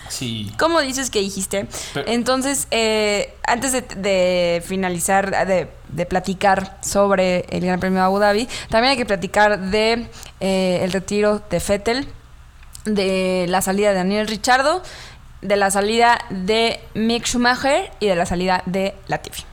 Sí. 0.10 0.54
¿Cómo 0.58 0.80
dices 0.80 1.10
que 1.10 1.20
dijiste? 1.20 1.68
Pero- 1.94 2.08
Entonces, 2.10 2.68
eh, 2.72 3.34
antes 3.46 3.74
de, 3.74 3.82
de 3.82 4.64
finalizar, 4.66 5.46
de, 5.46 5.70
de 5.90 6.06
platicar 6.06 6.78
sobre 6.82 7.46
el 7.50 7.66
Gran 7.66 7.82
Premio 7.82 8.00
de 8.00 8.06
Abu 8.06 8.18
Dhabi, 8.20 8.48
también 8.70 8.92
hay 8.92 8.98
que 8.98 9.06
platicar 9.06 9.60
de 9.60 10.08
eh, 10.40 10.80
el 10.82 10.94
retiro 10.94 11.42
de 11.50 11.60
Fettel, 11.60 12.08
de 12.86 13.48
la 13.50 13.62
salida 13.62 13.90
de 13.90 13.96
Daniel 13.96 14.28
Richardo, 14.28 14.82
de 15.42 15.58
la 15.58 15.72
salida 15.72 16.20
de 16.30 16.80
Mick 16.94 17.26
Schumacher 17.26 17.92
y 18.00 18.08
de 18.08 18.16
la 18.16 18.26
salida 18.26 18.64
de 18.66 18.96
Latifi. 19.08 19.44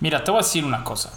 Mira, 0.00 0.22
te 0.24 0.30
voy 0.30 0.40
a 0.40 0.42
decir 0.42 0.64
una 0.64 0.84
cosa. 0.84 1.10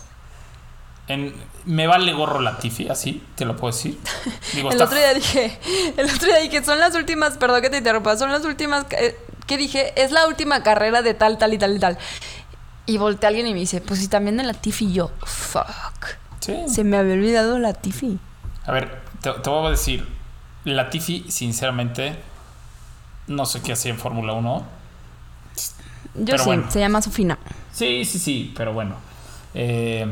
En, 1.08 1.34
me 1.66 1.88
vale 1.88 2.14
gorro 2.14 2.40
Latifi, 2.40 2.88
así 2.88 3.24
te 3.36 3.44
lo 3.46 3.56
puedo 3.56 3.74
decir. 3.76 3.98
Digo, 4.54 4.70
El 4.70 4.74
está- 4.76 4.86
otro 4.86 4.98
día 4.98 5.14
dije, 5.14 5.58
el 5.98 6.06
otro 6.06 6.28
día 6.28 6.38
dije, 6.38 6.64
son 6.64 6.80
las 6.80 6.96
últimas, 6.96 7.38
perdón 7.38 7.62
que 7.62 7.70
te 7.70 7.78
interrumpa, 7.78 8.16
son 8.16 8.32
las 8.32 8.46
últimas, 8.46 8.86
eh, 8.92 9.18
que 9.48 9.58
dije, 9.58 9.94
es 10.02 10.12
la 10.12 10.28
última 10.28 10.62
carrera 10.62 11.02
de 11.02 11.14
tal, 11.16 11.38
tal 11.40 11.54
y 11.54 11.58
tal 11.58 11.76
y 11.76 11.80
tal. 11.80 11.98
Y 12.86 12.98
volteé 12.98 13.28
a 13.28 13.30
alguien 13.30 13.48
y 13.48 13.54
me 13.54 13.60
dice, 13.60 13.82
pues 13.82 14.00
si 14.00 14.08
también 14.08 14.38
de 14.38 14.44
Latifi 14.44 14.86
y 14.86 14.94
yo, 14.94 15.12
fuck. 15.24 16.06
Sí. 16.42 16.56
Se 16.68 16.84
me 16.84 16.98
había 16.98 17.14
olvidado 17.14 17.58
Latifi. 17.60 18.20
A 18.66 18.72
ver, 18.72 19.02
te, 19.22 19.32
te 19.32 19.50
voy 19.50 19.68
a 19.68 19.70
decir. 19.72 20.08
Latifi, 20.64 21.26
sinceramente, 21.30 22.20
no 23.28 23.46
sé 23.46 23.62
qué 23.62 23.74
hacía 23.74 23.92
en 23.92 23.98
Fórmula 24.00 24.34
1. 24.34 24.79
Yo 26.16 26.26
Pero 26.26 26.40
sí, 26.40 26.46
bueno. 26.46 26.72
se 26.72 26.80
llama 26.80 27.02
Sofina. 27.02 27.38
Sí, 27.72 28.06
sí, 28.06 28.20
sí, 28.20 28.54
pero 28.56 28.74
bueno. 28.74 28.96
Eh, 29.54 30.12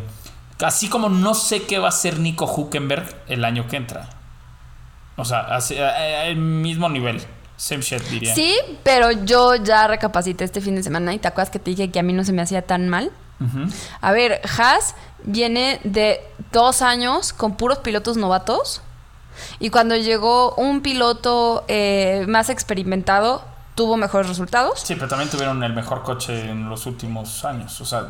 así 0.61 0.89
como 0.89 1.09
no 1.09 1.33
sé 1.33 1.63
qué 1.63 1.79
va 1.79 1.87
a 1.87 1.89
hacer 1.89 2.19
Nico 2.19 2.45
Huckenberg 2.45 3.23
el 3.27 3.43
año 3.45 3.67
que 3.67 3.77
entra. 3.77 4.09
O 5.15 5.25
sea, 5.25 5.41
así, 5.41 5.73
eh, 5.75 5.79
eh, 5.79 6.23
el 6.27 6.37
mismo 6.37 6.89
nivel. 6.89 7.21
Same 7.57 7.81
shit, 7.81 8.01
diría. 8.03 8.35
Sí, 8.35 8.55
pero 8.83 9.11
yo 9.11 9.55
ya 9.55 9.87
recapacité 9.87 10.43
este 10.43 10.61
fin 10.61 10.75
de 10.75 10.83
semana 10.83 11.13
y 11.13 11.19
te 11.19 11.27
acuerdas 11.27 11.49
que 11.49 11.57
te 11.57 11.71
dije 11.71 11.89
que 11.89 11.99
a 11.99 12.03
mí 12.03 12.13
no 12.13 12.23
se 12.23 12.31
me 12.33 12.41
hacía 12.41 12.61
tan 12.61 12.87
mal. 12.87 13.11
A 14.01 14.11
ver, 14.13 14.41
Haas 14.57 14.95
viene 15.23 15.79
de 15.83 16.21
dos 16.51 16.81
años 16.81 17.33
con 17.33 17.55
puros 17.55 17.79
pilotos 17.79 18.17
novatos. 18.17 18.81
Y 19.59 19.69
cuando 19.69 19.95
llegó 19.95 20.55
un 20.55 20.81
piloto 20.81 21.63
eh, 21.67 22.25
más 22.27 22.49
experimentado, 22.49 23.43
tuvo 23.77 23.95
mejores 23.95 24.27
resultados. 24.27 24.81
Sí, 24.81 24.95
pero 24.95 25.07
también 25.07 25.29
tuvieron 25.29 25.63
el 25.63 25.71
mejor 25.71 26.03
coche 26.03 26.49
en 26.49 26.67
los 26.69 26.85
últimos 26.85 27.45
años. 27.45 27.79
O 27.79 27.85
sea, 27.85 28.07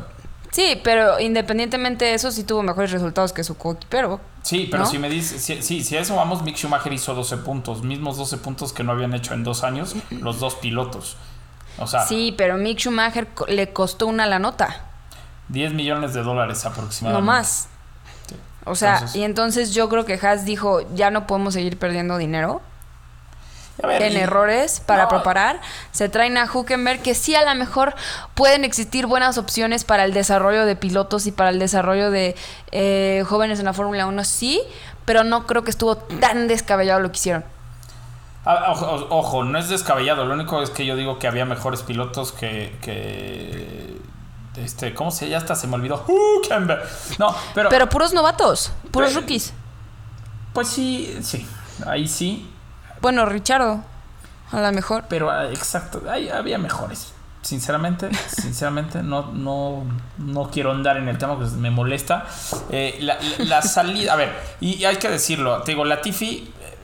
Sí, 0.50 0.80
pero 0.82 1.20
independientemente 1.20 2.06
de 2.06 2.14
eso, 2.14 2.32
sí 2.32 2.42
tuvo 2.42 2.62
mejores 2.62 2.90
resultados 2.90 3.34
que 3.34 3.44
su 3.44 3.56
coequipero. 3.58 4.18
sí, 4.42 4.66
pero 4.70 4.84
¿No? 4.84 4.88
si 4.90 4.98
me 4.98 5.10
dices, 5.10 5.44
si, 5.44 5.60
sí, 5.62 5.84
si 5.84 5.94
a 5.96 6.00
eso 6.00 6.16
vamos, 6.16 6.42
Mick 6.42 6.56
Schumacher 6.56 6.90
hizo 6.92 7.14
12 7.14 7.36
puntos, 7.36 7.82
mismos 7.82 8.16
12 8.16 8.38
puntos 8.38 8.72
que 8.72 8.82
no 8.82 8.92
habían 8.92 9.12
hecho 9.12 9.34
en 9.34 9.44
dos 9.44 9.62
años 9.62 9.94
los 10.10 10.40
dos 10.40 10.54
pilotos. 10.54 11.16
O 11.78 11.86
sea, 11.86 12.06
Sí, 12.06 12.34
pero 12.36 12.56
Mick 12.56 12.78
Schumacher 12.78 13.28
le 13.46 13.72
costó 13.74 14.06
una 14.06 14.24
la 14.26 14.38
nota, 14.38 14.86
10 15.50 15.74
millones 15.74 16.14
de 16.14 16.22
dólares 16.22 16.64
aproximadamente. 16.64 17.20
no 17.26 17.26
más. 17.30 17.68
Sí. 18.26 18.34
O 18.64 18.74
sea, 18.74 18.94
Entonces- 18.94 19.16
y 19.16 19.22
entonces 19.24 19.74
yo 19.74 19.88
creo 19.90 20.06
que 20.06 20.14
Haas 20.14 20.46
dijo, 20.46 20.80
ya 20.94 21.10
no 21.10 21.26
podemos 21.26 21.52
seguir 21.54 21.78
perdiendo 21.78 22.16
dinero 22.16 22.62
en 23.82 24.12
y- 24.12 24.16
errores 24.16 24.80
para 24.84 25.04
No. 25.04 25.08
preparar. 25.08 25.60
Se 25.92 26.08
traen 26.08 26.36
a 26.36 26.44
Huckenberg, 26.52 27.00
que 27.02 27.14
sí 27.14 27.34
a 27.34 27.44
lo 27.44 27.54
mejor 27.58 27.94
pueden 28.34 28.64
existir 28.64 29.06
buenas 29.06 29.38
opciones 29.38 29.84
para 29.84 30.04
el 30.04 30.12
desarrollo 30.12 30.66
de 30.66 30.76
pilotos 30.76 31.26
y 31.26 31.32
para 31.32 31.50
el 31.50 31.58
desarrollo 31.58 32.10
de 32.10 32.34
eh, 32.72 33.24
jóvenes 33.28 33.58
en 33.58 33.64
la 33.66 33.72
Fórmula 33.72 34.06
1, 34.06 34.24
sí, 34.24 34.60
pero 35.04 35.24
no 35.24 35.46
creo 35.46 35.64
que 35.64 35.70
estuvo 35.70 35.96
tan 35.96 36.48
descabellado 36.48 37.00
lo 37.00 37.10
que 37.10 37.16
hicieron. 37.16 37.44
Ah, 38.44 38.72
Ojo, 39.10 39.44
no 39.44 39.58
es 39.58 39.68
descabellado. 39.68 40.24
Lo 40.24 40.32
único 40.34 40.62
es 40.62 40.70
que 40.70 40.86
yo 40.86 40.96
digo 40.96 41.18
que 41.18 41.26
había 41.28 41.44
mejores 41.44 41.82
pilotos 41.82 42.32
que, 42.32 42.74
que 42.80 43.98
este, 44.56 44.94
¿cómo 44.94 45.10
se 45.10 45.28
Ya 45.28 45.36
hasta 45.38 45.54
se 45.54 45.66
me 45.66 45.74
olvidó. 45.74 46.04
Hülkenberg. 46.08 46.82
No, 47.18 47.34
pero, 47.54 47.68
Pero 47.68 47.88
puros 47.88 48.12
novatos, 48.14 48.72
puros 48.90 49.10
Pero- 49.10 49.20
rookies. 49.20 49.52
pues 50.54 50.68
sí, 50.68 51.18
sí, 51.22 51.46
ahí 51.86 52.08
sí, 52.08 52.50
Bueno, 53.00 53.24
Richardo, 53.26 53.82
a 54.52 54.60
lo 54.60 54.72
mejor. 54.72 55.04
pero 55.08 55.30
ah, 55.30 55.46
exacto, 55.48 56.02
ahí 56.10 56.28
había 56.28 56.58
mejores. 56.58 57.12
Sinceramente, 57.42 58.10
sinceramente, 58.28 59.02
no, 59.02 59.30
no, 59.32 59.84
no 60.18 60.50
quiero 60.50 60.72
andar 60.72 60.96
en 60.96 61.08
el 61.08 61.18
tema 61.18 61.36
porque 61.38 61.50
me 61.56 61.70
molesta. 61.70 62.26
Eh, 62.70 62.98
la, 63.00 63.14
la- 63.38 63.44
la 63.44 63.62
salida, 63.76 64.12
a 64.12 64.16
ver, 64.16 64.34
y 64.60 64.84
hay 64.84 64.96
que 64.96 65.08
decirlo, 65.08 65.62
te 65.62 65.72
digo, 65.72 65.84
Latifi, 65.84 66.52
eh, 66.62 66.76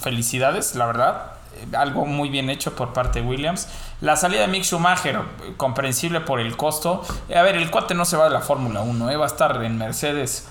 felicidades, 0.00 0.74
la 0.74 0.86
verdad, 0.86 1.32
eh, 1.56 1.76
algo 1.76 2.04
muy 2.06 2.28
bien 2.28 2.50
hecho 2.50 2.74
por 2.74 2.92
parte 2.92 3.20
de 3.20 3.26
Williams. 3.26 3.68
La 4.00 4.16
salida 4.16 4.42
de 4.42 4.48
Mick 4.48 4.64
Schumacher, 4.64 5.16
eh, 5.16 5.54
comprensible 5.56 6.20
por 6.20 6.40
el 6.40 6.56
costo. 6.56 7.02
A 7.34 7.42
ver, 7.42 7.56
el 7.56 7.70
cuate 7.70 7.94
no 7.94 8.04
se 8.04 8.16
va 8.16 8.24
de 8.24 8.30
la 8.30 8.40
Fórmula 8.40 8.80
1, 8.80 9.10
eh, 9.10 9.16
va 9.16 9.24
a 9.24 9.28
estar 9.28 9.62
en 9.64 9.78
Mercedes, 9.78 10.48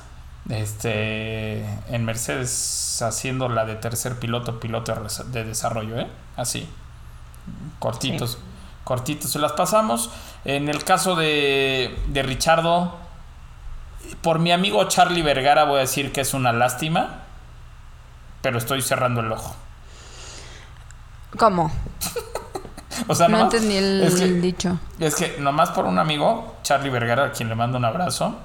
este, 0.50 1.64
en 1.90 2.06
Mercedes 2.06 3.02
haciendo 3.02 3.50
la 3.50 3.66
de 3.66 3.76
tercer 3.76 4.20
piloto, 4.20 4.60
piloto 4.60 4.94
de 5.28 5.44
desarrollo, 5.44 6.00
¿eh? 6.00 6.08
Así, 6.38 6.68
cortitos, 7.80 8.38
cortitos 8.84 9.32
se 9.32 9.40
las 9.40 9.54
pasamos. 9.54 10.10
En 10.46 10.68
el 10.70 10.84
caso 10.84 11.16
de, 11.16 11.98
de 12.08 12.24
Richardo, 12.24 12.96
por 14.22 14.40
mi 14.40 14.52
amigo 14.52 14.84
Charlie 14.90 15.22
Vergara 15.22 15.64
voy 15.64 15.78
a 15.78 15.82
decir 15.82 16.12
que 16.12 16.22
es 16.22 16.34
una 16.34 16.52
lástima, 16.54 17.22
pero 18.42 18.58
estoy 18.58 18.82
cerrando 18.82 19.22
el 19.22 19.32
ojo. 19.32 19.56
¿Cómo? 21.38 21.72
O 23.08 23.16
sea, 23.16 23.28
No 23.28 23.38
nomás- 23.40 23.54
entendí 23.56 23.76
el 23.76 24.04
es 24.04 24.16
que, 24.16 24.26
dicho. 24.28 24.78
es 25.00 25.16
que 25.16 25.38
nomás 25.40 25.72
por 25.72 25.86
un 25.86 25.98
amigo, 25.98 26.56
Charlie 26.62 26.92
Vergara, 26.92 27.26
a 27.26 27.32
quien 27.32 27.50
le 27.50 27.56
mando 27.56 27.78
un 27.80 27.86
abrazo, 27.86 28.36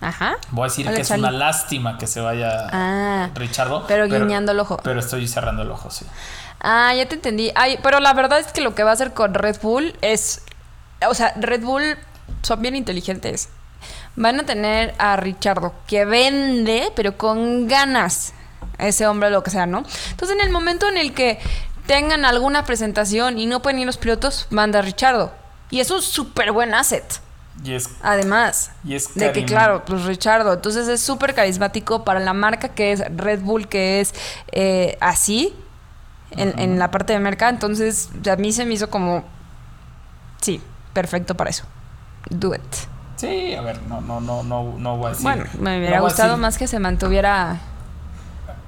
Ajá. 0.00 0.36
voy 0.50 0.66
a 0.66 0.68
decir 0.68 0.86
Hola, 0.86 0.96
que 0.96 1.02
es 1.02 1.10
una 1.10 1.30
lástima 1.30 1.96
que 1.98 2.06
se 2.06 2.20
vaya 2.20 2.68
Ah. 2.72 3.30
Richardo. 3.34 3.86
Pero 3.86 4.06
guiñando 4.06 4.52
el 4.52 4.60
ojo. 4.60 4.78
Pero 4.82 5.00
estoy 5.00 5.26
cerrando 5.26 5.62
el 5.62 5.70
ojo, 5.70 5.90
sí. 5.90 6.04
Ah, 6.60 6.92
ya 6.94 7.06
te 7.06 7.14
entendí. 7.14 7.50
Ay, 7.54 7.78
pero 7.82 8.00
la 8.00 8.12
verdad 8.12 8.38
es 8.38 8.48
que 8.52 8.60
lo 8.60 8.74
que 8.74 8.82
va 8.82 8.90
a 8.90 8.92
hacer 8.94 9.14
con 9.14 9.34
Red 9.34 9.56
Bull 9.62 9.96
es. 10.02 10.42
O 11.08 11.14
sea, 11.14 11.32
Red 11.36 11.62
Bull 11.62 11.96
son 12.42 12.60
bien 12.62 12.76
inteligentes. 12.76 13.48
Van 14.16 14.40
a 14.40 14.44
tener 14.44 14.94
a 14.98 15.16
Richardo 15.16 15.74
que 15.86 16.04
vende, 16.04 16.90
pero 16.96 17.16
con 17.18 17.68
ganas. 17.68 18.32
Ese 18.78 19.06
hombre, 19.06 19.30
lo 19.30 19.42
que 19.42 19.50
sea, 19.50 19.66
¿no? 19.66 19.84
Entonces, 20.10 20.36
en 20.38 20.44
el 20.44 20.50
momento 20.50 20.88
en 20.88 20.96
el 20.98 21.14
que 21.14 21.38
tengan 21.86 22.24
alguna 22.24 22.64
presentación 22.64 23.38
y 23.38 23.46
no 23.46 23.60
pueden 23.62 23.78
ir 23.78 23.86
los 23.86 23.96
pilotos, 23.96 24.46
manda 24.50 24.80
a 24.80 24.82
Richardo. 24.82 25.32
Y 25.70 25.80
es 25.80 25.90
un 25.90 26.02
súper 26.02 26.52
buen 26.52 26.74
asset. 26.74 27.04
Y 27.64 27.72
es, 27.72 27.90
Además 28.02 28.70
y 28.84 28.94
es 28.94 29.14
de 29.14 29.32
que, 29.32 29.44
claro, 29.44 29.84
pues 29.84 30.04
Richardo, 30.04 30.52
entonces 30.52 30.88
es 30.88 31.00
súper 31.00 31.34
carismático 31.34 32.04
para 32.04 32.20
la 32.20 32.32
marca 32.32 32.68
que 32.68 32.92
es 32.92 33.02
Red 33.16 33.40
Bull, 33.40 33.66
que 33.66 34.00
es 34.00 34.14
eh, 34.52 34.96
así, 35.00 35.54
en, 36.30 36.58
en 36.58 36.78
la 36.78 36.90
parte 36.90 37.12
de 37.12 37.18
mercado. 37.18 37.50
Entonces, 37.50 38.10
a 38.30 38.36
mí 38.36 38.52
se 38.52 38.66
me 38.66 38.74
hizo 38.74 38.90
como, 38.90 39.24
sí, 40.40 40.60
perfecto 40.92 41.34
para 41.34 41.50
eso. 41.50 41.64
Do 42.30 42.54
it. 42.54 42.62
Sí, 43.16 43.54
a 43.54 43.62
ver, 43.62 43.80
no, 43.82 44.00
no, 44.00 44.20
no, 44.20 44.42
no, 44.42 44.74
no 44.78 44.96
voy 44.98 45.06
a 45.06 45.08
decir. 45.10 45.22
bueno, 45.22 45.44
me 45.58 45.78
hubiera 45.78 46.00
gustado 46.00 46.36
más 46.36 46.58
que 46.58 46.66
se 46.66 46.78
mantuviera, 46.78 47.58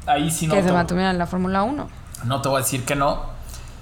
Ahí 0.07 0.31
sí 0.31 0.47
no 0.47 0.55
que 0.55 0.63
se 0.63 0.73
mantuviera 0.73 1.11
en 1.11 1.19
la 1.19 1.27
Fórmula 1.27 1.63
1. 1.63 1.89
No 2.25 2.41
te 2.41 2.49
voy 2.49 2.61
a 2.61 2.65
decir 2.65 2.85
que 2.85 2.97
no. 2.97 3.23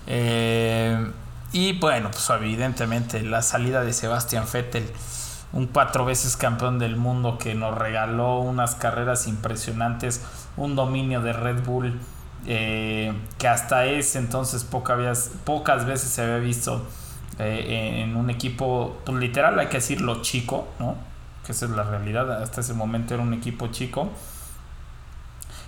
Eh, 0.09 1.13
y 1.53 1.79
bueno, 1.79 2.11
pues 2.11 2.29
evidentemente 2.31 3.23
la 3.23 3.43
salida 3.43 3.83
de 3.83 3.93
Sebastian 3.93 4.45
Vettel, 4.53 4.91
un 5.53 5.67
cuatro 5.67 6.05
veces 6.05 6.37
campeón 6.37 6.79
del 6.79 6.97
mundo 6.97 7.39
que 7.39 7.55
nos 7.55 7.77
regaló 7.77 8.41
unas 8.41 8.75
carreras 8.75 9.27
impresionantes, 9.27 10.23
un 10.57 10.77
dominio 10.77 11.21
de 11.21 11.33
Red 11.33 11.65
Bull 11.65 11.99
eh, 12.49 13.13
que 13.39 13.49
hasta 13.49 13.87
ese 13.87 14.19
entonces 14.19 14.65
pocas 14.65 15.87
veces 15.87 16.11
se 16.11 16.23
había 16.23 16.39
visto 16.39 16.87
eh, 17.39 18.03
en 18.03 18.17
un 18.17 18.31
equipo, 18.31 18.99
pues 19.05 19.19
literal 19.19 19.59
hay 19.59 19.67
que 19.67 19.79
decirlo 19.79 20.23
chico, 20.23 20.69
¿no? 20.79 20.97
Que 21.45 21.53
esa 21.53 21.65
es 21.65 21.73
la 21.73 21.83
realidad, 21.83 22.43
hasta 22.43 22.61
ese 22.61 22.75
momento 22.75 23.15
era 23.15 23.23
un 23.23 23.35
equipo 23.35 23.69
chico. 23.69 24.11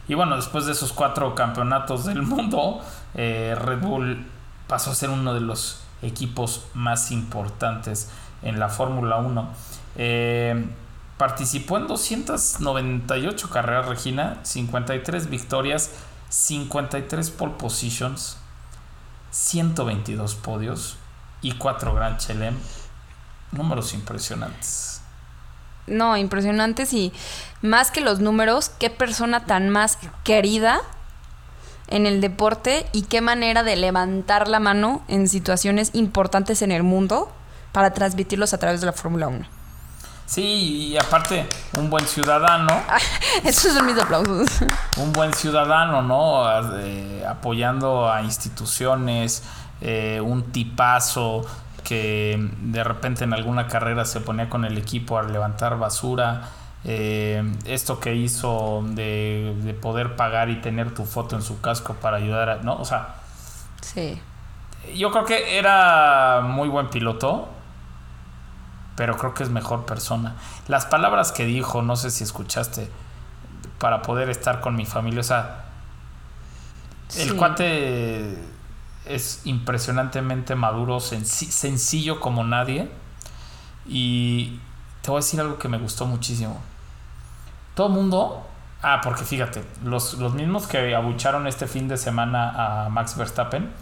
Y 0.07 0.15
bueno, 0.15 0.37
después 0.37 0.67
de 0.67 0.73
esos 0.73 0.93
cuatro 0.93 1.35
campeonatos 1.35 2.05
del 2.07 2.23
mundo, 2.23 2.81
eh, 3.15 3.57
Red 3.59 3.81
Bull 3.81 4.27
pasó 4.69 4.93
a 4.93 4.95
ser 4.95 5.11
uno 5.11 5.35
de 5.35 5.41
los 5.41 5.81
equipos 6.03 6.67
más 6.75 7.11
importantes 7.11 8.11
en 8.43 8.61
la 8.61 8.69
Fórmula 8.69 9.17
1. 9.17 9.49
Eh, 9.97 10.69
participó 11.17 11.79
en 11.79 11.89
298 11.89 13.51
carreras, 13.51 13.87
Regina, 13.87 14.39
53 14.43 15.29
victorias, 15.29 15.91
53 16.29 17.31
pole 17.31 17.55
positions, 17.59 18.37
122 19.31 20.35
podios 20.37 20.97
y 21.43 21.53
4 21.53 21.95
Grand 21.95 22.19
Chelem. 22.19 22.57
Números 23.51 23.95
impresionantes. 23.95 25.01
No, 25.87 26.17
impresionantes 26.19 26.93
y 26.93 27.13
más 27.63 27.91
que 27.91 28.03
los 28.03 28.21
números, 28.21 28.69
qué 28.69 28.91
persona 28.91 29.47
tan 29.47 29.71
más 29.71 29.99
querida 30.23 30.83
en 31.89 32.07
el 32.07 32.21
deporte 32.21 32.87
y 32.93 33.03
qué 33.03 33.21
manera 33.21 33.63
de 33.63 33.77
levantar 33.77 34.49
la 34.49 34.61
mano 34.61 35.03
en 35.09 35.29
situaciones 35.29 35.91
importantes 35.95 36.63
en 36.63 36.73
el 36.73 36.83
mundo 36.83 37.31
para 37.73 37.93
transmitirlos 37.93 38.55
a 38.55 38.59
través 38.59 38.81
de 38.81 38.87
la 38.87 38.93
Fórmula 38.93 39.29
1. 39.29 39.59
Sí, 40.27 40.91
y 40.91 40.99
aparte, 40.99 41.47
un 41.79 41.89
buen 41.89 42.07
ciudadano. 42.07 42.83
Esos 43.45 43.73
son 43.73 43.87
mis 43.87 43.99
aplausos. 43.99 44.49
un 44.99 45.13
buen 45.13 45.33
ciudadano, 45.33 46.03
¿no? 46.03 46.45
Eh, 46.81 47.25
apoyando 47.27 48.13
a 48.13 48.21
instituciones, 48.23 49.43
eh, 49.81 50.21
un 50.23 50.53
tipazo 50.53 51.47
que 51.83 52.37
de 52.61 52.85
repente 52.85 53.25
en 53.25 53.33
alguna 53.33 53.69
carrera 53.69 54.05
se 54.05 54.21
ponía 54.21 54.51
con 54.51 54.67
el 54.67 54.77
equipo 54.77 55.17
a 55.19 55.23
levantar 55.23 55.79
basura. 55.79 56.43
Eh, 56.85 57.43
esto 57.65 57.99
que 58.01 58.15
hizo 58.15 58.83
de, 58.91 59.55
de 59.63 59.75
poder 59.75 60.17
pagar 60.17 60.49
y 60.49 60.61
tener 60.61 60.95
tu 60.95 61.05
foto 61.05 61.35
en 61.37 61.43
su 61.43 61.61
casco 61.61 61.95
para 61.95 62.19
ayudar 62.19 62.49
a, 62.51 62.57
¿no? 62.63 62.77
O 62.77 62.85
sea, 62.85 63.17
Sí. 63.83 64.21
yo 64.95 65.11
creo 65.11 65.25
que 65.25 65.59
era 65.59 66.41
muy 66.45 66.69
buen 66.69 66.89
piloto, 66.89 67.49
pero 68.97 69.17
creo 69.17 69.35
que 69.35 69.43
es 69.43 69.51
mejor 69.51 69.87
persona. 69.87 70.37
Las 70.69 70.87
palabras 70.87 71.33
que 71.33 71.45
dijo, 71.47 71.83
no 71.83 71.97
sé 71.97 72.11
si 72.11 72.25
escuchaste, 72.25 72.89
para 73.79 74.03
poder 74.03 74.29
estar 74.31 74.61
con 74.61 74.75
mi 74.77 74.87
familia, 74.87 75.21
o 75.21 75.25
sea, 75.25 75.65
el 77.17 77.35
cuate 77.37 78.37
es 79.07 79.41
impresionantemente 79.45 80.55
maduro, 80.55 80.99
senci- 80.99 81.51
sencillo 81.51 82.21
como 82.21 82.45
nadie. 82.45 82.91
Y 83.87 84.61
te 85.09 85.13
voy 85.13 85.21
a 85.21 85.25
decir 85.25 85.41
algo 85.41 85.59
que 85.59 85.69
me 85.69 85.79
gustó 85.79 86.05
muchísimo. 86.05 86.61
Todo 87.75 87.87
el 87.87 87.95
mundo. 87.95 88.47
Ah, 88.83 89.01
porque 89.03 89.25
fíjate, 89.25 89.65
los, 89.83 90.13
los 90.19 90.35
mismos 90.35 90.67
que 90.67 90.95
abucharon 90.95 91.47
este 91.47 91.67
fin 91.67 91.89
de 91.89 91.97
semana 91.97 92.85
a 92.85 92.91
Max 92.91 93.17
Verstappen 93.17 93.73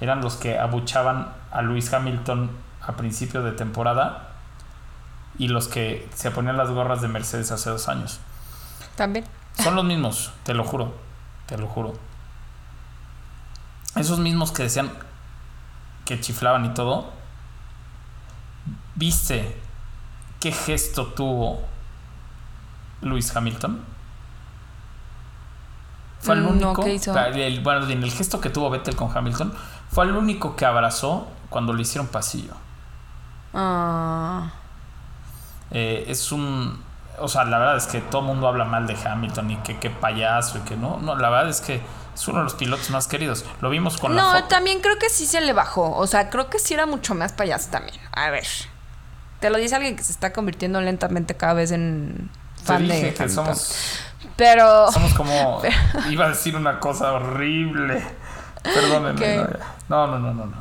eran 0.00 0.20
los 0.20 0.36
que 0.36 0.56
abuchaban 0.56 1.32
a 1.50 1.62
Lewis 1.62 1.92
Hamilton 1.92 2.52
a 2.80 2.92
principio 2.92 3.42
de 3.42 3.50
temporada 3.50 4.28
y 5.36 5.48
los 5.48 5.66
que 5.66 6.08
se 6.14 6.30
ponían 6.30 6.56
las 6.56 6.70
gorras 6.70 7.02
de 7.02 7.08
Mercedes 7.08 7.50
hace 7.50 7.70
dos 7.70 7.88
años. 7.88 8.20
También. 8.94 9.24
Son 9.60 9.74
los 9.74 9.84
mismos, 9.84 10.30
te 10.44 10.54
lo 10.54 10.62
juro, 10.62 10.94
te 11.46 11.58
lo 11.58 11.66
juro. 11.66 11.94
Esos 13.96 14.20
mismos 14.20 14.52
que 14.52 14.62
decían 14.62 14.92
que 16.04 16.20
chiflaban 16.20 16.66
y 16.66 16.68
todo. 16.68 17.10
¿Viste 18.94 19.66
qué 20.40 20.52
gesto 20.52 21.06
tuvo 21.08 21.60
Lewis 23.02 23.34
Hamilton? 23.34 23.84
Fue 26.20 26.34
el 26.34 26.42
Mm, 26.42 26.44
no, 26.44 26.50
único. 26.70 26.84
¿qué 26.84 26.94
hizo? 26.94 27.16
el- 27.16 27.60
bueno, 27.60 27.88
en 27.88 28.02
el 28.02 28.10
gesto 28.10 28.40
que 28.40 28.50
tuvo 28.50 28.70
Vettel 28.70 28.96
con 28.96 29.16
Hamilton, 29.16 29.52
fue 29.90 30.04
el 30.04 30.12
único 30.12 30.56
que 30.56 30.64
abrazó 30.66 31.28
cuando 31.48 31.72
le 31.72 31.82
hicieron 31.82 32.08
pasillo. 32.08 32.54
Ah, 33.54 34.50
Eh, 35.70 36.04
es 36.08 36.32
un. 36.32 36.82
O 37.20 37.28
sea, 37.28 37.44
la 37.44 37.58
verdad 37.58 37.76
es 37.76 37.86
que 37.86 38.00
todo 38.00 38.20
el 38.22 38.26
mundo 38.28 38.48
habla 38.48 38.64
mal 38.64 38.86
de 38.86 38.96
Hamilton 38.96 39.50
y 39.50 39.56
que 39.58 39.78
qué 39.78 39.90
payaso 39.90 40.58
y 40.58 40.60
que 40.62 40.76
no. 40.76 40.98
No, 40.98 41.14
la 41.16 41.28
verdad 41.30 41.50
es 41.50 41.60
que 41.60 41.82
es 42.14 42.28
uno 42.28 42.38
de 42.38 42.44
los 42.44 42.54
pilotos 42.54 42.88
más 42.90 43.06
queridos. 43.06 43.44
Lo 43.60 43.68
vimos 43.70 43.98
con 43.98 44.14
la 44.16 44.22
no, 44.22 44.32
foto. 44.32 44.48
también 44.48 44.80
creo 44.80 44.98
que 44.98 45.10
sí 45.10 45.26
se 45.26 45.40
le 45.40 45.52
bajó. 45.52 45.94
O 45.96 46.06
sea, 46.06 46.30
creo 46.30 46.48
que 46.48 46.58
sí 46.58 46.74
era 46.74 46.86
mucho 46.86 47.14
más 47.14 47.32
payaso 47.32 47.70
también. 47.70 47.98
A 48.12 48.30
ver. 48.30 48.46
Te 49.40 49.50
lo 49.50 49.58
dice 49.58 49.76
alguien 49.76 49.96
que 49.96 50.02
se 50.02 50.12
está 50.12 50.32
convirtiendo 50.32 50.80
lentamente 50.80 51.36
cada 51.36 51.54
vez 51.54 51.70
en 51.70 52.30
Te 52.64 52.64
fan 52.64 52.82
dije 52.82 53.02
de 53.02 53.14
que 53.14 53.22
Hamilton. 53.22 53.56
somos, 53.56 53.76
Pero. 54.36 54.90
somos 54.92 55.14
como. 55.14 55.62
Iba 56.10 56.26
a 56.26 56.28
decir 56.30 56.56
una 56.56 56.80
cosa 56.80 57.12
horrible. 57.12 58.04
Perdónenme. 58.62 59.20
¿Qué? 59.20 59.46
No, 59.88 60.06
no, 60.06 60.18
no, 60.18 60.34
no, 60.34 60.46
no. 60.46 60.56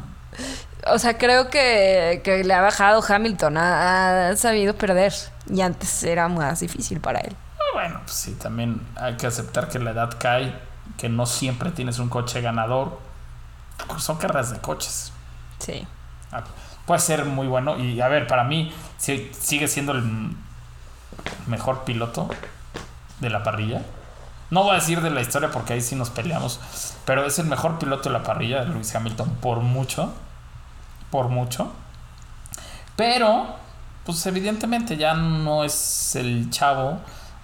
o 0.93 0.99
sea, 0.99 1.17
creo 1.17 1.49
que, 1.49 2.21
que 2.23 2.43
le 2.43 2.53
ha 2.53 2.61
bajado 2.61 3.03
Hamilton, 3.07 3.57
ha, 3.57 4.29
ha 4.29 4.35
sabido 4.37 4.75
perder. 4.75 5.13
Y 5.49 5.61
antes 5.61 6.03
era 6.03 6.27
más 6.27 6.59
difícil 6.59 6.99
para 6.99 7.19
él. 7.21 7.35
Ah, 7.57 7.63
Bueno, 7.73 8.01
pues 8.03 8.15
sí, 8.15 8.33
también 8.33 8.81
hay 8.95 9.17
que 9.17 9.27
aceptar 9.27 9.67
que 9.69 9.79
la 9.79 9.91
edad 9.91 10.11
cae, 10.19 10.57
que 10.97 11.09
no 11.09 11.25
siempre 11.25 11.71
tienes 11.71 11.99
un 11.99 12.09
coche 12.09 12.41
ganador. 12.41 12.99
Pues 13.87 14.03
Son 14.03 14.17
carreras 14.17 14.51
de 14.51 14.59
coches. 14.59 15.11
Sí. 15.59 15.87
Ah, 16.31 16.43
Puede 16.87 17.01
ser 17.01 17.25
muy 17.25 17.45
bueno. 17.47 17.77
Y 17.77 18.01
a 18.01 18.07
ver, 18.07 18.25
para 18.25 18.45
mí 18.45 18.73
sigue 18.97 19.67
siendo 19.67 19.91
el 19.91 20.31
mejor 21.45 21.83
piloto 21.83 22.29
de 23.19 23.29
la 23.29 23.43
parrilla. 23.43 23.83
No 24.49 24.63
voy 24.63 24.71
a 24.71 24.75
decir 24.75 25.01
de 25.01 25.09
la 25.09 25.19
historia 25.19 25.51
porque 25.51 25.73
ahí 25.73 25.81
sí 25.81 25.95
nos 25.95 26.09
peleamos. 26.09 26.61
Pero 27.05 27.25
es 27.25 27.37
el 27.39 27.45
mejor 27.47 27.77
piloto 27.77 28.07
de 28.07 28.17
la 28.17 28.23
parrilla, 28.23 28.63
Luis 28.63 28.95
Hamilton, 28.95 29.29
por 29.41 29.59
mucho. 29.59 30.13
Por 31.11 31.27
mucho. 31.27 31.73
Pero, 32.95 33.47
pues 34.05 34.25
evidentemente 34.25 34.95
ya 34.95 35.13
no 35.13 35.65
es 35.65 36.15
el 36.15 36.49
chavo. 36.49 36.99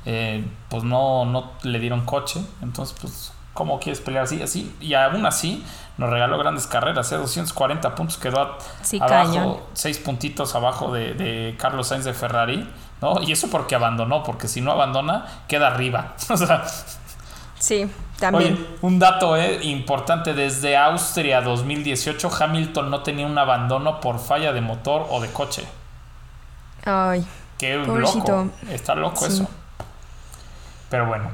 eh, 0.06 0.46
pues 0.70 0.84
no, 0.84 1.26
no 1.26 1.52
le 1.64 1.80
dieron 1.80 2.06
coche. 2.06 2.41
Entonces, 2.62 2.98
pues, 3.00 3.34
¿cómo 3.54 3.80
quieres 3.80 4.02
pelear 4.02 4.24
así? 4.24 4.41
así 4.41 4.74
Y 4.80 4.94
aún 4.94 5.26
así 5.26 5.66
nos 5.98 6.10
regaló 6.10 6.38
grandes 6.38 6.68
carreras. 6.68 7.12
¿eh? 7.12 7.18
240 7.18 7.94
puntos 7.96 8.18
quedó 8.18 8.41
a- 8.41 8.58
Sí, 8.82 8.98
abajo, 9.02 9.12
cañón. 9.34 9.58
6 9.74 10.00
puntitos 10.00 10.56
abajo 10.56 10.91
de, 10.91 11.14
de 11.14 11.56
Carlos 11.58 11.88
Sainz 11.88 12.06
de 12.06 12.14
Ferrari. 12.14 12.68
¿no? 13.02 13.22
Y 13.22 13.34
eso 13.34 13.50
porque 13.50 13.76
abandonó, 13.76 14.24
porque 14.24 14.48
si 14.48 14.62
no 14.62 14.72
abandona, 14.72 15.26
queda 15.48 15.68
arriba. 15.68 16.14
O 16.30 16.38
sea, 16.38 16.64
Sí, 17.60 17.89
también. 18.20 18.54
Oye, 18.56 18.66
un 18.82 19.00
dato 19.00 19.38
eh, 19.38 19.60
importante, 19.64 20.34
desde 20.34 20.76
Austria 20.76 21.39
2018 21.41 22.30
Hamilton 22.39 22.89
no 22.89 23.04
tenía 23.04 23.26
un 23.26 23.38
abandono 23.38 24.02
por 24.02 24.20
falla 24.20 24.52
de 24.52 24.60
motor 24.62 25.06
o 25.10 25.22
de 25.22 25.32
coche. 25.32 25.66
Ay. 26.86 27.26
Qué 27.58 27.78
Pobrecito. 27.86 28.32
loco. 28.44 28.50
Está 28.70 28.96
loco 28.96 29.26
Sí. 29.26 29.34
eso. 29.34 29.48
Pero 30.89 31.06
bueno. 31.08 31.30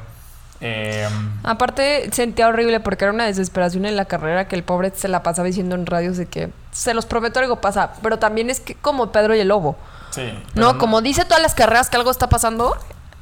Eh, 0.61 1.07
Aparte, 1.43 2.09
sentía 2.11 2.47
horrible 2.47 2.79
porque 2.79 3.05
era 3.05 3.13
una 3.13 3.25
desesperación 3.25 3.85
en 3.85 3.95
la 3.95 4.05
carrera 4.05 4.47
que 4.47 4.55
el 4.55 4.63
pobre 4.63 4.91
se 4.95 5.07
la 5.07 5.23
pasaba 5.23 5.45
diciendo 5.47 5.75
en 5.75 5.85
radios 5.85 6.17
de 6.17 6.25
que 6.25 6.49
se 6.71 6.93
los 6.93 7.05
prometo 7.05 7.39
algo 7.39 7.61
pasa. 7.61 7.93
Pero 8.01 8.19
también 8.19 8.49
es 8.49 8.59
que 8.59 8.75
como 8.75 9.11
Pedro 9.11 9.35
y 9.35 9.39
el 9.39 9.47
Lobo. 9.47 9.77
sí. 10.11 10.31
No, 10.55 10.77
como 10.77 11.01
dice 11.01 11.23
todas 11.25 11.41
las 11.41 11.55
carreras 11.55 11.89
que 11.89 11.97
algo 11.97 12.11
está 12.11 12.27
pasando, 12.29 12.77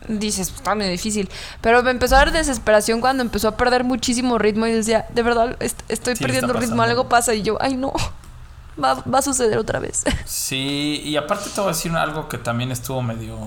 dices, 0.08 0.50
está 0.56 0.74
muy 0.74 0.86
difícil. 0.88 1.30
Pero 1.62 1.84
me 1.84 1.92
empezó 1.92 2.16
a 2.16 2.20
dar 2.20 2.32
desesperación 2.32 3.02
cuando 3.02 3.22
empezó 3.24 3.50
a 3.50 3.58
perder 3.58 3.84
muchísimo 3.84 4.38
ritmo 4.38 4.66
y 4.66 4.72
decía, 4.74 5.06
de 5.10 5.22
verdad, 5.22 5.56
est- 5.60 5.82
estoy 5.90 6.16
Sí, 6.16 6.24
perdiendo 6.24 6.54
ritmo, 6.54 6.82
algo 6.82 7.08
pasa. 7.08 7.34
Y 7.36 7.44
yo, 7.44 7.58
ay 7.62 7.76
no, 7.76 7.94
va, 8.84 8.96
va 8.96 9.20
a 9.20 9.22
suceder 9.22 9.58
otra 9.60 9.80
vez. 9.80 10.04
Sí, 10.26 11.02
y 11.06 11.16
aparte 11.18 11.50
te 11.54 11.62
voy 11.62 11.70
a 11.70 11.74
decir 11.74 11.92
algo 11.96 12.28
que 12.30 12.38
también 12.40 12.72
estuvo 12.72 13.02
medio, 13.04 13.38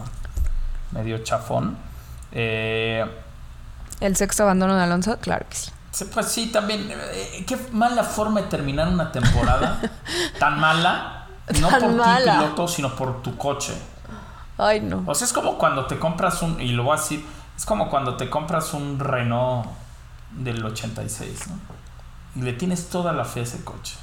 medio 0.93 1.18
chafón. 1.24 1.76
Eh, 2.32 3.05
El 4.01 4.16
sexto 4.16 4.44
abandono 4.44 4.76
de 4.76 4.82
Alonso, 4.82 5.18
claro 5.18 5.46
que 5.48 5.57
sí. 5.57 5.70
Pues 6.12 6.26
sí, 6.26 6.46
también. 6.46 6.88
eh, 6.90 7.44
qué 7.46 7.59
mala 7.72 8.05
forma 8.05 8.40
de 8.40 8.46
terminar 8.48 8.88
una 8.88 9.12
temporada. 9.12 9.80
tan 10.38 10.59
mala. 10.59 11.26
No 11.61 11.68
Tan 11.68 11.96
por 11.96 12.05
ti, 12.05 12.11
piloto, 12.22 12.68
sino 12.68 12.94
por 12.94 13.22
tu 13.22 13.36
coche. 13.36 13.74
Ay 14.57 14.80
no. 14.80 15.03
O 15.07 15.14
sea, 15.14 15.26
es 15.26 15.32
como 15.32 15.59
cuando 15.59 15.86
te 15.86 15.98
compras 15.98 16.42
un. 16.42 16.61
Y 16.61 16.72
lo 16.72 16.84
voy 16.84 16.96
a 16.96 17.01
decir. 17.01 17.24
Es 17.57 17.66
como 17.66 17.90
cuando 17.90 18.16
te 18.16 18.30
compras 18.30 18.72
un 18.72 18.98
Renault 18.98 19.66
del 20.30 20.64
86, 20.64 21.48
¿no? 21.48 21.59
Y 22.40 22.44
le 22.44 22.53
tienes 22.53 22.88
toda 22.88 23.12
la 23.12 23.24
fe 23.24 23.40
a 23.40 23.42
ese 23.42 23.64
coche. 23.64 23.96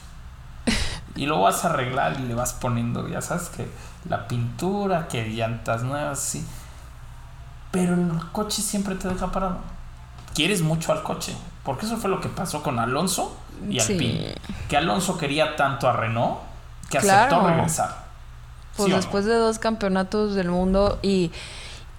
Y 1.15 1.25
lo 1.25 1.41
vas 1.41 1.65
a 1.65 1.69
arreglar 1.69 2.19
y 2.19 2.23
le 2.23 2.35
vas 2.35 2.53
poniendo, 2.53 3.07
ya 3.07 3.21
sabes 3.21 3.49
que 3.49 3.67
la 4.07 4.27
pintura, 4.27 5.07
que 5.07 5.29
llantas 5.29 5.81
nuevas, 5.81 6.19
sí. 6.19 6.45
Pero 7.71 7.95
el 7.95 8.11
coche 8.31 8.61
siempre 8.61 8.93
te 8.93 9.07
deja 9.07 9.31
parado. 9.31 9.57
Quieres 10.37 10.61
mucho 10.61 10.91
al 10.93 11.03
coche. 11.03 11.33
Porque 11.63 11.85
eso 11.85 11.97
fue 11.97 12.09
lo 12.09 12.21
que 12.21 12.29
pasó 12.29 12.63
con 12.63 12.79
Alonso 12.79 13.35
y 13.69 13.79
Sí. 13.79 13.93
Alpine. 13.93 14.35
Que 14.69 14.77
Alonso 14.77 15.17
quería 15.17 15.55
tanto 15.57 15.89
a 15.89 15.93
Renault 15.93 16.37
que 16.89 16.99
Claro. 16.99 17.35
aceptó 17.35 17.47
regresar. 17.49 18.05
Pues 18.77 18.85
¿Sí 18.85 18.91
o 18.91 18.95
no? 18.95 18.95
después 18.97 19.25
de 19.25 19.33
dos 19.35 19.57
campeonatos 19.59 20.35
del 20.35 20.49
mundo 20.49 20.99
y, 21.01 21.31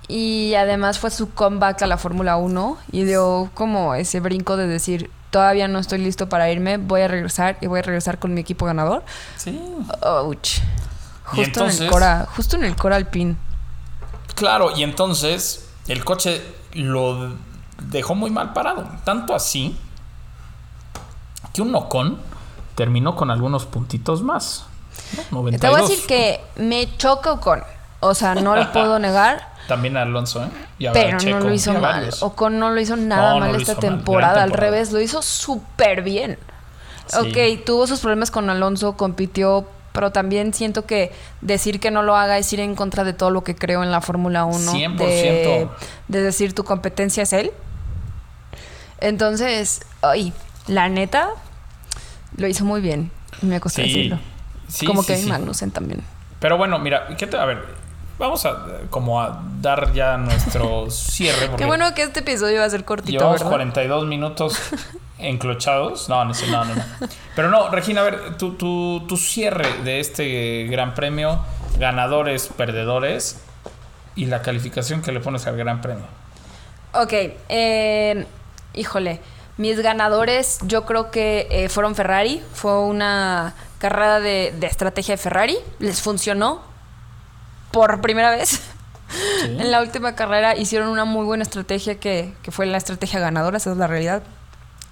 y 0.06 0.54
además 0.54 0.98
fue 1.00 1.10
su 1.10 1.30
comeback 1.34 1.82
a 1.82 1.86
la 1.88 1.98
Fórmula 1.98 2.36
1 2.36 2.78
y 2.92 3.02
dio 3.04 3.50
como 3.54 3.94
ese 3.96 4.20
brinco 4.20 4.56
de 4.56 4.66
decir, 4.68 5.10
todavía 5.30 5.66
no 5.68 5.80
estoy 5.80 5.98
listo 5.98 6.28
para 6.28 6.50
irme, 6.50 6.76
voy 6.78 7.00
a 7.02 7.08
regresar 7.08 7.58
y 7.60 7.66
voy 7.66 7.80
a 7.80 7.82
regresar 7.82 8.18
con 8.20 8.32
mi 8.32 8.40
equipo 8.40 8.64
ganador. 8.64 9.02
Sí. 9.36 9.60
Ouch. 10.02 10.60
Justo 11.24 11.66
en 11.68 11.82
el 11.82 11.90
Cora, 11.90 12.26
justo 12.34 12.56
en 12.56 12.64
el 12.64 12.74
Cora 12.76 12.96
Alpine. 12.96 13.36
Claro, 14.34 14.70
y 14.74 14.82
entonces 14.84 15.68
el 15.88 16.04
coche 16.04 16.40
lo 16.72 17.34
dejó 17.82 18.14
muy 18.14 18.30
mal 18.30 18.52
parado. 18.52 18.86
Tanto 19.04 19.34
así 19.34 19.76
que 21.52 21.62
un 21.62 21.74
Ocon 21.74 22.18
terminó 22.74 23.16
con 23.16 23.30
algunos 23.30 23.66
puntitos 23.66 24.22
más. 24.22 24.66
¿no? 25.30 25.38
92. 25.42 25.60
Te 25.60 25.68
voy 25.68 25.78
a 25.80 25.82
decir 25.88 26.06
que 26.06 26.40
me 26.56 26.96
choca 26.96 27.38
con, 27.38 27.62
o 28.00 28.14
sea, 28.14 28.34
no 28.34 28.56
lo 28.56 28.72
puedo 28.72 28.98
negar, 29.00 29.48
También 29.68 29.96
Alonso, 29.96 30.42
¿eh? 30.44 30.48
Y 30.78 30.86
a 30.86 30.92
pero 30.92 31.18
Checo, 31.18 31.38
no 31.38 31.46
lo 31.48 31.54
hizo 31.54 31.70
a 31.70 31.74
mal. 31.74 31.82
varios. 31.82 32.22
Ocon 32.22 32.58
no 32.58 32.70
lo 32.70 32.80
hizo 32.80 32.96
nada 32.96 33.34
No, 33.34 33.40
mal 33.40 33.54
esta 33.54 33.74
mal. 33.74 33.80
Temporada, 33.80 34.42
al 34.42 34.50
temporada. 34.50 34.70
revés, 34.70 34.92
lo 34.92 35.00
hizo 35.00 35.22
súper 35.22 36.02
bien. 36.02 36.38
Sí. 37.06 37.18
Ok, 37.18 37.64
tuvo 37.64 37.86
sus 37.86 38.00
problemas 38.00 38.30
con 38.30 38.50
Alonso, 38.50 38.96
compitió, 38.96 39.66
pero 39.92 40.10
también 40.12 40.52
siento 40.52 40.84
que 40.84 41.12
decir 41.40 41.80
que 41.80 41.90
no 41.90 42.02
lo 42.02 42.16
haga 42.16 42.38
es 42.38 42.52
ir 42.52 42.60
en 42.60 42.74
contra 42.74 43.02
de 43.04 43.12
todo 43.14 43.30
lo 43.30 43.44
que 43.44 43.54
creo 43.56 43.82
en 43.82 43.90
la 43.90 44.00
Fórmula 44.00 44.44
1. 44.44 44.72
100%. 44.72 44.98
De, 44.98 45.68
de 46.08 46.22
decir 46.22 46.54
tu 46.54 46.64
competencia 46.64 47.22
es 47.22 47.32
él. 47.32 47.52
Entonces, 49.00 49.80
ay, 50.02 50.32
la 50.66 50.88
neta, 50.88 51.30
lo 52.36 52.46
hizo 52.46 52.64
muy 52.64 52.80
bien. 52.80 53.10
Me 53.42 53.60
costó 53.60 53.82
Sí. 53.82 53.88
decirlo. 53.88 54.18
Sí, 54.68 54.86
Como 54.86 55.02
sí, 55.02 55.08
Kevin 55.08 55.24
sí. 55.24 55.28
Magnussen 55.30 55.70
también. 55.70 56.02
Pero 56.40 56.56
bueno, 56.58 56.78
mira, 56.78 57.06
¿qué 57.16 57.26
te- 57.26 57.36
a 57.38 57.44
ver, 57.44 57.64
vamos 58.18 58.44
a 58.44 58.66
como 58.90 59.20
a 59.20 59.42
dar 59.60 59.92
ya 59.92 60.16
nuestro 60.16 60.90
cierre. 60.90 61.50
Qué 61.56 61.64
bueno 61.64 61.94
que 61.94 62.02
este 62.02 62.20
episodio 62.20 62.60
va 62.60 62.66
a 62.66 62.70
ser 62.70 62.84
cortito, 62.84 63.12
Llevamos 63.18 63.38
¿verdad? 63.40 63.50
42 63.50 64.06
minutos 64.06 64.58
enclochados. 65.18 66.08
No, 66.08 66.24
no, 66.24 66.34
sé, 66.34 66.46
no, 66.48 66.64
no, 66.64 66.74
no. 66.74 66.82
Pero 67.34 67.50
no, 67.50 67.70
Regina, 67.70 68.00
a 68.02 68.04
ver, 68.04 68.36
tu, 68.36 68.54
tu, 68.54 69.04
tu 69.08 69.16
cierre 69.16 69.66
de 69.84 70.00
este 70.00 70.66
gran 70.70 70.94
premio, 70.94 71.40
ganadores, 71.78 72.48
perdedores 72.56 73.40
y 74.16 74.26
la 74.26 74.42
calificación 74.42 75.00
que 75.02 75.12
le 75.12 75.20
pones 75.20 75.46
al 75.46 75.56
gran 75.56 75.80
premio. 75.80 76.04
Ok, 76.92 77.12
eh, 77.48 78.26
híjole, 78.78 79.20
mis 79.56 79.80
ganadores 79.80 80.58
yo 80.62 80.86
creo 80.86 81.10
que 81.10 81.48
eh, 81.50 81.68
fueron 81.68 81.94
Ferrari, 81.94 82.42
fue 82.54 82.78
una 82.80 83.54
carrera 83.78 84.20
de, 84.20 84.54
de 84.58 84.66
estrategia 84.66 85.14
de 85.14 85.18
Ferrari, 85.18 85.56
les 85.78 86.00
funcionó 86.00 86.62
por 87.72 88.00
primera 88.00 88.30
vez. 88.30 88.60
En 89.42 89.70
la 89.70 89.80
última 89.80 90.14
carrera 90.14 90.54
hicieron 90.54 90.88
una 90.90 91.06
muy 91.06 91.24
buena 91.24 91.42
estrategia 91.42 91.98
que, 91.98 92.34
que 92.42 92.50
fue 92.50 92.66
la 92.66 92.76
estrategia 92.76 93.18
ganadora, 93.20 93.56
esa 93.56 93.70
es 93.72 93.78
la 93.78 93.86
realidad. 93.86 94.22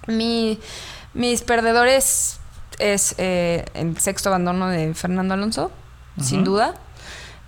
Mi- 0.07 0.59
mis 1.13 1.43
perdedores 1.43 2.39
es 2.79 3.13
eh, 3.19 3.65
el 3.75 3.95
sexto 3.99 4.29
abandono 4.29 4.69
de 4.69 4.95
Fernando 4.95 5.35
Alonso, 5.35 5.69
sin 6.19 6.43
duda. 6.43 6.73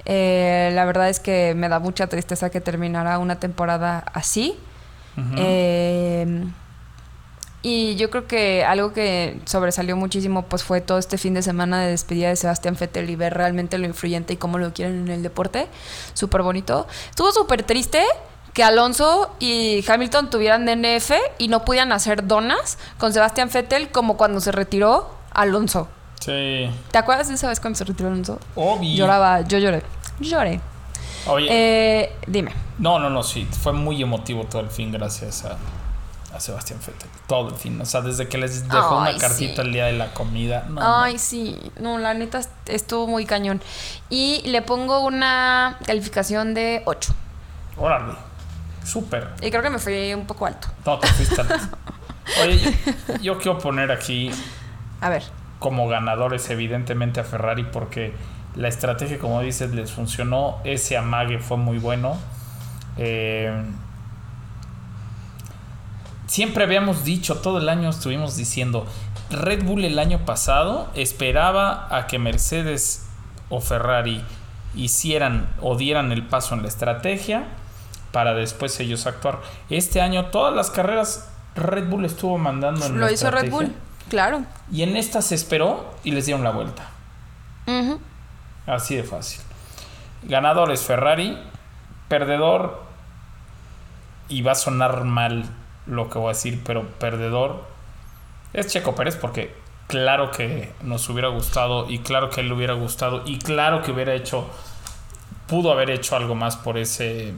Eh, 0.06 0.70
la 0.76 0.86
verdad 0.86 1.10
es 1.10 1.20
que 1.20 1.54
me 1.56 1.70
da 1.70 1.80
mucha 1.80 2.06
tristeza 2.06 2.52
que 2.52 2.62
terminara 2.62 3.18
una 3.18 3.40
temporada 3.40 4.04
así. 4.14 4.56
Eh, 5.38 6.46
y 7.62 7.96
yo 7.98 8.10
creo 8.10 8.26
que 8.26 8.64
algo 8.64 8.94
que 8.94 9.38
sobresalió 9.46 9.98
muchísimo 9.98 10.44
pues 10.44 10.64
fue 10.64 10.80
todo 10.80 10.98
este 10.98 11.18
fin 11.18 11.34
de 11.34 11.42
semana 11.42 11.82
de 11.82 11.92
despedida 11.92 12.30
de 12.30 12.38
Sebastián 12.38 12.78
Vettel 12.80 13.10
y 13.10 13.16
ver 13.18 13.34
realmente 13.34 13.78
lo 13.78 13.86
influyente 13.86 14.34
y 14.34 14.38
cómo 14.38 14.58
lo 14.58 14.74
quieren 14.74 15.02
en 15.02 15.10
el 15.10 15.24
deporte. 15.24 15.68
Súper 16.14 16.42
bonito. 16.42 16.88
Estuvo 17.10 17.32
súper 17.34 17.64
triste 17.64 18.02
que 18.54 18.64
Alonso 18.64 19.36
y 19.40 19.84
Hamilton 19.88 20.30
tuvieran 20.30 20.66
DNF 20.66 21.12
y 21.38 21.50
no 21.50 21.66
pudieran 21.66 21.92
hacer 21.92 22.26
donas 22.28 22.78
con 22.98 23.12
Sebastián 23.12 23.50
Vettel 23.54 23.90
como 23.90 24.16
cuando 24.16 24.40
se 24.40 24.54
retiró 24.54 25.14
Alonso. 25.32 25.90
Sí. 26.22 26.70
¿Te 26.92 26.98
acuerdas 26.98 27.28
de 27.28 27.34
esa 27.34 27.50
vez 27.50 27.60
cuando 27.60 27.78
se 27.78 27.84
retiró 27.84 28.08
Alonso? 28.08 28.40
Obvio. 28.56 28.96
Lloraba, 28.96 29.42
yo 29.42 29.58
lloré. 29.58 29.84
Lloré. 30.22 30.62
Oye, 31.30 31.48
Eh, 31.50 32.16
dime. 32.28 32.52
no, 32.78 33.00
no, 33.00 33.10
no, 33.10 33.24
sí. 33.24 33.48
Fue 33.62 33.74
muy 33.74 34.02
emotivo 34.02 34.44
todo 34.46 34.62
el 34.62 34.70
fin 34.70 34.92
gracias 34.92 35.46
a, 35.46 35.58
a 36.36 36.40
Sebastián 36.40 36.80
Vettel. 36.80 37.10
Todo 37.28 37.50
el 37.50 37.56
fin. 37.56 37.80
O 37.82 37.86
sea, 37.86 38.02
desde 38.02 38.28
que 38.28 38.38
les 38.38 38.68
dejó 38.68 39.00
Ay, 39.02 39.12
una 39.14 39.20
cartita 39.22 39.56
sí. 39.56 39.62
el 39.62 39.74
día 39.74 39.86
de 39.86 39.94
la 39.94 40.14
comida. 40.14 40.66
No, 40.70 40.82
Ay, 41.04 41.18
sí. 41.20 41.58
No, 41.80 41.98
la 41.98 42.14
neta 42.14 42.40
est- 42.40 42.52
estuvo 42.70 43.08
muy 43.08 43.26
cañón. 43.26 43.62
Y 44.10 44.42
le 44.46 44.62
pongo 44.62 45.00
una 45.02 45.78
calificación 45.86 46.54
de 46.54 46.82
8. 46.86 47.14
no. 47.78 47.82
Órale. 47.84 48.14
Súper. 48.84 49.30
Y 49.42 49.50
creo 49.52 49.62
que 49.62 49.70
me 49.70 49.78
fui 49.80 50.14
un 50.14 50.26
poco 50.26 50.46
alto. 50.46 50.68
No, 50.86 50.98
te 51.00 51.08
fuiste 51.08 51.42
al- 51.42 51.48
Oye, 52.44 52.60
yo, 52.60 53.16
yo 53.22 53.38
quiero 53.38 53.58
poner 53.58 53.92
aquí 53.92 54.32
A 55.02 55.10
ver. 55.10 55.24
como 55.60 55.88
ganadores 55.88 56.50
evidentemente 56.50 57.20
a 57.20 57.24
Ferrari 57.24 57.64
porque 57.64 58.14
la 58.56 58.68
estrategia, 58.68 59.20
como 59.20 59.42
dices, 59.42 59.72
les 59.72 59.92
funcionó. 59.92 60.58
Ese 60.64 60.98
amague 60.98 61.40
fue 61.40 61.58
muy 61.58 61.78
bueno. 61.78 62.18
Eh, 62.98 63.52
siempre 66.28 66.64
habíamos 66.64 67.04
dicho, 67.04 67.38
todo 67.38 67.60
el 67.60 67.70
año 67.70 67.90
estuvimos 67.90 68.36
diciendo, 68.36 68.86
Red 69.30 69.64
Bull 69.64 69.86
el 69.86 70.00
año 70.00 70.26
pasado 70.26 70.90
esperaba 70.96 71.88
a 71.96 72.08
que 72.08 72.20
Mercedes 72.20 73.08
o 73.50 73.62
Ferrari 73.62 74.24
hicieran 74.76 75.50
o 75.62 75.76
dieran 75.76 76.12
el 76.12 76.26
paso 76.26 76.56
en 76.56 76.62
la 76.62 76.68
estrategia 76.68 77.46
para 78.12 78.34
después 78.34 78.80
ellos 78.80 79.06
actuar. 79.08 79.40
Este 79.70 80.02
año 80.02 80.28
todas 80.28 80.54
las 80.54 80.72
carreras 80.72 81.30
Red 81.56 81.90
Bull 81.90 82.06
estuvo 82.06 82.38
mandando 82.38 82.86
en 82.86 83.00
Lo 83.00 83.06
la 83.06 83.12
hizo 83.12 83.30
Red. 83.30 83.52
Bull, 83.52 83.74
claro. 84.10 84.44
Y 84.72 84.84
en 84.84 84.98
esta 84.98 85.22
se 85.22 85.36
esperó 85.36 85.94
y 86.04 86.12
les 86.12 86.26
dieron 86.26 86.44
la 86.44 86.52
vuelta. 86.52 86.88
Así 88.70 88.96
de 88.96 89.04
fácil. 89.04 89.42
Ganador 90.24 90.72
es 90.72 90.82
Ferrari. 90.82 91.38
Perdedor. 92.08 92.84
Y 94.28 94.44
va 94.44 94.52
a 94.52 94.56
sonar 94.56 95.04
mal 95.06 95.46
lo 95.88 96.10
que 96.10 96.20
voy 96.20 96.28
a 96.28 96.34
decir, 96.34 96.62
pero 96.64 96.88
perdedor 97.00 97.64
es 98.54 98.68
Checo 98.68 98.94
Pérez 98.94 99.16
porque 99.16 99.56
claro 99.88 100.30
que 100.30 100.72
nos 100.82 101.10
hubiera 101.10 101.30
gustado 101.30 101.90
y 101.90 102.00
claro 102.00 102.30
que 102.30 102.42
él 102.42 102.48
le 102.48 102.54
hubiera 102.54 102.74
gustado 102.74 103.24
y 103.26 103.40
claro 103.40 103.82
que 103.82 103.92
hubiera 103.92 104.14
hecho, 104.14 104.48
pudo 105.48 105.72
haber 105.72 105.90
hecho 105.90 106.16
algo 106.16 106.36
más 106.36 106.58
por 106.58 106.78
ese 106.78 107.34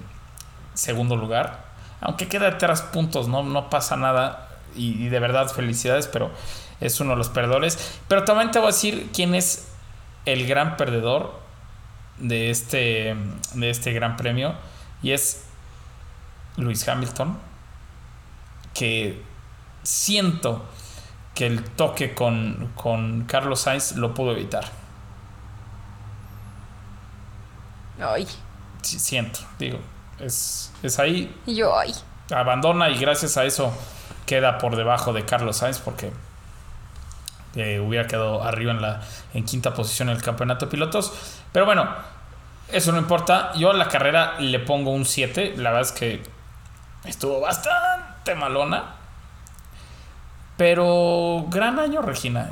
segundo 0.73 1.15
lugar. 1.15 1.71
Aunque 2.01 2.27
queda 2.27 2.51
de 2.51 2.57
tres 2.57 2.81
puntos, 2.81 3.29
no, 3.29 3.41
no 3.43 3.69
pasa 3.69 3.95
nada 3.95 4.49
y, 4.75 5.05
y 5.05 5.07
de 5.07 5.19
verdad 5.19 5.47
felicidades, 5.47 6.07
pero 6.07 6.29
es 6.81 6.99
uno 6.99 7.11
de 7.11 7.17
los 7.17 7.29
perdedores. 7.29 8.01
Pero 8.09 8.25
también 8.25 8.51
te 8.51 8.59
voy 8.59 8.67
a 8.67 8.71
decir 8.71 9.09
quién 9.13 9.33
es 9.33 9.70
el 10.25 10.47
gran 10.47 10.77
perdedor 10.77 11.39
de 12.17 12.49
este, 12.51 13.15
de 13.53 13.69
este 13.69 13.93
gran 13.93 14.15
premio 14.17 14.53
y 15.01 15.11
es 15.11 15.45
Luis 16.57 16.87
Hamilton 16.87 17.37
que 18.73 19.21
siento 19.83 20.63
que 21.33 21.47
el 21.47 21.63
toque 21.63 22.13
con, 22.13 22.71
con 22.75 23.23
Carlos 23.25 23.61
Sainz 23.61 23.93
lo 23.95 24.13
pudo 24.13 24.31
evitar. 24.33 24.65
Ay. 27.99 28.27
Sí, 28.81 28.99
siento, 28.99 29.39
digo, 29.59 29.79
es, 30.19 30.71
es 30.81 30.97
ahí, 30.99 31.35
Y 31.45 31.55
yo, 31.55 31.77
ay. 31.77 31.93
abandona 32.31 32.89
y 32.89 32.97
gracias 32.97 33.37
a 33.37 33.45
eso 33.45 33.71
queda 34.25 34.57
por 34.57 34.75
debajo 34.75 35.13
de 35.13 35.23
Carlos 35.25 35.57
Sainz 35.57 35.79
porque 35.79 36.11
hubiera 37.55 38.07
quedado 38.07 38.43
arriba 38.43 38.71
en 38.71 38.81
la 38.81 39.01
en 39.33 39.43
quinta 39.45 39.73
posición 39.73 40.09
en 40.09 40.15
el 40.15 40.21
campeonato 40.23 40.65
de 40.65 40.71
pilotos. 40.71 41.39
Pero 41.51 41.65
bueno, 41.65 41.87
eso 42.71 42.91
no 42.91 42.97
importa. 42.97 43.51
Yo 43.55 43.71
a 43.71 43.73
la 43.73 43.87
carrera 43.87 44.39
le 44.39 44.59
pongo 44.59 44.91
un 44.91 45.05
7. 45.05 45.55
La 45.57 45.71
verdad 45.71 45.81
es 45.81 45.91
que 45.91 46.23
estuvo 47.05 47.39
bastante 47.41 48.35
malona. 48.35 48.95
Pero 50.57 51.45
gran 51.49 51.79
año, 51.79 52.01
Regina. 52.01 52.51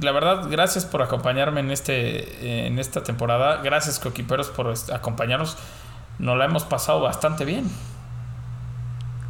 La 0.00 0.12
verdad, 0.12 0.46
gracias 0.50 0.86
por 0.86 1.02
acompañarme 1.02 1.60
en, 1.60 1.70
este, 1.70 2.66
en 2.66 2.78
esta 2.78 3.02
temporada. 3.02 3.58
Gracias, 3.62 3.98
Coquiperos, 3.98 4.48
por 4.48 4.72
acompañarnos. 4.92 5.56
Nos 6.18 6.36
la 6.38 6.46
hemos 6.46 6.64
pasado 6.64 7.00
bastante 7.00 7.44
bien. 7.44 7.70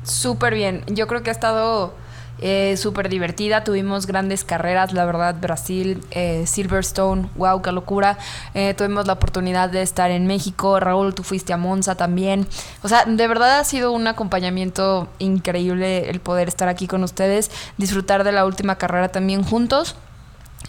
Súper 0.05 0.55
bien. 0.55 0.85
Yo 0.87 1.07
creo 1.07 1.23
que 1.23 1.31
ha 1.31 1.33
estado 1.33 1.93
eh, 2.41 2.77
súper 2.77 3.09
divertida. 3.09 3.65
Tuvimos 3.65 4.07
grandes 4.07 4.45
carreras, 4.45 4.93
la 4.93 5.05
verdad. 5.05 5.37
Brasil, 5.41 6.05
eh, 6.11 6.45
Silverstone, 6.47 7.29
wow, 7.37 7.61
qué 7.63 7.73
locura. 7.73 8.19
Eh, 8.55 8.75
tuvimos 8.75 9.07
la 9.07 9.15
oportunidad 9.15 9.71
de 9.71 9.83
estar 9.83 10.11
en 10.11 10.27
México. 10.27 10.79
Raúl, 10.81 11.15
tú 11.15 11.23
fuiste 11.23 11.53
a 11.53 11.57
Monza 11.57 11.97
también. 11.97 12.47
O 12.83 12.89
sea, 12.89 13.05
de 13.05 13.29
verdad 13.29 13.59
ha 13.59 13.65
sido 13.65 13.93
un 13.93 14.07
acompañamiento 14.07 15.09
increíble 15.19 16.11
el 16.11 16.21
poder 16.21 16.49
estar 16.49 16.69
aquí 16.69 16.87
con 16.87 17.03
ustedes, 17.05 17.51
disfrutar 17.77 18.25
de 18.25 18.33
la 18.33 18.45
última 18.47 18.77
carrera 18.77 19.09
también 19.09 19.43
juntos. 19.45 19.97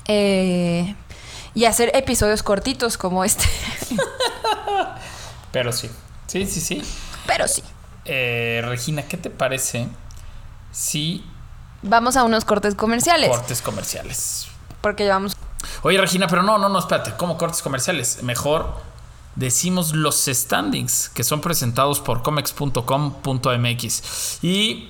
eh, 0.07 0.95
y 1.55 1.65
hacer 1.65 1.91
episodios 1.95 2.43
cortitos 2.43 2.97
como 2.97 3.23
este. 3.23 3.45
Pero 5.51 5.71
sí. 5.71 5.89
Sí, 6.27 6.45
sí, 6.45 6.61
sí. 6.61 6.81
Pero 7.25 7.47
sí. 7.47 7.63
Eh, 8.05 8.61
Regina, 8.65 9.03
¿qué 9.03 9.17
te 9.17 9.29
parece 9.29 9.87
si 10.71 11.23
Vamos 11.81 12.17
a 12.17 12.23
unos 12.23 12.45
cortes 12.45 12.75
comerciales. 12.75 13.29
cortes 13.29 13.61
comerciales? 13.61 14.47
Porque 14.81 15.03
llevamos 15.03 15.35
Oye, 15.83 15.97
Regina, 15.97 16.27
pero 16.27 16.43
no, 16.43 16.57
no, 16.57 16.69
no, 16.69 16.79
espérate. 16.79 17.13
¿Cómo 17.17 17.37
cortes 17.37 17.61
comerciales? 17.61 18.23
Mejor 18.23 18.75
decimos 19.35 19.93
los 19.93 20.25
standings 20.25 21.09
que 21.09 21.23
son 21.23 21.41
presentados 21.41 21.99
por 21.99 22.21
comex.com.mx. 22.23 24.03
¿Y 24.43 24.89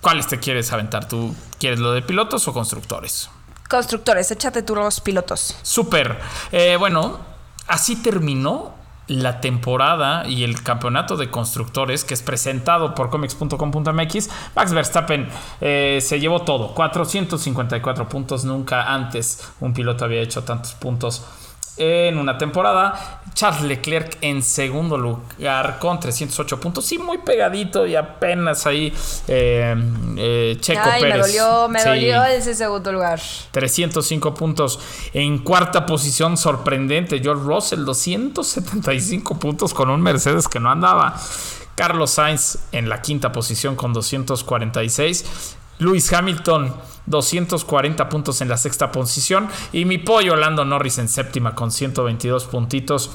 cuáles 0.00 0.26
te 0.26 0.38
quieres 0.38 0.72
aventar? 0.72 1.08
¿Tú 1.08 1.34
quieres 1.58 1.78
lo 1.78 1.92
de 1.92 2.02
pilotos 2.02 2.46
o 2.48 2.52
constructores? 2.52 3.30
constructores. 3.70 4.30
Échate 4.32 4.62
tú 4.62 4.74
los 4.74 5.00
pilotos. 5.00 5.56
Súper. 5.62 6.18
Eh, 6.52 6.76
bueno, 6.76 7.20
así 7.68 7.96
terminó 7.96 8.74
la 9.10 9.40
temporada 9.40 10.24
y 10.28 10.44
el 10.44 10.62
campeonato 10.62 11.16
de 11.16 11.30
constructores 11.30 12.04
que 12.04 12.14
es 12.14 12.22
presentado 12.22 12.94
por 12.94 13.10
comics.com.mx. 13.10 14.30
Max 14.54 14.72
Verstappen 14.72 15.28
eh, 15.60 15.98
se 16.00 16.20
llevó 16.20 16.42
todo, 16.42 16.74
454 16.74 18.08
puntos. 18.08 18.44
Nunca 18.44 18.94
antes 18.94 19.52
un 19.58 19.74
piloto 19.74 20.04
había 20.04 20.20
hecho 20.20 20.44
tantos 20.44 20.74
puntos 20.74 21.24
en 21.76 22.18
una 22.18 22.38
temporada. 22.38 23.19
Charles 23.40 23.62
Leclerc 23.62 24.18
en 24.20 24.42
segundo 24.42 24.98
lugar 24.98 25.78
con 25.78 25.98
308 25.98 26.60
puntos. 26.60 26.84
Sí, 26.84 26.98
muy 26.98 27.16
pegadito 27.16 27.86
y 27.86 27.96
apenas 27.96 28.66
ahí 28.66 28.92
eh, 29.28 29.74
eh, 30.18 30.58
Checo 30.60 30.82
Ay, 30.84 31.00
Pérez. 31.00 31.16
me 31.16 31.22
dolió, 31.22 31.68
me 31.70 31.80
Sí. 31.80 31.88
dolió 31.88 32.22
ese 32.24 32.54
segundo 32.54 32.92
lugar. 32.92 33.18
305 33.50 34.34
puntos. 34.34 34.78
En 35.14 35.38
cuarta 35.38 35.86
posición, 35.86 36.36
sorprendente, 36.36 37.18
George 37.20 37.42
Russell, 37.42 37.86
275 37.86 39.38
puntos 39.38 39.72
con 39.72 39.88
un 39.88 40.02
Mercedes 40.02 40.46
que 40.46 40.60
no 40.60 40.70
andaba. 40.70 41.18
Carlos 41.76 42.10
Sainz 42.10 42.58
en 42.72 42.90
la 42.90 43.00
quinta 43.00 43.32
posición 43.32 43.74
con 43.74 43.94
246. 43.94 45.56
Lewis 45.80 46.12
Hamilton, 46.12 46.74
240 47.06 48.08
puntos 48.08 48.40
en 48.40 48.48
la 48.48 48.56
sexta 48.56 48.92
posición. 48.92 49.48
Y 49.72 49.84
mi 49.84 49.98
pollo 49.98 50.36
Lando 50.36 50.64
Norris 50.64 50.98
en 50.98 51.08
séptima 51.08 51.54
con 51.54 51.70
122 51.70 52.44
puntitos. 52.44 53.10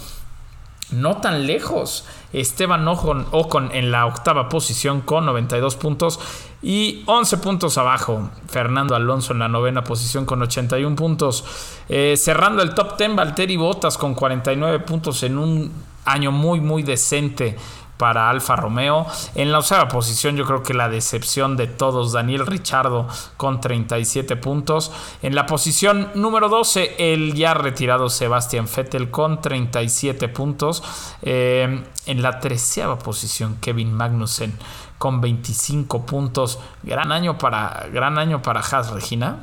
No 0.91 1.18
tan 1.18 1.47
lejos. 1.47 2.05
Esteban 2.34 2.88
Ocon, 2.88 3.70
en 3.74 3.91
la 3.91 4.05
octava 4.05 4.49
posición 4.49 5.01
con 5.01 5.26
92 5.26 5.76
puntos. 5.78 6.20
Y 6.61 7.03
11 7.05 7.38
puntos 7.38 7.78
abajo. 7.78 8.30
Fernando 8.47 8.95
Alonso 8.95 9.34
en 9.34 9.39
la 9.39 9.47
novena 9.47 9.84
posición 9.84 10.26
con 10.26 10.41
81 10.41 10.95
puntos. 10.95 11.45
Eh, 11.88 12.16
cerrando 12.18 12.61
el 12.61 12.74
top 12.74 12.97
10, 12.97 13.16
Valtteri 13.16 13.55
Bottas 13.55 13.97
con 13.97 14.16
49 14.16 14.80
puntos 14.80 15.24
en 15.24 15.38
un 15.38 15.72
año 16.05 16.32
muy, 16.32 16.59
muy 16.59 16.84
decente 16.84 17.57
para 17.98 18.30
Alfa 18.30 18.56
Romeo. 18.56 19.06
En 19.36 19.52
la 19.52 19.60
octava 19.60 19.88
posición 19.88 20.36
yo 20.36 20.46
creo 20.46 20.64
que 20.64 20.74
la 20.74 20.89
decepción 20.89 21.58
de 21.58 21.68
todos, 21.68 22.12
Daniel 22.12 22.46
Richardo 22.46 23.08
con 23.38 23.62
37 23.62 24.36
puntos. 24.36 24.91
En 25.22 25.36
la 25.36 25.46
posición 25.46 26.12
número 26.16 26.50
12, 26.50 26.96
el 27.14 27.34
ya 27.34 27.54
retirado 27.54 28.10
Sebastian 28.10 28.68
Vettel 28.74 29.12
con 29.12 29.41
37 29.41 30.28
puntos. 30.30 30.84
Eh, 31.22 31.84
en 32.06 32.22
la 32.22 32.39
treceava 32.39 33.00
posición, 33.00 33.58
Kevin 33.62 33.93
Magnussen 33.93 34.58
con 34.98 35.22
25 35.22 36.06
puntos. 36.06 36.60
Gran 36.84 37.12
año 37.12 37.38
para, 37.38 37.88
gran 37.91 38.18
año 38.18 38.41
para 38.41 38.62
Haas, 38.62 38.91
Regina. 38.91 39.38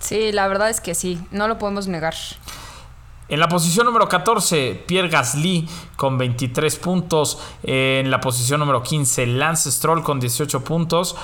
Sí, 0.00 0.32
la 0.32 0.46
verdad 0.48 0.70
es 0.70 0.80
que 0.80 0.94
sí, 0.94 1.20
no 1.30 1.48
lo 1.48 1.58
podemos 1.58 1.88
negar. 1.88 2.14
En 3.28 3.40
la 3.40 3.48
posición 3.48 3.86
número 3.86 4.08
14, 4.08 4.84
Pierre 4.86 5.08
Gasly 5.08 5.68
con 5.96 6.16
23 6.16 6.76
puntos. 6.76 7.40
En 7.64 8.08
la 8.10 8.20
posición 8.20 8.60
número 8.60 8.82
15, 8.84 9.26
Lance 9.26 9.72
Stroll 9.72 10.04
con 10.04 10.20
18 10.20 10.62
puntos. 10.62 11.16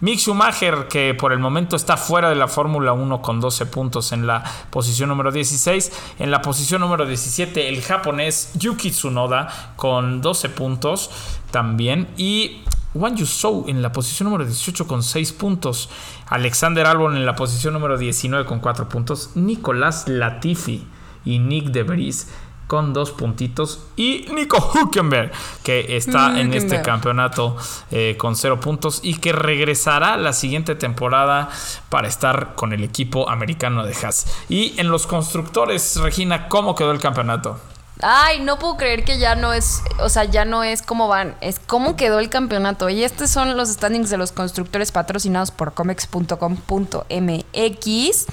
Mick 0.00 0.18
Schumacher, 0.18 0.88
que 0.88 1.14
por 1.14 1.32
el 1.32 1.38
momento 1.38 1.76
está 1.76 1.96
fuera 1.96 2.28
de 2.28 2.34
la 2.34 2.48
Fórmula 2.48 2.94
1 2.94 3.22
con 3.22 3.40
12 3.40 3.66
puntos 3.66 4.12
en 4.12 4.26
la 4.26 4.42
posición 4.70 5.10
número 5.10 5.30
16. 5.32 5.92
En 6.18 6.30
la 6.30 6.40
posición 6.40 6.80
número 6.80 7.06
17, 7.06 7.68
el 7.68 7.82
japonés 7.82 8.52
Yuki 8.54 8.90
Tsunoda 8.90 9.74
con 9.76 10.22
12 10.22 10.48
puntos 10.48 11.10
también. 11.50 12.08
Y 12.16 12.62
Wang 12.94 13.16
Yusou 13.16 13.66
en 13.68 13.82
la 13.82 13.92
posición 13.92 14.30
número 14.30 14.46
18 14.46 14.86
con 14.86 15.02
6 15.02 15.32
puntos. 15.32 15.90
Alexander 16.26 16.86
Albon 16.86 17.16
en 17.16 17.26
la 17.26 17.36
posición 17.36 17.74
número 17.74 17.98
19 17.98 18.46
con 18.46 18.60
4 18.60 18.88
puntos. 18.88 19.30
Nicolás 19.34 20.08
Latifi 20.08 20.86
y 21.24 21.38
Nick 21.38 21.66
De 21.66 21.82
Vries 21.82 22.28
con 22.66 22.92
dos 22.92 23.12
puntitos. 23.12 23.86
Y 23.96 24.26
Nico 24.32 24.58
Huckenberg, 24.74 25.32
que 25.62 25.96
está 25.96 26.40
en 26.40 26.54
este 26.54 26.82
campeonato 26.82 27.56
eh, 27.90 28.16
con 28.18 28.36
cero 28.36 28.60
puntos 28.60 29.00
y 29.02 29.16
que 29.16 29.32
regresará 29.32 30.16
la 30.16 30.32
siguiente 30.32 30.74
temporada 30.74 31.48
para 31.88 32.08
estar 32.08 32.54
con 32.54 32.72
el 32.72 32.82
equipo 32.82 33.28
americano 33.28 33.84
de 33.84 33.94
Haas. 33.94 34.26
Y 34.48 34.78
en 34.80 34.88
los 34.88 35.06
constructores, 35.06 35.96
Regina, 36.00 36.48
¿cómo 36.48 36.74
quedó 36.74 36.92
el 36.92 37.00
campeonato? 37.00 37.60
Ay, 38.00 38.40
no 38.40 38.58
puedo 38.58 38.76
creer 38.76 39.04
que 39.04 39.18
ya 39.18 39.36
no 39.36 39.52
es, 39.52 39.82
o 40.00 40.08
sea, 40.08 40.24
ya 40.24 40.44
no 40.44 40.64
es 40.64 40.82
cómo 40.82 41.06
van, 41.06 41.36
es 41.40 41.60
cómo 41.60 41.96
quedó 41.96 42.18
el 42.18 42.28
campeonato. 42.28 42.88
Y 42.88 43.04
estos 43.04 43.30
son 43.30 43.56
los 43.56 43.68
standings 43.68 44.10
de 44.10 44.16
los 44.16 44.32
constructores 44.32 44.90
patrocinados 44.90 45.52
por 45.52 45.74
comex.com.mx. 45.74 48.26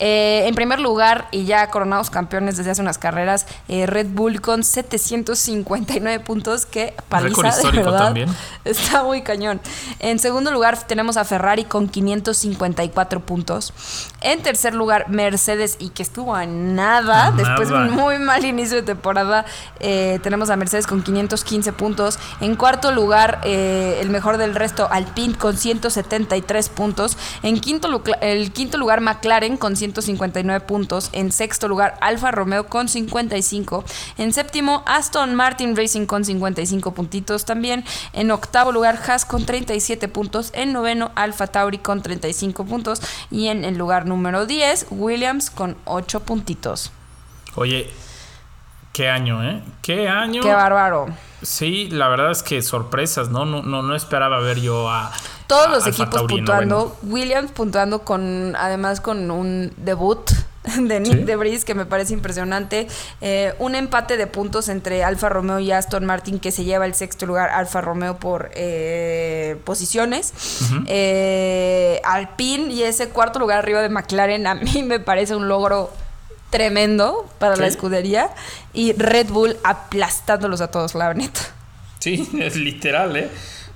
Eh, 0.00 0.48
en 0.48 0.54
primer 0.56 0.80
lugar, 0.80 1.28
y 1.30 1.44
ya 1.44 1.70
coronados 1.70 2.10
campeones 2.10 2.56
desde 2.56 2.72
hace 2.72 2.82
unas 2.82 2.98
carreras, 2.98 3.46
eh, 3.68 3.86
Red 3.86 4.08
Bull 4.08 4.40
con 4.40 4.64
759 4.64 6.18
puntos, 6.20 6.66
que 6.66 6.94
paliza 7.08 7.56
de 7.56 7.70
verdad. 7.70 7.98
también. 7.98 8.28
Está 8.64 9.04
muy 9.04 9.22
cañón. 9.22 9.60
En 10.00 10.18
segundo 10.18 10.50
lugar 10.50 10.82
tenemos 10.82 11.16
a 11.16 11.24
Ferrari 11.24 11.64
con 11.64 11.88
554 11.88 13.20
puntos. 13.20 13.72
En 14.20 14.42
tercer 14.42 14.74
lugar, 14.74 15.08
Mercedes, 15.10 15.76
y 15.78 15.90
que 15.90 16.02
estuvo 16.02 16.34
a 16.34 16.44
nada, 16.44 17.26
A 17.26 17.30
después 17.30 17.68
de 17.68 17.74
un 17.74 17.90
muy 17.90 18.18
mal 18.18 18.44
inicio 18.44 18.76
de 18.76 18.82
temporada, 18.82 19.44
eh, 19.78 20.18
tenemos 20.22 20.50
a 20.50 20.56
Mercedes 20.56 20.88
con 20.88 21.04
515 21.04 21.72
puntos. 21.72 22.18
En 22.40 22.56
cuarto 22.56 22.90
lugar, 22.90 23.40
el 23.44 24.10
mejor 24.10 24.38
del 24.38 24.56
resto, 24.56 24.88
Alpine 24.90 25.36
con 25.36 25.56
173 25.56 26.68
puntos. 26.68 27.16
En 27.42 27.60
quinto, 27.60 28.02
el 28.20 28.52
quinto 28.52 28.76
lugar, 28.76 29.00
McLaren 29.00 29.56
con 29.56 29.76
159 30.02 30.60
puntos. 30.66 31.10
En 31.12 31.32
sexto 31.32 31.68
lugar, 31.68 31.96
Alfa 32.00 32.30
Romeo 32.30 32.66
con 32.66 32.88
55. 32.88 33.84
En 34.18 34.32
séptimo, 34.32 34.82
Aston 34.86 35.34
Martin 35.34 35.76
Racing 35.76 36.06
con 36.06 36.24
55 36.24 36.92
puntitos 36.92 37.44
también. 37.44 37.84
En 38.12 38.30
octavo 38.30 38.72
lugar, 38.72 39.00
Haas 39.06 39.24
con 39.24 39.46
37 39.46 40.08
puntos. 40.08 40.50
En 40.54 40.72
noveno, 40.72 41.12
Alfa 41.14 41.46
Tauri 41.46 41.78
con 41.78 42.02
35 42.02 42.64
puntos. 42.64 43.00
Y 43.30 43.48
en 43.48 43.64
el 43.64 43.76
lugar 43.76 44.06
número 44.06 44.46
10, 44.46 44.86
Williams 44.90 45.50
con 45.50 45.76
8 45.84 46.20
puntitos. 46.20 46.92
Oye, 47.54 47.90
qué 48.92 49.08
año, 49.08 49.42
¿eh? 49.44 49.62
Qué 49.82 50.08
año. 50.08 50.42
Qué 50.42 50.52
bárbaro. 50.52 51.06
Sí, 51.42 51.88
la 51.90 52.08
verdad 52.08 52.30
es 52.30 52.42
que 52.42 52.62
sorpresas, 52.62 53.28
¿no? 53.28 53.44
No, 53.44 53.62
no, 53.62 53.82
no 53.82 53.94
esperaba 53.94 54.40
ver 54.40 54.60
yo 54.60 54.88
a. 54.88 55.12
Todos 55.46 55.68
los 55.70 55.84
Alfa 55.86 56.02
equipos 56.04 56.22
puntuando. 56.22 56.96
Williams 57.02 57.50
puntuando 57.52 58.00
con, 58.02 58.54
además 58.58 59.00
con 59.00 59.30
un 59.30 59.72
debut 59.76 60.30
de 60.80 61.00
Nick 61.00 61.12
Sí. 61.12 61.24
de 61.24 61.36
Vries 61.36 61.64
que 61.66 61.74
me 61.74 61.84
parece 61.84 62.14
impresionante. 62.14 62.88
Eh, 63.20 63.52
un 63.58 63.74
empate 63.74 64.16
de 64.16 64.26
puntos 64.26 64.68
entre 64.70 65.04
Alfa 65.04 65.28
Romeo 65.28 65.58
y 65.60 65.70
Aston 65.72 66.06
Martin 66.06 66.38
que 66.38 66.50
se 66.50 66.64
lleva 66.64 66.86
el 66.86 66.94
sexto 66.94 67.26
lugar 67.26 67.50
Alfa 67.50 67.82
Romeo 67.82 68.16
por 68.16 68.50
eh, 68.54 69.60
posiciones. 69.64 70.32
Eh, 70.86 72.00
Alpine 72.04 72.72
y 72.72 72.82
ese 72.82 73.10
cuarto 73.10 73.38
lugar 73.38 73.58
arriba 73.58 73.82
de 73.82 73.90
McLaren 73.90 74.46
a 74.46 74.54
mí 74.54 74.82
me 74.82 75.00
parece 75.00 75.34
un 75.36 75.48
logro 75.48 75.92
tremendo 76.48 77.26
para 77.38 77.56
la 77.56 77.66
escudería. 77.66 78.30
Y 78.72 78.92
Red 78.94 79.28
Bull 79.28 79.56
aplastándolos 79.64 80.60
a 80.62 80.70
todos, 80.70 80.94
la 80.94 81.12
neta. 81.12 81.40
Sí, 81.98 82.28
es 82.40 82.56
literal, 82.56 83.16
¿eh? 83.16 83.30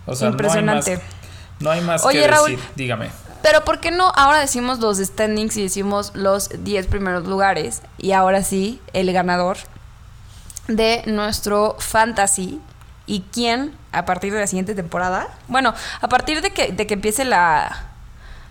O 0.07 0.15
sea, 0.17 0.29
Impresionante. 0.29 0.93
No 0.95 0.97
hay 0.97 1.05
más, 1.07 1.18
no 1.61 1.71
hay 1.71 1.81
más 1.81 2.05
Oye, 2.05 2.23
que 2.23 2.29
Raúl. 2.29 2.51
decir. 2.53 2.65
Dígame. 2.77 3.11
Pero 3.43 3.65
¿por 3.65 3.81
qué 3.81 3.91
no 3.91 4.13
ahora 4.17 4.39
decimos 4.41 4.81
los 4.81 4.99
standings 4.99 5.57
y 5.57 5.63
decimos 5.63 6.13
los 6.15 6.51
10 6.65 6.87
primeros 6.89 7.27
lugares? 7.27 7.83
Y 7.97 8.13
ahora 8.13 8.43
sí, 8.43 8.81
el 8.93 9.13
ganador 9.13 9.59
de 10.67 11.03
nuestro 11.07 11.77
fantasy. 11.79 12.61
¿Y 13.07 13.25
quién 13.33 13.75
a 13.91 14.05
partir 14.05 14.35
de 14.35 14.41
la 14.41 14.47
siguiente 14.47 14.75
temporada? 14.75 15.29
Bueno, 15.47 15.73
a 16.01 16.09
partir 16.09 16.43
de 16.43 16.51
que, 16.51 16.73
de 16.73 16.87
que 16.87 16.95
empiece 16.95 17.25
la, 17.25 17.88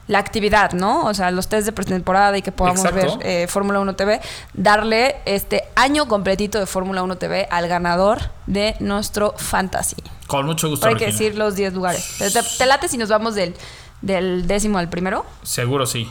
la 0.07 0.19
actividad, 0.19 0.71
¿no? 0.71 1.05
O 1.05 1.13
sea, 1.13 1.31
los 1.31 1.47
test 1.47 1.65
de 1.65 1.71
pretemporada 1.71 2.37
y 2.37 2.41
que 2.41 2.51
podamos 2.51 2.85
Exacto. 2.85 3.17
ver 3.17 3.27
eh, 3.27 3.47
Fórmula 3.47 3.79
1 3.79 3.95
TV, 3.95 4.21
darle 4.53 5.17
este 5.25 5.63
año 5.75 6.07
completito 6.07 6.59
de 6.59 6.65
Fórmula 6.65 7.03
1 7.03 7.17
TV 7.17 7.47
al 7.51 7.67
ganador 7.67 8.21
de 8.45 8.75
nuestro 8.79 9.33
fantasy. 9.37 9.97
Con 10.27 10.45
mucho 10.45 10.69
gusto. 10.69 10.85
Pero 10.85 10.97
hay 10.97 10.99
que 10.99 11.11
decir 11.11 11.35
los 11.35 11.55
10 11.55 11.73
lugares. 11.73 12.17
¿Te, 12.17 12.31
te 12.31 12.65
late 12.65 12.87
si 12.87 12.97
nos 12.97 13.09
vamos 13.09 13.35
del, 13.35 13.55
del 14.01 14.47
décimo 14.47 14.77
al 14.77 14.89
primero? 14.89 15.25
Seguro 15.43 15.85
sí. 15.85 16.09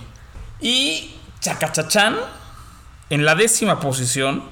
Y 0.61 1.15
Chacachachán 1.41 2.17
en 3.11 3.25
la 3.25 3.35
décima 3.35 3.81
posición 3.81 4.43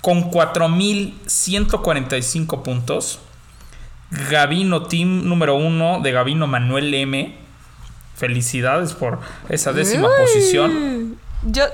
con 0.00 0.30
4.145 0.30 2.62
puntos. 2.62 3.18
Gavino 4.30 4.84
Team 4.84 5.28
número 5.28 5.56
uno 5.56 6.00
de 6.00 6.12
Gavino 6.12 6.46
Manuel 6.46 6.94
M. 6.94 7.45
Felicidades 8.16 8.94
por 8.94 9.20
esa 9.50 9.72
décima 9.72 10.08
posición. 10.18 11.18
Yo, 11.42 11.64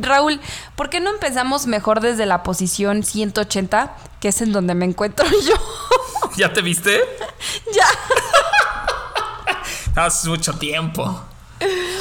Raúl, 0.00 0.40
¿por 0.76 0.90
qué 0.90 1.00
no 1.00 1.10
empezamos 1.10 1.66
mejor 1.66 2.00
desde 2.00 2.26
la 2.26 2.42
posición 2.42 3.02
180, 3.02 3.96
que 4.20 4.28
es 4.28 4.42
en 4.42 4.52
donde 4.52 4.74
me 4.74 4.84
encuentro 4.84 5.26
yo? 5.26 5.54
¿Ya 6.36 6.52
te 6.52 6.60
viste? 6.60 7.00
ya. 7.74 7.86
Hace 10.04 10.28
mucho 10.28 10.52
tiempo. 10.58 11.24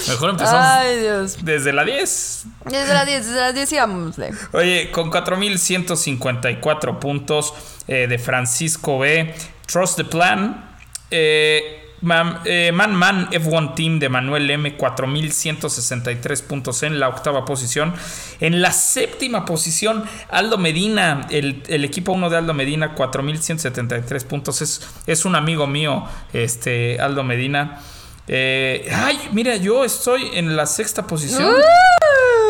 Mejor 0.10 0.32
empezamos 0.32 0.66
Ay, 0.66 1.00
Dios. 1.00 1.38
desde 1.42 1.72
la 1.72 1.86
10. 1.86 2.46
Desde 2.66 2.94
las 2.94 3.06
10, 3.06 3.26
desde 3.28 3.40
las 3.40 3.56
10 3.56 3.70
sigámosle. 3.70 4.32
Oye, 4.52 4.92
con 4.92 5.10
4.154 5.10 7.00
puntos 7.00 7.54
eh, 7.88 8.08
de 8.08 8.20
Francisco 8.20 9.00
B. 9.00 9.34
Trust 9.66 9.96
the 9.96 10.04
Plan. 10.04 10.78
Eh, 11.10 11.85
Man, 12.06 12.42
eh, 12.46 12.72
Man 12.72 12.94
Man 12.94 13.30
F1 13.32 13.74
Team 13.74 13.98
de 13.98 14.10
Manuel 14.10 14.48
M. 14.50 14.78
4.163 14.78 16.44
puntos 16.44 16.84
en 16.84 17.00
la 17.00 17.10
octava 17.10 17.46
posición. 17.46 17.96
En 18.40 18.62
la 18.62 18.72
séptima 18.72 19.44
posición, 19.44 20.04
Aldo 20.30 20.60
Medina, 20.60 21.26
el, 21.32 21.64
el 21.68 21.84
equipo 21.84 22.12
1 22.12 22.30
de 22.30 22.38
Aldo 22.38 22.54
Medina, 22.54 22.94
4.173 22.96 24.24
puntos. 24.26 24.62
Es, 24.62 24.88
es 25.08 25.26
un 25.26 25.36
amigo 25.36 25.66
mío, 25.66 26.06
este 26.32 27.00
Aldo 27.00 27.24
Medina. 27.24 27.82
Eh, 28.28 28.88
ay, 28.94 29.20
mira, 29.32 29.56
yo 29.56 29.84
estoy 29.84 30.30
en 30.34 30.56
la 30.56 30.68
sexta 30.68 31.08
posición. 31.08 31.56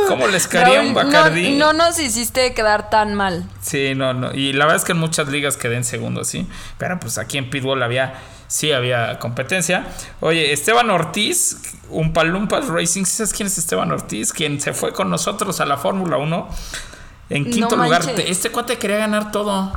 ¿Cómo 0.08 0.28
les 0.32 0.48
caería 0.48 0.82
un 0.82 0.94
Bacardí? 0.94 1.56
No, 1.56 1.74
no 1.74 1.86
nos 1.86 2.00
hiciste 2.00 2.54
quedar 2.54 2.90
tan 2.90 3.14
mal. 3.14 3.50
Sí, 3.62 3.94
no, 3.96 4.14
no. 4.14 4.34
Y 4.34 4.54
la 4.54 4.66
verdad 4.66 4.82
es 4.82 4.86
que 4.86 4.94
en 4.94 5.00
muchas 5.00 5.28
ligas 5.28 5.58
quedé 5.58 5.76
en 5.76 5.84
segundo, 5.84 6.24
sí. 6.24 6.48
Pero 6.78 7.00
pues 7.00 7.18
aquí 7.18 7.38
en 7.38 7.50
Pitbull 7.50 7.82
había, 7.84 8.16
sí 8.48 8.72
había 8.72 9.20
competencia. 9.20 9.88
Oye, 10.20 10.54
Esteban 10.54 10.90
Ortiz, 10.90 11.58
un 11.90 12.14
Palumpas 12.14 12.68
Racing, 12.68 13.06
¿sí 13.06 13.18
¿sabes 13.18 13.34
quién 13.34 13.48
es 13.48 13.58
Esteban 13.58 13.92
Ortiz? 13.92 14.34
Quien 14.34 14.60
se 14.60 14.74
fue 14.74 14.94
con 14.94 15.10
nosotros 15.10 15.60
a 15.60 15.66
la 15.66 15.78
Fórmula 15.78 16.18
1. 16.18 16.50
En 17.30 17.44
No 17.44 17.50
quinto 17.50 17.76
lugar, 17.76 18.04
este 18.18 18.52
cuate 18.52 18.78
quería 18.78 18.98
ganar 18.98 19.32
todo. 19.32 19.74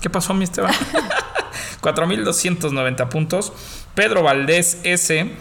¿Qué 0.00 0.10
pasó, 0.10 0.34
mi 0.34 0.44
Esteban? 0.44 0.74
4.290 1.80 3.08
puntos. 3.08 3.52
Pedro 3.94 4.22
Valdés 4.22 4.78
S. 4.84 5.34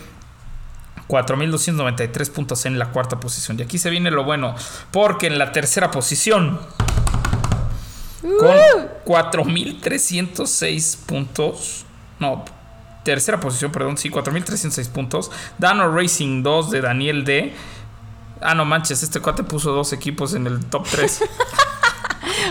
4.293 1.10 2.32
puntos 2.32 2.66
en 2.66 2.80
la 2.80 2.91
cuarta 2.91 3.20
posición. 3.20 3.60
Y 3.60 3.64
aquí 3.64 3.78
se 3.78 3.89
viene 3.89 4.12
lo 4.12 4.24
bueno, 4.24 4.55
porque 4.91 5.28
en 5.28 5.38
la 5.38 5.51
tercera 5.51 5.91
posición, 5.91 6.60
con 8.22 8.55
4.306 9.05 10.97
puntos, 11.05 11.86
no, 12.20 12.45
tercera 13.03 13.39
posición, 13.39 13.72
perdón, 13.72 13.97
sí, 13.97 14.10
4.306 14.10 14.89
puntos, 14.89 15.32
Dano 15.57 15.91
Racing 15.93 16.43
2 16.43 16.72
de 16.72 16.82
Daniel 16.82 17.26
D. 17.26 17.53
Ah, 18.41 18.53
no 18.55 18.64
manches, 18.64 19.03
este 19.03 19.20
cuate 19.20 19.43
puso 19.43 19.74
dos 19.74 19.91
equipos 19.91 20.34
en 20.36 20.47
el 20.47 20.64
top 20.66 20.88
3. 20.89 21.24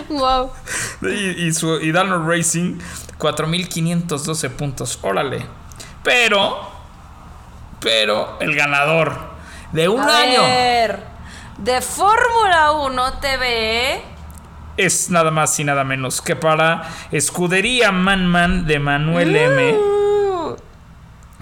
Wow. 0.08 0.50
Y, 1.02 1.46
y, 1.46 1.52
su, 1.52 1.78
y 1.80 1.92
Dano 1.92 2.26
Racing, 2.26 2.78
4.512 3.18 4.50
puntos. 4.50 4.98
Órale. 5.02 5.44
Pero, 6.02 6.77
pero, 7.80 8.36
el 8.40 8.54
ganador 8.54 9.16
de 9.72 9.88
un 9.88 10.00
A 10.00 10.18
año 10.18 10.42
ver, 10.42 11.00
de 11.58 11.80
Fórmula 11.80 12.72
1 12.72 13.12
TV. 13.20 14.02
es 14.76 15.10
nada 15.10 15.30
más 15.30 15.58
y 15.58 15.64
nada 15.64 15.84
menos 15.84 16.20
que 16.22 16.36
para 16.36 16.82
Escudería 17.10 17.90
Man 17.92 18.26
Man 18.26 18.66
de 18.66 18.78
Manuel 18.78 19.34
M. 19.34 19.72
Uh, 19.72 20.56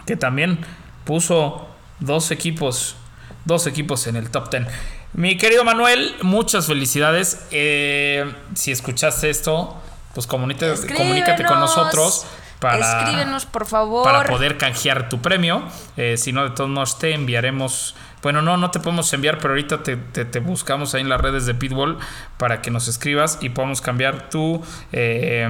Que 0.07 0.16
también 0.16 0.64
puso 1.05 1.68
dos 2.01 2.30
equipos, 2.30 2.97
dos 3.45 3.66
equipos 3.66 4.07
en 4.07 4.16
el 4.16 4.30
top 4.30 4.51
10. 4.51 4.66
Mi 5.12 5.37
querido 5.39 5.64
Manuel, 5.64 6.14
muchas 6.22 6.66
felicidades. 6.66 7.47
Eh, 7.51 8.30
si 8.55 8.70
escuchaste 8.72 9.30
esto, 9.30 9.76
pues 10.14 10.26
comunícate, 10.26 10.95
comunícate 10.95 11.45
con 11.45 11.61
nosotros. 11.61 12.26
Para, 12.61 13.00
Escríbenos, 13.02 13.46
por 13.46 13.66
favor. 13.66 14.04
para 14.04 14.24
poder 14.28 14.57
canjear 14.59 15.09
tu 15.09 15.20
premio. 15.20 15.62
Eh, 15.96 16.16
si 16.16 16.32
no, 16.32 16.44
de 16.44 16.50
todos 16.50 16.70
modos 16.70 16.98
te 16.98 17.14
enviaremos. 17.14 17.94
Bueno, 18.22 18.42
no, 18.42 18.57
no 18.57 18.70
te 18.72 18.80
podemos 18.80 19.12
enviar, 19.12 19.38
pero 19.38 19.50
ahorita 19.50 19.82
te, 19.84 19.96
te- 19.96 20.24
te 20.24 20.40
buscamos 20.40 20.94
ahí 20.94 21.02
en 21.02 21.09
las 21.09 21.20
redes 21.20 21.46
de 21.46 21.54
Pitbull 21.54 21.98
para 22.38 22.61
que 22.61 22.70
nos 22.72 22.88
escribas 22.88 23.38
y 23.40 23.50
podamos 23.50 23.80
cambiar 23.80 24.30
tu, 24.30 24.64
eh, 24.90 25.48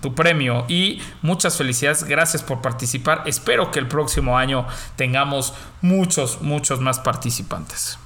tu 0.00 0.14
premio. 0.14 0.64
Y 0.66 1.00
muchas 1.22 1.56
felicidades, 1.56 2.02
gracias 2.04 2.42
por 2.42 2.62
participar. 2.62 3.22
Espero 3.26 3.70
que 3.70 3.78
el 3.78 3.86
próximo 3.86 4.36
año 4.38 4.66
tengamos 4.96 5.54
muchos, 5.82 6.40
muchos 6.42 6.80
más 6.80 6.98
participantes. 6.98 7.98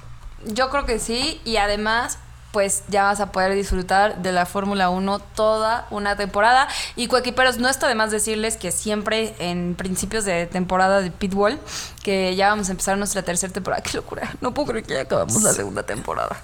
Yo 0.45 0.69
creo 0.69 0.85
que 0.85 0.99
sí, 0.99 1.41
y 1.45 1.57
además, 1.57 2.19
pues 2.51 2.83
ya 2.89 3.03
vas 3.03 3.19
a 3.19 3.31
poder 3.31 3.53
disfrutar 3.53 4.21
de 4.21 4.31
la 4.31 4.45
Fórmula 4.45 4.89
1 4.89 5.19
toda 5.19 5.87
una 5.89 6.15
temporada. 6.15 6.67
Y 6.95 7.07
coequiperos, 7.07 7.57
no 7.57 7.69
está 7.69 7.87
de 7.87 7.95
más 7.95 8.11
decirles 8.11 8.57
que 8.57 8.71
siempre 8.71 9.33
en 9.39 9.75
principios 9.75 10.25
de 10.25 10.45
temporada 10.47 11.01
de 11.01 11.11
Pitbull, 11.11 11.59
que 12.03 12.35
ya 12.35 12.49
vamos 12.49 12.69
a 12.69 12.71
empezar 12.71 12.97
nuestra 12.97 13.23
tercera 13.23 13.53
temporada. 13.53 13.81
¡Qué 13.83 13.97
locura! 13.97 14.31
No 14.41 14.53
puedo 14.53 14.69
creer 14.69 14.85
que 14.85 14.93
ya 14.95 15.01
acabamos 15.01 15.41
la 15.43 15.53
segunda 15.53 15.83
temporada. 15.83 16.37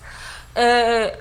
Eh, 0.56 1.14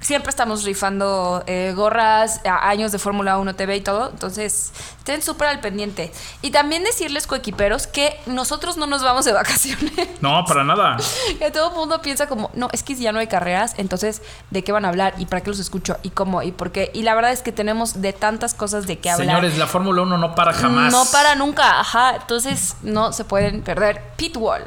siempre 0.00 0.30
estamos 0.30 0.64
rifando 0.64 1.42
eh, 1.46 1.72
gorras, 1.74 2.40
años 2.44 2.92
de 2.92 2.98
Fórmula 2.98 3.38
1 3.38 3.54
TV 3.54 3.76
y 3.76 3.80
todo. 3.80 4.10
Entonces, 4.10 4.72
estén 4.98 5.22
súper 5.22 5.48
al 5.48 5.60
pendiente. 5.60 6.12
Y 6.42 6.50
también 6.50 6.84
decirles, 6.84 7.26
coequiperos, 7.26 7.86
que 7.86 8.18
nosotros 8.26 8.76
no 8.76 8.86
nos 8.86 9.02
vamos 9.02 9.24
de 9.24 9.32
vacaciones. 9.32 9.92
No, 10.20 10.44
para 10.46 10.64
nada. 10.64 10.96
Que 11.38 11.50
todo 11.50 11.70
el 11.70 11.76
mundo 11.76 12.02
piensa 12.02 12.26
como, 12.26 12.50
no, 12.54 12.68
es 12.72 12.82
que 12.82 12.96
si 12.96 13.02
ya 13.02 13.12
no 13.12 13.20
hay 13.20 13.28
carreras, 13.28 13.74
entonces, 13.76 14.22
¿de 14.50 14.64
qué 14.64 14.72
van 14.72 14.84
a 14.84 14.88
hablar? 14.88 15.14
¿Y 15.18 15.26
para 15.26 15.42
qué 15.42 15.50
los 15.50 15.58
escucho? 15.58 15.96
¿Y 16.02 16.10
cómo? 16.10 16.42
¿Y 16.42 16.52
por 16.52 16.72
qué? 16.72 16.90
Y 16.92 17.02
la 17.02 17.14
verdad 17.14 17.32
es 17.32 17.42
que 17.42 17.52
tenemos 17.52 18.00
de 18.00 18.12
tantas 18.12 18.54
cosas 18.54 18.86
de 18.86 18.98
qué 18.98 19.10
hablar. 19.10 19.28
Señores, 19.28 19.58
la 19.58 19.66
Fórmula 19.66 20.02
1 20.02 20.18
no 20.18 20.34
para 20.34 20.52
jamás. 20.52 20.92
No 20.92 21.04
para 21.12 21.34
nunca, 21.34 21.80
ajá. 21.80 22.16
Entonces, 22.16 22.76
no 22.82 23.12
se 23.12 23.24
pueden 23.24 23.62
perder 23.62 24.02
Pitwall. 24.16 24.64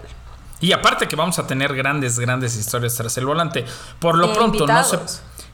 Y 0.62 0.72
aparte 0.72 1.08
que 1.08 1.16
vamos 1.16 1.40
a 1.40 1.48
tener 1.48 1.76
grandes, 1.76 2.20
grandes 2.20 2.56
historias 2.56 2.96
tras 2.96 3.18
el 3.18 3.26
volante. 3.26 3.66
Por 4.00 4.18
lo 4.18 4.32
pronto 4.34 4.66
no 4.68 4.84
se... 4.84 5.00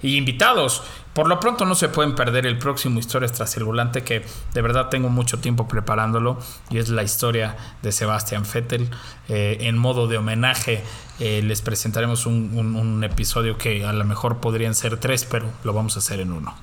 Y 0.01 0.15
invitados. 0.17 0.83
Por 1.13 1.27
lo 1.27 1.39
pronto 1.39 1.65
no 1.65 1.73
se 1.73 1.89
pueden 1.89 2.13
perder 2.13 2.45
el 2.45 2.59
próximo 2.59 2.99
Historias 2.99 3.31
tras 3.31 3.57
el 3.57 3.63
volante 3.63 4.03
que 4.03 4.23
de 4.53 4.61
verdad 4.61 4.89
tengo 4.89 5.09
mucho 5.09 5.39
tiempo 5.39 5.67
preparándolo 5.67 6.37
y 6.69 6.77
es 6.77 6.89
la 6.89 7.01
historia 7.01 7.57
de 7.81 7.91
Sebastián 7.91 8.43
Vettel. 8.53 8.91
Eh, 9.27 9.57
en 9.61 9.75
modo 9.79 10.05
de 10.07 10.17
homenaje 10.19 10.83
eh, 11.19 11.41
les 11.43 11.63
presentaremos 11.63 12.27
un, 12.27 12.51
un- 12.53 12.75
un 12.75 13.03
episodio 13.03 13.57
que 13.57 13.83
a 13.83 13.93
lo 13.93 14.05
mejor 14.05 14.37
podrían 14.37 14.75
ser 14.75 14.97
tres, 14.97 15.25
pero 15.25 15.49
lo 15.63 15.73
vamos 15.73 15.95
a 15.95 15.99
hacer 15.99 16.19
en 16.19 16.31
uno. 16.31 16.53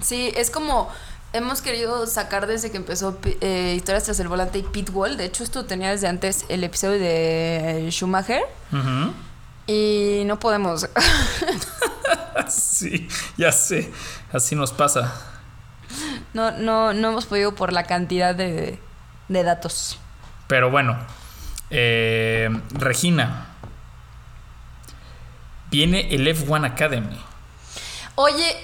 Sí, 0.00 0.32
es 0.34 0.50
como 0.50 0.88
hemos 1.32 1.62
querido 1.62 2.06
sacar 2.06 2.46
desde 2.46 2.70
que 2.70 2.76
empezó 2.76 3.18
eh, 3.40 3.74
Historias 3.76 4.04
tras 4.04 4.20
el 4.20 4.28
volante 4.28 4.58
y 4.58 4.62
Pitwall. 4.62 5.16
De 5.16 5.24
hecho, 5.24 5.44
esto 5.44 5.64
tenía 5.64 5.90
desde 5.90 6.08
antes 6.08 6.44
el 6.48 6.64
episodio 6.64 6.98
de 6.98 7.88
Schumacher. 7.90 8.42
Ujú. 8.72 9.12
Y 9.66 10.22
no 10.26 10.38
podemos. 10.38 10.88
Sí, 12.48 13.08
ya 13.36 13.52
sé. 13.52 13.92
Así 14.32 14.56
nos 14.56 14.72
pasa. 14.72 15.12
no, 16.32 16.50
no, 16.52 16.92
no 16.92 17.10
hemos 17.10 17.26
podido 17.26 17.54
por 17.54 17.72
la 17.72 17.84
cantidad 17.84 18.34
de, 18.34 18.80
de 19.28 19.42
datos. 19.44 19.98
Pero 20.48 20.70
bueno, 20.70 20.98
eh, 21.70 22.48
Regina, 22.72 23.46
viene 25.70 26.12
el 26.14 26.26
F1 26.26 26.66
Academy. 26.66 27.20
Oye, 28.16 28.56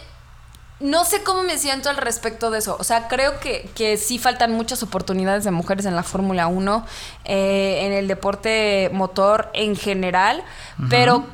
no 0.81 1.05
sé 1.05 1.23
cómo 1.23 1.43
me 1.43 1.57
siento 1.59 1.89
al 1.89 1.97
respecto 1.97 2.51
de 2.51 2.59
eso. 2.59 2.77
O 2.79 2.85
sea, 2.85 3.09
creo 3.09 3.41
que, 3.41 3.71
que 3.75 3.97
sí 3.97 4.19
faltan 4.19 4.53
muchas 4.53 4.83
oportunidades 4.83 5.45
de 5.45 5.51
mujeres 5.51 5.87
en 5.87 5.97
la 5.97 6.03
Fórmula 6.03 6.47
1, 6.49 6.87
eh, 7.25 7.79
en 7.87 7.93
el 7.93 8.09
deporte 8.09 8.91
motor 8.93 9.49
en 9.55 9.75
general, 9.77 10.43
pero 10.91 11.25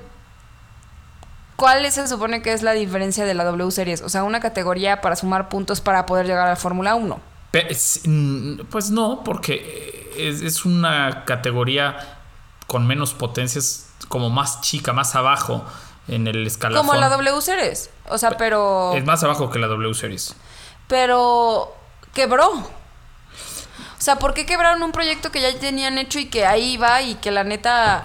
¿cuál 1.56 1.90
se 1.90 2.06
supone 2.08 2.42
que 2.42 2.52
es 2.52 2.62
la 2.62 2.72
diferencia 2.72 3.24
de 3.24 3.34
la 3.34 3.44
W 3.44 3.70
Series? 3.70 4.02
O 4.02 4.08
sea, 4.08 4.24
una 4.24 4.40
categoría 4.40 5.00
para 5.00 5.16
sumar 5.16 5.48
puntos 5.48 5.80
para 5.80 6.06
poder 6.06 6.26
llegar 6.26 6.46
a 6.46 6.50
la 6.50 6.56
Fórmula 6.56 6.94
1. 6.94 7.20
Pe- 7.50 7.70
es- 7.70 8.00
mm, 8.04 8.60
Pues 8.70 8.90
no, 8.90 9.22
porque 9.24 10.10
es, 10.16 10.40
es 10.42 10.64
una 10.64 11.24
categoría 11.24 11.96
con 12.66 12.86
menos 12.86 13.12
potencias, 13.12 13.88
como 14.08 14.30
más 14.30 14.60
chica, 14.62 14.92
más 14.92 15.14
abajo 15.14 15.64
en 16.08 16.26
el 16.26 16.46
escalafón. 16.46 16.86
Como 16.86 16.98
la 17.00 17.08
W 17.08 17.40
Series. 17.40 17.90
O 18.08 18.18
sea, 18.18 18.32
pero... 18.36 18.92
Es 18.94 19.04
más 19.04 19.22
abajo 19.24 19.50
que 19.50 19.58
la 19.58 19.66
W 19.68 19.94
Series. 19.94 20.34
pero 20.88 21.74
quebró. 22.14 22.48
O 22.50 24.04
sea, 24.04 24.16
¿por 24.18 24.34
qué 24.34 24.44
quebraron 24.46 24.82
un 24.82 24.90
proyecto 24.92 25.30
que 25.30 25.40
ya 25.40 25.56
tenían 25.58 25.96
hecho 25.96 26.18
y 26.18 26.26
que 26.26 26.44
ahí 26.44 26.76
va 26.76 27.02
y 27.02 27.14
que 27.14 27.30
la 27.30 27.44
neta 27.44 28.04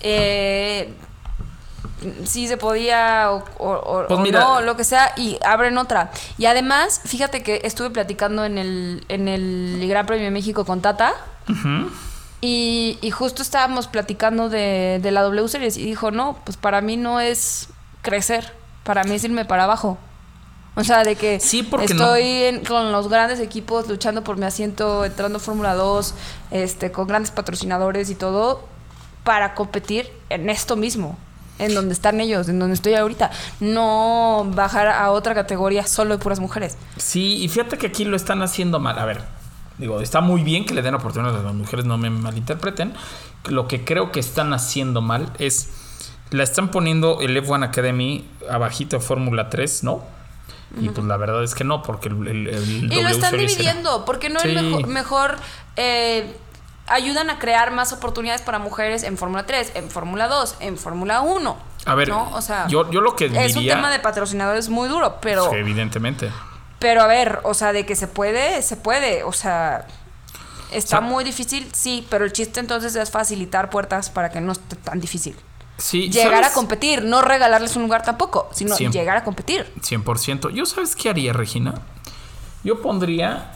eh, 0.00 0.94
sí 2.24 2.46
se 2.46 2.56
podía 2.56 3.30
o, 3.32 3.44
o- 3.58 4.04
Pues 4.06 4.20
o 4.20 4.22
mira. 4.22 4.40
no, 4.40 4.60
lo 4.60 4.76
que 4.76 4.84
sea, 4.84 5.12
y 5.16 5.38
abren 5.44 5.76
otra? 5.78 6.12
Y 6.38 6.46
además, 6.46 7.00
fíjate 7.04 7.42
que 7.42 7.60
estuve 7.64 7.90
platicando 7.90 8.44
en 8.44 8.56
el, 8.56 9.04
en 9.08 9.26
el 9.26 9.84
Gran 9.88 10.06
Premio 10.06 10.24
de 10.26 10.30
México 10.30 10.64
con 10.64 10.80
Tata. 10.80 11.12
Y, 12.44 12.98
y 13.00 13.10
justo 13.12 13.40
estábamos 13.40 13.86
platicando 13.86 14.48
de, 14.48 14.98
de 15.00 15.10
la 15.12 15.22
W 15.22 15.46
Series 15.48 15.76
y 15.76 15.84
dijo, 15.84 16.10
no, 16.10 16.36
pues 16.44 16.56
para 16.56 16.80
mí 16.80 16.96
no 16.96 17.20
es 17.20 17.68
crecer, 18.02 18.52
para 18.82 19.04
mí 19.04 19.14
es 19.14 19.22
irme 19.24 19.44
para 19.44 19.64
abajo. 19.64 19.96
O 20.74 20.82
sea, 20.84 21.04
de 21.04 21.14
que 21.16 21.38
Sí, 21.38 21.62
porque 21.62 21.94
no- 21.94 22.02
estoy 22.04 22.22
en- 22.44 22.64
con 22.64 22.90
los 22.90 23.08
grandes 23.08 23.38
equipos 23.38 23.86
luchando 23.88 24.24
por 24.24 24.38
mi 24.38 24.44
asiento, 24.46 25.04
entrando 25.04 25.38
Fórmula 25.38 25.74
2, 25.74 26.14
este, 26.50 26.90
con 26.90 27.06
grandes 27.06 27.30
patrocinadores 27.30 28.10
y 28.10 28.16
todo, 28.16 28.66
para 29.22 29.54
competir 29.54 30.10
en 30.28 30.50
esto 30.50 30.74
mismo, 30.74 31.16
en 31.60 31.74
donde 31.74 31.92
están 31.94 32.20
ellos, 32.20 32.48
en 32.48 32.58
donde 32.58 32.74
estoy 32.74 32.94
ahorita. 32.94 33.30
No 33.60 34.44
bajar 34.52 34.88
a 34.88 35.12
otra 35.12 35.34
categoría 35.34 35.86
solo 35.86 36.16
de 36.16 36.22
puras 36.24 36.40
mujeres. 36.40 36.76
Sí, 36.96 37.36
y 37.44 37.48
fíjate 37.48 37.78
que 37.78 37.86
aquí 37.86 38.04
lo 38.04 38.16
están 38.16 38.42
haciendo 38.42 38.80
mal. 38.80 38.98
A 38.98 39.04
ver, 39.04 39.20
digo, 39.78 40.00
está 40.00 40.20
muy 40.20 40.42
bien 40.42 40.64
que 40.64 40.74
le 40.74 40.82
den 40.82 40.94
oportunidades 40.94 41.40
a 41.40 41.42
las 41.44 41.54
mujeres, 41.54 41.84
no 41.84 41.98
me 41.98 42.10
malinterpreten. 42.10 42.94
Lo 43.48 43.66
que 43.68 43.84
creo 43.84 44.12
que 44.12 44.20
están 44.20 44.52
haciendo 44.52 45.00
mal 45.00 45.32
es, 45.38 45.70
la 46.30 46.42
están 46.44 46.70
poniendo 46.70 47.20
el 47.20 47.36
F1 47.36 47.64
Academy 47.64 48.28
abajito 48.50 48.96
de 48.98 49.02
Fórmula 49.04 49.50
3, 49.50 49.84
¿no? 49.84 50.02
Y 50.80 50.88
pues 50.88 51.06
la 51.06 51.18
verdad 51.18 51.42
es 51.44 51.54
que 51.54 51.64
no, 51.64 51.82
porque 51.82 52.08
el, 52.08 52.26
el- 52.28 52.48
el 52.48 52.92
Y 52.92 53.02
lo 53.02 53.08
están 53.10 53.30
Series 53.32 53.52
era- 53.52 53.62
dividiendo, 53.62 54.04
porque 54.06 54.30
no 54.30 54.40
Sí. 54.40 54.48
es 54.56 54.62
mejor, 54.62 54.86
mejor, 54.86 55.36
eh, 55.76 56.34
ayudan 56.86 57.28
a 57.30 57.38
crear 57.38 57.72
más 57.72 57.92
oportunidades 57.92 58.40
para 58.42 58.58
mujeres 58.58 59.02
en 59.02 59.18
Fórmula 59.18 59.44
3, 59.44 59.72
en 59.74 59.90
Fórmula 59.90 60.28
2, 60.28 60.56
en 60.60 60.78
Fórmula 60.78 61.20
1. 61.20 61.56
A 61.84 61.94
ver, 61.94 62.08
¿no? 62.08 62.30
O 62.32 62.40
sea, 62.40 62.68
yo, 62.68 62.90
yo 62.90 63.00
lo 63.02 63.16
que 63.16 63.26
es 63.26 63.32
un 63.32 63.60
diría... 63.62 63.74
tema 63.76 63.90
de 63.90 63.98
patrocinadores 63.98 64.68
muy 64.70 64.88
duro, 64.88 65.18
pero, 65.20 65.50
Sí, 65.50 65.56
evidentemente. 65.56 66.30
Pero 66.82 67.00
a 67.00 67.06
ver, 67.06 67.40
o 67.44 67.54
sea, 67.54 67.72
de 67.72 67.86
que 67.86 67.96
se 67.96 68.06
puede, 68.08 68.60
se 68.60 68.76
puede, 68.76 69.22
o 69.22 69.32
sea, 69.32 69.86
está 70.70 70.98
O 70.98 71.00
sea- 71.00 71.08
muy 71.08 71.24
difícil, 71.24 71.66
sí, 71.72 72.06
pero 72.10 72.24
el 72.26 72.32
chiste 72.32 72.60
entonces 72.60 72.94
es 72.96 73.10
facilitar 73.10 73.70
puertas 73.70 74.10
para 74.10 74.30
que 74.30 74.40
no 74.42 74.52
esté 74.52 74.76
tan 74.76 75.00
difícil. 75.00 75.34
Sí, 75.78 76.10
Llegar 76.10 76.42
¿sabes? 76.42 76.50
a 76.50 76.54
competir, 76.54 77.02
no 77.04 77.22
regalarles 77.22 77.74
un 77.76 77.82
lugar 77.82 78.02
tampoco, 78.02 78.48
sino 78.52 78.76
llegar 78.76 79.16
a 79.16 79.24
competir. 79.24 79.72
100%. 79.80 80.50
¿Yo 80.50 80.66
sabes 80.66 80.94
qué 80.94 81.08
haría, 81.08 81.32
Regina? 81.32 81.74
Yo 82.62 82.82
pondría 82.82 83.52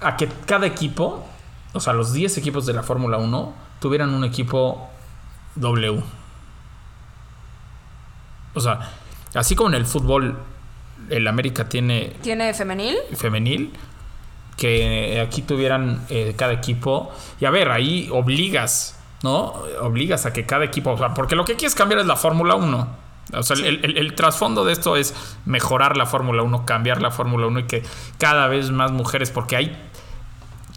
a 0.00 0.16
que 0.16 0.28
cada 0.46 0.66
equipo, 0.66 1.24
o 1.72 1.80
sea, 1.80 1.92
los 1.94 2.12
10 2.12 2.36
equipos 2.38 2.66
de 2.66 2.72
la 2.74 2.82
Fórmula 2.82 3.16
1, 3.18 3.54
tuvieran 3.80 4.12
un 4.12 4.24
equipo 4.24 4.90
W. 5.54 6.02
O 8.54 8.60
sea, 8.60 8.90
así 9.34 9.54
como 9.54 9.70
en 9.70 9.74
el 9.76 9.86
fútbol, 9.86 10.38
el 11.10 11.26
América 11.28 11.68
tiene 11.68 12.14
¿Tiene 12.22 12.52
femenil? 12.54 12.96
femenil, 13.16 13.72
que 14.56 15.20
aquí 15.26 15.42
tuvieran 15.42 16.04
eh, 16.08 16.34
cada 16.36 16.52
equipo. 16.52 17.12
Y 17.40 17.44
a 17.44 17.50
ver, 17.50 17.70
ahí 17.70 18.08
obligas, 18.12 18.98
¿no? 19.22 19.54
Obligas 19.82 20.26
a 20.26 20.32
que 20.32 20.46
cada 20.46 20.64
equipo, 20.64 20.90
o 20.92 20.98
sea, 20.98 21.14
porque 21.14 21.36
lo 21.36 21.44
que 21.44 21.54
quieres 21.56 21.74
cambiar 21.74 22.00
es 22.00 22.06
la 22.06 22.16
Fórmula 22.16 22.54
1. 22.54 23.06
O 23.34 23.42
sea, 23.42 23.56
el, 23.56 23.84
el- 23.84 23.98
el 23.98 24.14
trasfondo 24.14 24.64
de 24.64 24.72
esto 24.72 24.96
es 24.96 25.14
mejorar 25.46 25.96
la 25.96 26.06
Fórmula 26.06 26.42
1, 26.42 26.64
cambiar 26.64 27.02
la 27.02 27.10
Fórmula 27.10 27.46
1 27.48 27.60
y 27.60 27.64
que 27.64 27.82
cada 28.18 28.46
vez 28.46 28.70
más 28.70 28.92
mujeres, 28.92 29.30
porque 29.30 29.56
hay 29.56 29.76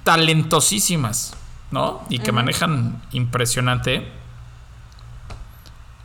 talentosísimas, 0.03 1.35
¿no? 1.71 2.01
Y 2.09 2.19
que 2.19 2.31
manejan 2.31 3.01
impresionante, 3.11 4.07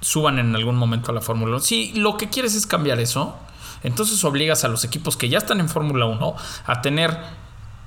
suban 0.01 0.39
en 0.39 0.55
algún 0.55 0.77
momento 0.77 1.11
a 1.11 1.14
la 1.14 1.20
Fórmula 1.22 1.53
1. 1.57 1.61
Si 1.61 1.93
lo 1.95 2.16
que 2.16 2.29
quieres 2.29 2.55
es 2.55 2.66
cambiar 2.66 3.01
eso, 3.01 3.37
entonces 3.85 4.24
obligas 4.24 4.64
a 4.64 4.68
los 4.68 4.82
equipos 4.85 5.16
que 5.16 5.28
ya 5.28 5.39
están 5.39 5.61
en 5.61 5.68
Fórmula 5.68 6.07
1 6.07 6.35
a 6.66 6.82
tener 6.82 7.16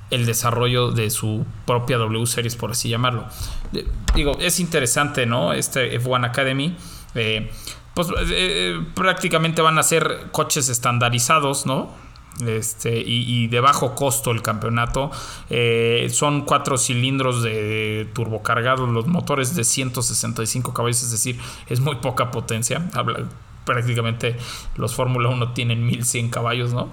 el 0.10 0.26
desarrollo 0.26 0.92
de 0.92 1.10
su 1.10 1.46
propia 1.66 1.98
W 1.98 2.26
Series, 2.26 2.56
por 2.56 2.72
así 2.72 2.88
llamarlo. 2.88 3.26
Eh, 3.74 3.86
Digo, 4.16 4.38
es 4.40 4.62
interesante, 4.62 5.26
¿no? 5.26 5.52
Este 5.52 6.00
F1 6.02 6.26
Academy. 6.26 6.78
eh, 7.16 7.52
pues 7.94 8.08
eh, 8.30 8.80
prácticamente 8.94 9.62
van 9.64 9.78
a 9.80 9.84
ser 9.84 10.28
coches 10.32 10.70
estandarizados, 10.70 11.66
¿no? 11.66 11.90
Este, 12.46 13.00
y, 13.00 13.24
y 13.28 13.48
de 13.48 13.60
bajo 13.60 13.96
costo 13.96 14.30
el 14.30 14.44
campeonato. 14.44 15.10
Eh, 15.50 16.08
son 16.12 16.42
cuatro 16.46 16.78
cilindros 16.78 17.42
de 17.42 18.08
turbocargados, 18.14 18.88
los 18.90 19.08
motores 19.08 19.56
de 19.56 19.64
165 19.64 20.74
caballos, 20.74 21.02
es 21.02 21.10
decir, 21.12 21.40
es 21.68 21.80
muy 21.80 21.96
poca 21.96 22.30
potencia. 22.30 22.88
Habla- 22.94 23.26
prácticamente 23.68 24.36
los 24.78 24.96
Fórmula 24.96 25.30
1 25.30 25.54
tienen 25.54 25.86
1100 25.86 26.30
caballos, 26.30 26.74
¿no? 26.74 26.90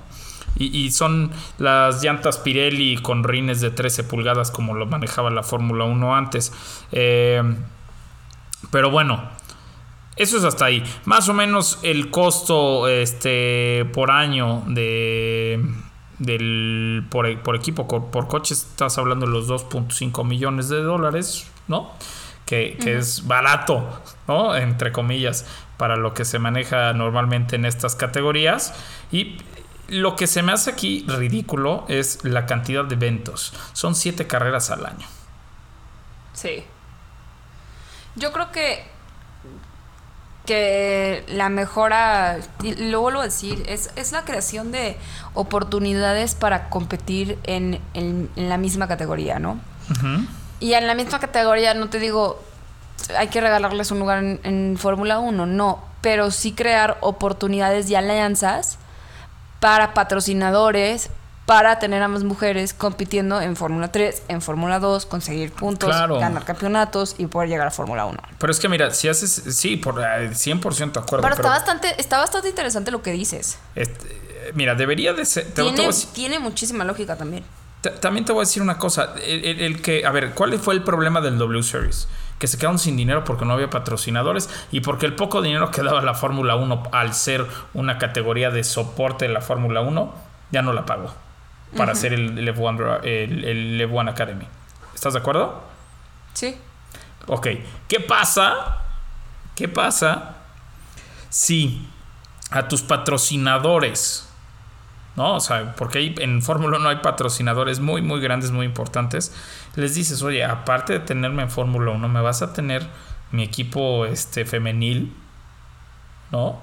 Y, 0.56 0.92
son 0.92 1.32
las 1.58 2.00
llantas 2.04 2.38
Pirelli 2.38 2.98
con 2.98 3.24
rines 3.24 3.60
de 3.60 3.70
13 3.70 4.04
pulgadas 4.04 4.52
como 4.52 4.74
lo 4.74 4.86
manejaba 4.86 5.30
la 5.30 5.42
Fórmula 5.42 5.84
1 5.84 6.14
antes. 6.14 6.52
Eh, 6.92 7.42
pero 8.70 8.90
bueno, 8.90 9.20
eso 10.14 10.36
es 10.38 10.44
hasta 10.44 10.66
ahí. 10.66 10.84
Más 11.06 11.28
o 11.28 11.34
menos 11.34 11.80
el 11.82 12.10
costo 12.10 12.86
este, 12.86 13.84
por 13.92 14.12
año 14.12 14.62
de 14.68 15.60
del 16.18 17.04
por, 17.10 17.42
por 17.42 17.56
equipo, 17.56 17.88
por, 17.88 18.06
por 18.06 18.28
coche, 18.28 18.54
estás 18.54 18.98
hablando 18.98 19.26
de 19.26 19.32
los 19.32 19.48
2.5 19.48 20.24
millones 20.24 20.68
de 20.68 20.80
dólares, 20.80 21.50
¿no? 21.66 21.90
Que, 22.46 22.76
que 22.78 22.98
es 22.98 23.26
barato, 23.26 24.02
¿no? 24.28 24.54
Entre 24.54 24.92
comillas, 24.92 25.46
para 25.78 25.96
lo 25.96 26.12
que 26.12 26.24
se 26.26 26.38
maneja 26.38 26.92
normalmente 26.92 27.56
en 27.56 27.64
estas 27.64 27.96
categorías. 27.96 28.74
Y 29.10 29.38
lo 29.88 30.14
que 30.16 30.26
se 30.26 30.42
me 30.42 30.52
hace 30.52 30.70
aquí 30.70 31.04
ridículo 31.08 31.84
es 31.88 32.22
la 32.24 32.44
cantidad 32.46 32.84
de 32.84 32.94
eventos. 32.96 33.54
Son 33.72 33.94
siete 33.94 34.26
carreras 34.26 34.70
al 34.70 34.84
año. 34.84 35.06
Sí. 36.34 36.64
Yo 38.16 38.30
creo 38.32 38.52
que 38.52 38.92
que 40.46 41.24
la 41.28 41.48
mejora, 41.48 42.36
y 42.62 42.74
lo 42.90 43.00
vuelvo 43.00 43.20
a 43.20 43.24
decir, 43.24 43.62
es, 43.66 43.90
es 43.96 44.12
la 44.12 44.24
creación 44.26 44.72
de 44.72 44.98
oportunidades 45.32 46.34
para 46.34 46.68
competir 46.68 47.38
en, 47.44 47.80
en- 47.94 48.28
en 48.36 48.48
la 48.50 48.58
misma 48.58 48.86
categoría, 48.86 49.38
¿no? 49.38 49.58
Y 50.64 50.72
en 50.72 50.86
la 50.86 50.94
misma 50.94 51.18
categoría, 51.20 51.74
no 51.74 51.90
te 51.90 51.98
digo, 51.98 52.42
hay 53.18 53.28
que 53.28 53.40
regalarles 53.42 53.90
un 53.90 53.98
lugar 53.98 54.18
en, 54.24 54.40
en 54.44 54.78
Fórmula 54.78 55.18
1, 55.18 55.44
no, 55.44 55.84
pero 56.00 56.30
sí 56.30 56.52
crear 56.52 56.96
oportunidades 57.02 57.90
y 57.90 57.94
alianzas 57.96 58.78
para 59.60 59.92
patrocinadores, 59.92 61.10
para 61.44 61.78
tener 61.78 62.02
a 62.02 62.08
más 62.08 62.24
mujeres 62.24 62.72
compitiendo 62.72 63.42
en 63.42 63.56
Fórmula 63.56 63.92
3, 63.92 64.22
en 64.28 64.40
Fórmula 64.40 64.78
2, 64.78 65.04
conseguir 65.04 65.52
puntos, 65.52 65.90
Claro. 65.90 66.18
ganar 66.18 66.46
campeonatos 66.46 67.16
y 67.18 67.26
poder 67.26 67.50
llegar 67.50 67.66
a 67.66 67.70
Fórmula 67.70 68.06
1. 68.06 68.18
Pero 68.38 68.50
es 68.50 68.58
que 68.58 68.70
mira, 68.70 68.90
si 68.92 69.08
haces, 69.08 69.30
sí, 69.54 69.76
por 69.76 70.00
eh, 70.00 70.30
100% 70.32 70.92
de 70.92 71.00
acuerdo. 71.00 71.04
Pero, 71.04 71.20
pero, 71.20 71.30
está 71.34 71.48
bastante, 71.50 71.94
está 72.00 72.16
bastante 72.18 72.48
interesante 72.48 72.90
lo 72.90 73.02
que 73.02 73.12
dices. 73.12 73.58
este, 73.74 74.06
eh, 74.48 74.52
mira, 74.54 74.74
debería 74.74 75.12
de 75.12 75.26
ser. 75.26 75.44
te- 75.44 75.50
te 75.50 75.62
Tiene, 75.62 75.86
decir- 75.88 76.08
tiene 76.14 76.38
muchísima 76.38 76.84
lógica 76.84 77.16
también. 77.16 77.44
Ta- 77.84 78.00
También 78.00 78.24
te 78.24 78.32
voy 78.32 78.40
a 78.40 78.46
decir 78.46 78.62
una 78.62 78.78
cosa. 78.78 79.14
El, 79.24 79.44
el- 79.44 79.60
el 79.60 79.82
que, 79.82 80.04
a 80.06 80.10
ver, 80.10 80.30
¿cuál 80.32 80.58
fue 80.58 80.74
el 80.74 80.82
problema 80.82 81.20
del 81.20 81.36
W 81.38 81.62
Series? 81.62 82.08
Que 82.38 82.46
se 82.46 82.56
quedaron 82.58 82.78
sin 82.78 82.96
dinero 82.96 83.22
porque 83.24 83.44
no 83.44 83.52
había 83.52 83.70
patrocinadores 83.70 84.48
y 84.72 84.80
porque 84.80 85.06
el 85.06 85.14
poco 85.14 85.40
dinero 85.42 85.70
que 85.70 85.82
daba 85.82 86.00
la 86.02 86.14
Fórmula 86.14 86.56
1 86.56 86.82
al 86.92 87.14
ser 87.14 87.46
una 87.74 87.98
categoría 87.98 88.50
de 88.50 88.64
soporte 88.64 89.26
de 89.28 89.32
la 89.34 89.40
Fórmula 89.40 89.80
1 89.82 90.14
ya 90.50 90.62
no 90.62 90.72
la 90.72 90.84
pagó 90.86 91.14
para 91.76 91.92
hacer 91.92 92.12
el, 92.12 92.38
el 92.38 92.48
F1, 92.54 92.76
Dra- 92.78 93.00
el, 93.04 93.44
el 93.44 93.80
F1 93.90 94.10
Academy. 94.10 94.46
¿Estás 94.94 95.12
de 95.14 95.18
acuerdo? 95.20 95.62
Sí. 96.32 96.56
Ok. 97.26 97.48
¿Qué 97.88 98.00
pasa? 98.00 98.78
¿Qué 99.54 99.68
pasa 99.68 100.36
si 101.30 101.88
a 102.50 102.68
tus 102.68 102.82
patrocinadores, 102.82 104.23
¿no? 105.16 105.34
O 105.36 105.40
sea, 105.40 105.74
porque 105.76 105.98
ahí 105.98 106.14
en 106.18 106.42
Fórmula 106.42 106.78
1 106.78 106.88
hay 106.88 106.96
patrocinadores 106.96 107.80
muy, 107.80 108.02
muy 108.02 108.20
grandes, 108.20 108.50
muy 108.50 108.66
importantes. 108.66 109.32
Les 109.76 109.94
dices, 109.94 110.22
oye, 110.22 110.44
aparte 110.44 110.94
de 110.94 111.00
tenerme 111.00 111.42
en 111.42 111.50
Fórmula 111.50 111.92
1, 111.92 112.08
me 112.08 112.20
vas 112.20 112.42
a 112.42 112.52
tener 112.52 112.86
mi 113.30 113.42
equipo 113.42 114.06
este, 114.06 114.44
femenil, 114.44 115.12
¿no? 116.30 116.60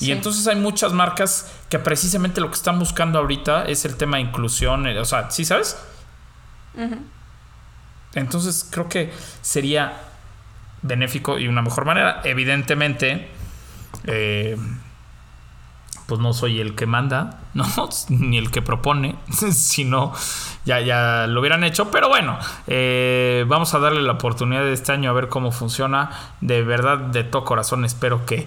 Y 0.00 0.10
entonces 0.10 0.48
hay 0.48 0.56
muchas 0.56 0.92
marcas 0.92 1.52
que 1.68 1.78
precisamente 1.78 2.40
lo 2.40 2.48
que 2.48 2.54
están 2.54 2.78
buscando 2.78 3.18
ahorita 3.20 3.66
es 3.66 3.84
el 3.84 3.96
tema 3.96 4.16
de 4.16 4.24
inclusión. 4.24 4.86
eh, 4.86 4.98
O 4.98 5.04
sea, 5.04 5.30
¿sí 5.30 5.44
sabes? 5.44 5.76
Entonces 8.14 8.66
creo 8.70 8.88
que 8.88 9.12
sería 9.42 9.92
benéfico 10.82 11.38
y 11.38 11.46
una 11.46 11.62
mejor 11.62 11.84
manera. 11.84 12.20
Evidentemente, 12.24 13.28
eh, 14.04 14.56
pues 16.06 16.20
no 16.20 16.32
soy 16.32 16.60
el 16.60 16.74
que 16.74 16.86
manda, 16.86 17.40
¿no? 17.54 17.64
Ni 18.08 18.38
el 18.38 18.50
que 18.50 18.62
propone, 18.62 19.16
sino 19.52 20.12
ya, 20.64 20.80
ya 20.80 21.26
lo 21.26 21.40
hubieran 21.40 21.64
hecho. 21.64 21.90
Pero 21.90 22.08
bueno, 22.08 22.38
eh, 22.66 23.44
vamos 23.48 23.74
a 23.74 23.78
darle 23.78 24.02
la 24.02 24.12
oportunidad 24.12 24.64
de 24.64 24.72
este 24.72 24.92
año 24.92 25.10
a 25.10 25.12
ver 25.12 25.28
cómo 25.28 25.52
funciona. 25.52 26.10
De 26.40 26.62
verdad, 26.62 26.98
de 26.98 27.24
todo 27.24 27.44
corazón, 27.44 27.84
espero 27.84 28.26
que 28.26 28.46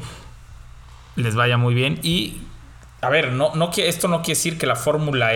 les 1.15 1.35
vaya 1.35 1.57
muy 1.57 1.73
bien. 1.73 1.99
Y 2.03 2.41
a 3.01 3.09
ver, 3.09 3.33
no, 3.33 3.53
no, 3.55 3.69
esto 3.75 4.07
no 4.07 4.23
quiere 4.23 4.37
decir 4.37 4.57
que 4.57 4.65
la 4.65 4.75
fórmula, 4.75 5.29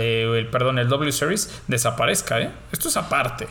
eh, 0.00 0.38
el, 0.38 0.46
perdón, 0.48 0.78
el 0.78 0.88
W 0.88 1.12
Series 1.12 1.62
desaparezca, 1.68 2.40
¿eh? 2.40 2.50
Esto 2.72 2.88
es 2.88 2.96
aparte. 2.96 3.48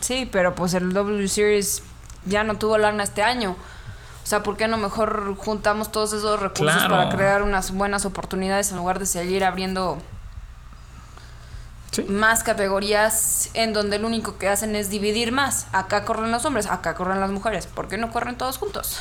Sí, 0.00 0.28
pero 0.30 0.54
pues 0.54 0.74
el 0.74 0.92
W 0.92 1.26
Series 1.28 1.82
ya 2.26 2.44
no 2.44 2.58
tuvo 2.58 2.78
lana 2.78 3.02
este 3.02 3.22
año. 3.22 3.56
O 4.22 4.26
sea, 4.26 4.42
¿por 4.42 4.56
qué 4.56 4.68
no 4.68 4.76
mejor 4.76 5.34
juntamos 5.36 5.90
todos 5.90 6.12
esos 6.12 6.38
recursos 6.40 6.76
Claro. 6.76 6.96
para 6.96 7.10
crear 7.16 7.42
unas 7.42 7.72
buenas 7.72 8.04
oportunidades 8.04 8.70
en 8.70 8.76
lugar 8.78 8.98
de 8.98 9.06
seguir 9.06 9.44
abriendo 9.44 9.98
Sí. 11.90 12.04
más 12.04 12.42
categorías 12.42 13.50
en 13.52 13.74
donde 13.74 13.98
lo 13.98 14.06
único 14.06 14.38
que 14.38 14.48
hacen 14.48 14.74
es 14.76 14.88
dividir 14.88 15.30
más? 15.30 15.66
Acá 15.72 16.04
corren 16.06 16.30
los 16.30 16.44
hombres, 16.46 16.66
acá 16.66 16.94
corren 16.94 17.20
las 17.20 17.30
mujeres. 17.30 17.66
¿Por 17.66 17.88
qué 17.88 17.98
no 17.98 18.10
corren 18.10 18.36
todos 18.38 18.56
juntos? 18.56 18.98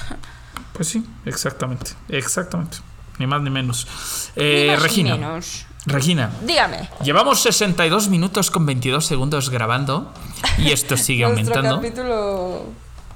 Pues 0.74 0.89
sí, 0.89 1.05
exactamente. 1.26 1.91
Exactamente. 2.09 2.78
Ni 3.17 3.28
más 3.28 3.41
ni 3.43 3.49
menos. 3.49 3.88
Ni 4.36 4.43
Eh, 4.43 4.67
ni 4.72 4.76
Regina. 4.76 5.15
menos. 5.15 5.65
Regina. 5.86 6.32
Dígame. 6.41 6.89
Llevamos 7.03 7.41
62 7.41 8.09
minutos 8.09 8.51
con 8.51 8.65
22 8.65 9.05
segundos 9.05 9.49
grabando 9.49 10.11
y 10.57 10.72
esto 10.72 10.97
sigue 10.97 11.24
aumentando. 11.26 11.78
capítulo. 11.78 12.65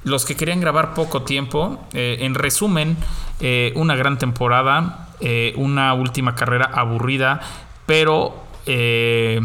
Los 0.05 0.23
que 0.23 0.35
querían 0.37 0.61
grabar 0.61 0.93
poco 0.93 1.23
tiempo, 1.23 1.85
eh, 1.91 2.17
en 2.21 2.33
resumen, 2.35 2.95
eh, 3.41 3.73
una 3.75 3.95
gran 3.97 4.17
temporada, 4.17 5.09
eh, 5.19 5.53
una 5.57 5.93
última 5.93 6.33
carrera 6.35 6.69
aburrida, 6.73 7.41
pero 7.85 8.43
eh, 8.65 9.39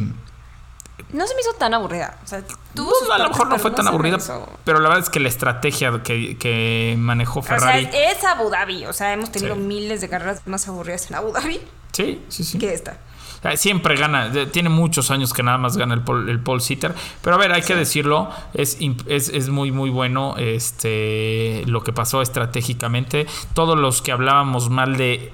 No 1.12 1.26
se 1.26 1.34
me 1.34 1.40
hizo 1.40 1.52
tan 1.54 1.74
aburrida. 1.74 2.18
O 2.22 2.26
sea, 2.26 2.42
tuvo 2.74 2.90
pues, 3.00 3.10
a 3.10 3.18
lo 3.18 3.30
mejor 3.30 3.48
no 3.48 3.58
fue 3.58 3.70
tan 3.72 3.88
aburrida, 3.88 4.18
hizo- 4.18 4.48
pero 4.64 4.78
la 4.78 4.88
verdad 4.90 5.02
es 5.04 5.10
que 5.10 5.18
la 5.18 5.28
estrategia 5.28 6.02
que, 6.04 6.36
que 6.38 6.94
manejó 6.98 7.40
O 7.40 7.42
sea, 7.42 7.58
Ferrari... 7.58 7.88
es 7.92 8.22
Abu 8.24 8.48
Dhabi. 8.50 8.86
O 8.86 8.92
sea, 8.92 9.12
hemos 9.12 9.32
tenido 9.32 9.54
Sí. 9.56 9.60
miles 9.60 10.00
de 10.00 10.08
carreras 10.08 10.42
más 10.46 10.68
aburridas 10.68 11.08
en 11.10 11.16
Abu 11.16 11.32
Dhabi 11.32 11.60
sí, 11.92 12.22
sí, 12.28 12.44
sí. 12.44 12.58
que 12.58 12.72
esta. 12.72 12.98
Ah, 13.42 13.56
Siempre 13.56 13.96
gana, 13.96 14.30
tiene 14.52 14.68
muchos 14.68 15.10
años 15.10 15.32
que 15.32 15.42
nada 15.42 15.56
más 15.56 15.76
gana 15.76 15.94
el 15.94 16.02
pole, 16.02 16.30
el 16.30 16.40
pole 16.40 16.60
sitter. 16.60 16.94
Pero 17.22 17.36
a 17.36 17.38
ver, 17.38 17.52
hay 17.52 17.62
que 17.62 17.74
decirlo, 17.74 18.30
es, 18.52 18.78
es, 19.06 19.28
es 19.30 19.48
muy, 19.48 19.72
muy 19.72 19.90
bueno 19.90 20.34
este, 20.36 21.62
lo 21.66 21.82
que 21.82 21.92
pasó 21.92 22.20
estratégicamente. 22.20 23.26
Todos 23.54 23.78
los 23.78 24.02
que 24.02 24.12
hablábamos 24.12 24.68
mal 24.68 24.96
de 24.96 25.32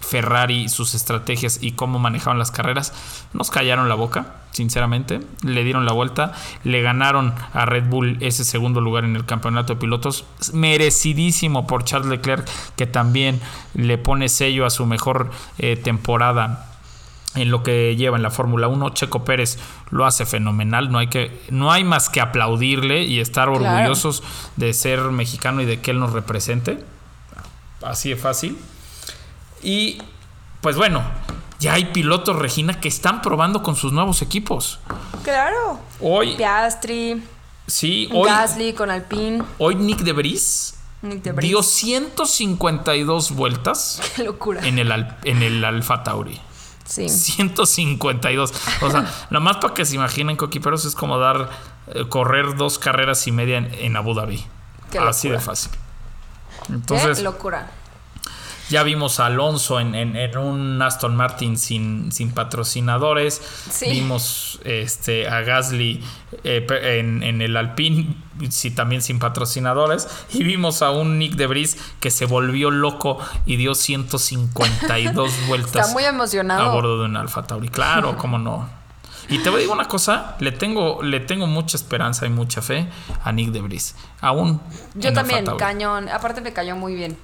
Ferrari, 0.00 0.68
sus 0.68 0.94
estrategias 0.94 1.58
y 1.60 1.72
cómo 1.72 1.98
manejaban 1.98 2.38
las 2.38 2.50
carreras, 2.50 2.92
nos 3.32 3.50
callaron 3.50 3.88
la 3.88 3.96
boca, 3.96 4.34
sinceramente. 4.52 5.20
Le 5.42 5.64
dieron 5.64 5.86
la 5.86 5.92
vuelta, 5.92 6.32
le 6.64 6.80
ganaron 6.80 7.34
a 7.52 7.66
Red 7.66 7.88
Bull 7.88 8.18
ese 8.20 8.44
segundo 8.44 8.80
lugar 8.80 9.04
en 9.04 9.16
el 9.16 9.26
campeonato 9.26 9.74
de 9.74 9.80
pilotos, 9.80 10.24
merecidísimo 10.52 11.66
por 11.66 11.84
Charles 11.84 12.08
Leclerc, 12.08 12.48
que 12.76 12.86
también 12.86 13.40
le 13.74 13.98
pone 13.98 14.28
sello 14.28 14.64
a 14.64 14.70
su 14.70 14.86
mejor 14.86 15.30
eh, 15.58 15.76
temporada 15.76 16.69
en 17.34 17.50
lo 17.50 17.62
que 17.62 17.94
lleva 17.96 18.16
en 18.16 18.22
la 18.22 18.30
Fórmula 18.30 18.66
1. 18.68 18.90
Checo 18.90 19.24
Pérez 19.24 19.58
lo 19.90 20.04
hace 20.06 20.26
fenomenal. 20.26 20.90
No 20.90 20.98
hay, 20.98 21.06
que, 21.08 21.40
no 21.50 21.70
hay 21.72 21.84
más 21.84 22.08
que 22.08 22.20
aplaudirle 22.20 23.04
y 23.04 23.20
estar 23.20 23.48
Claro. 23.48 23.64
orgullosos 23.64 24.22
de 24.56 24.72
ser 24.72 25.00
mexicano 25.00 25.60
y 25.62 25.64
de 25.64 25.80
que 25.80 25.92
él 25.92 26.00
nos 26.00 26.12
represente. 26.12 26.82
Así 27.82 28.10
de 28.10 28.16
fácil. 28.16 28.58
Y 29.62 30.02
pues 30.60 30.76
bueno, 30.76 31.02
ya 31.58 31.74
hay 31.74 31.86
pilotos, 31.86 32.36
Regina, 32.36 32.80
que 32.80 32.88
están 32.88 33.22
probando 33.22 33.62
con 33.62 33.76
sus 33.76 33.92
nuevos 33.92 34.22
equipos. 34.22 34.80
Claro. 35.22 35.78
Hoy, 36.00 36.34
Piastri, 36.36 37.22
sí, 37.66 38.08
hoy, 38.12 38.28
Gasly 38.28 38.72
con 38.72 38.90
Alpine. 38.90 39.42
hoy 39.58 39.74
Nick 39.76 40.00
de 40.00 40.12
Vries 40.12 40.78
Nick 41.02 41.22
de 41.22 41.32
Vries. 41.32 41.48
dio 41.50 41.62
152 41.62 43.32
vueltas 43.32 44.00
Qué 44.16 44.24
locura. 44.24 44.66
en 44.66 44.78
el, 44.78 44.90
en 45.24 45.42
el 45.42 45.64
Alfa 45.64 46.02
Tauri. 46.02 46.38
Sí. 46.90 47.08
152. 47.08 48.52
O 48.82 48.90
sea, 48.90 49.08
nomás 49.30 49.58
para 49.58 49.74
que 49.74 49.84
se 49.84 49.94
imaginen, 49.94 50.36
coquiperos, 50.36 50.84
es 50.84 50.96
como 50.96 51.18
dar, 51.18 51.48
eh, 51.86 52.04
correr 52.08 52.56
dos 52.56 52.80
carreras 52.80 53.26
y 53.28 53.32
media 53.32 53.58
en, 53.58 53.72
en 53.74 53.96
Abu 53.96 54.12
Dhabi. 54.12 54.44
Qué 54.90 54.98
Así 54.98 55.28
de 55.28 55.38
fácil. 55.38 55.70
Qué 56.66 56.72
Entonces, 56.72 57.22
locura. 57.22 57.70
Ya 58.70 58.82
vimos 58.84 59.20
a 59.20 59.26
Alonso 59.26 59.80
en, 59.80 59.94
en- 59.94 60.16
en 60.16 60.38
un 60.38 60.80
Aston 60.80 61.14
Martin 61.16 61.58
sin, 61.58 62.10
sin 62.12 62.30
patrocinadores. 62.32 63.42
Sí. 63.70 63.90
Vimos 63.90 64.60
este, 64.64 65.28
a 65.28 65.40
Gasly 65.42 66.02
eh, 66.44 66.66
en, 66.98 67.22
en 67.22 67.42
el 67.42 67.56
Alpine 67.56 68.14
sí, 68.48 68.70
también 68.70 69.02
sin 69.02 69.18
patrocinadores. 69.18 70.08
Y 70.32 70.44
vimos 70.44 70.82
a 70.82 70.90
un 70.92 71.18
Nick 71.18 71.34
de 71.34 71.46
Vries 71.46 71.76
que 72.00 72.10
se 72.10 72.24
volvió 72.26 72.70
loco 72.70 73.18
y 73.44 73.56
dio 73.56 73.74
152 73.74 75.32
vueltas 75.48 75.74
Está 75.76 75.92
muy 75.92 76.04
emocionado. 76.04 76.70
a 76.70 76.72
bordo 76.72 76.98
de 77.00 77.04
un 77.06 77.16
Alfa 77.16 77.42
Tauri. 77.42 77.68
Claro, 77.68 78.16
cómo 78.18 78.38
no. 78.38 78.68
Y 79.28 79.38
te 79.38 79.48
voy 79.50 79.58
a 79.58 79.60
decir 79.60 79.72
una 79.72 79.86
cosa, 79.86 80.34
le 80.40 80.50
tengo, 80.50 81.02
le 81.04 81.20
tengo 81.20 81.46
mucha 81.46 81.76
esperanza 81.76 82.26
y 82.26 82.30
mucha 82.30 82.62
fe 82.62 82.88
a 83.22 83.30
Nick 83.30 83.50
de 83.50 83.60
Vries. 83.60 83.94
Aún. 84.20 84.60
Yo 84.94 85.12
también, 85.12 85.44
cañón. 85.56 86.08
Aparte 86.08 86.40
me 86.40 86.52
cayó 86.52 86.74
muy 86.74 86.94
bien. 86.96 87.16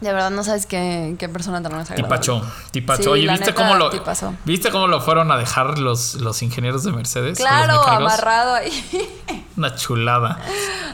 De 0.00 0.12
verdad, 0.12 0.30
no 0.30 0.44
sabes 0.44 0.66
qué, 0.66 1.14
qué 1.18 1.28
persona 1.28 1.62
tan 1.62 1.72
desagradable. 1.78 2.02
Tipacho, 2.02 2.42
tipacho. 2.72 3.02
Sí, 3.04 3.08
Oye, 3.08 3.22
¿viste 3.28 3.46
neta, 3.46 3.54
cómo 3.54 3.76
lo 3.76 3.90
tipazo. 3.90 4.34
¿Viste 4.44 4.70
cómo 4.70 4.86
lo 4.86 5.00
fueron 5.00 5.30
a 5.32 5.36
dejar 5.38 5.78
los, 5.78 6.16
los 6.16 6.42
ingenieros 6.42 6.84
de 6.84 6.92
Mercedes? 6.92 7.38
Claro, 7.38 7.80
amarrado 7.86 8.54
ahí. 8.54 9.48
Una 9.56 9.74
chulada. 9.76 10.38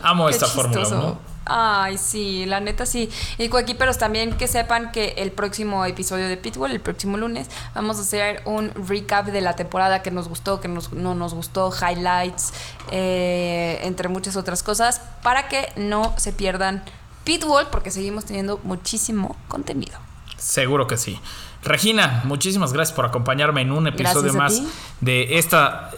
Amo 0.03 0.27
Qué 0.27 0.33
esta 0.33 0.47
Fórmula. 0.47 0.87
1. 0.87 1.31
Ay, 1.53 1.99
sí, 1.99 2.45
la 2.47 2.61
neta 2.61 2.87
sí. 2.87 3.11
Y 3.39 3.49
coequiperos 3.49 3.99
también 3.99 4.37
que 4.37 4.47
sepan 4.47 4.93
que 4.93 5.15
el 5.17 5.33
próximo 5.33 5.85
episodio 5.85 6.29
de 6.29 6.37
Pitbull, 6.37 6.71
el 6.71 6.81
próximo 6.81 7.17
lunes, 7.17 7.49
vamos 7.75 7.99
a 7.99 8.03
hacer 8.03 8.43
un 8.45 8.71
recap 8.87 9.27
de 9.27 9.41
la 9.41 9.57
temporada 9.57 10.03
que 10.03 10.13
nos 10.13 10.29
gustó, 10.29 10.61
que 10.61 10.69
nos- 10.69 10.93
no 10.93 11.17
nos 11.17 11.35
gustó, 11.35 11.73
highlights, 11.73 12.53
eh, 12.93 13.81
entre 13.83 14.09
muchas 14.09 14.37
otras 14.37 14.63
cosas, 14.63 15.01
para 15.23 15.49
que 15.49 15.73
no 15.77 16.15
se 16.19 16.33
pierdan 16.33 16.85
Pitbull, 17.25 17.67
porque 17.71 17.91
seguimos 17.91 18.25
teniendo 18.25 18.61
muchísimo 18.63 19.37
contenido. 19.49 19.99
Seguro 20.37 20.87
que 20.87 20.97
sí. 20.97 21.19
Regina, 21.63 22.23
muchísimas 22.25 22.73
gracias 22.73 22.97
por 22.97 23.05
acompañarme 23.05 23.61
en 23.61 23.73
un 23.73 23.87
episodio 23.87 24.33
más 24.33 24.55
ti. 24.55 24.69
de 25.01 25.39
esta 25.39 25.91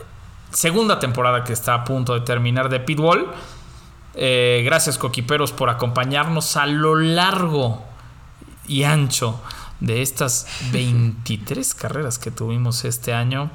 segunda 0.51 0.99
temporada 0.99 1.45
que 1.45 1.53
está 1.53 1.75
a 1.75 1.85
punto 1.85 2.15
de 2.15 2.21
terminar 2.21 2.69
de 2.69 2.81
Pitbull. 2.81 3.29
Eh, 4.15 4.63
gracias, 4.65 4.99
coquiperos, 4.99 5.53
por 5.53 5.71
acompañarnos 5.71 6.57
a 6.57 6.67
lo 6.67 6.97
largo 6.97 7.85
y 8.67 8.83
ancho 8.83 9.41
de 9.81 10.03
estas 10.03 10.47
23 10.73 11.75
carreras 11.77 12.19
que 12.19 12.31
tuvimos 12.31 12.85
este 12.85 13.13
año. 13.13 13.51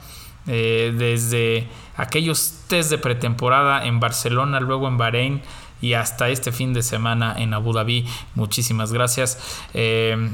Eh, 0.49 0.95
desde 0.97 1.67
aquellos 1.97 2.53
test 2.67 2.89
de 2.89 2.97
pretemporada 2.97 3.85
en 3.85 3.99
Barcelona, 3.99 4.61
luego 4.61 4.87
en 4.87 4.97
Bahrein 4.97 5.41
y 5.81 5.93
hasta 5.93 6.29
este 6.29 6.51
fin 6.51 6.73
de 6.73 6.83
semana 6.83 7.35
en 7.37 7.53
Abu 7.53 7.73
Dhabi. 7.73 8.07
Muchísimas 8.35 8.93
gracias. 8.93 9.39
Eh, 9.73 10.31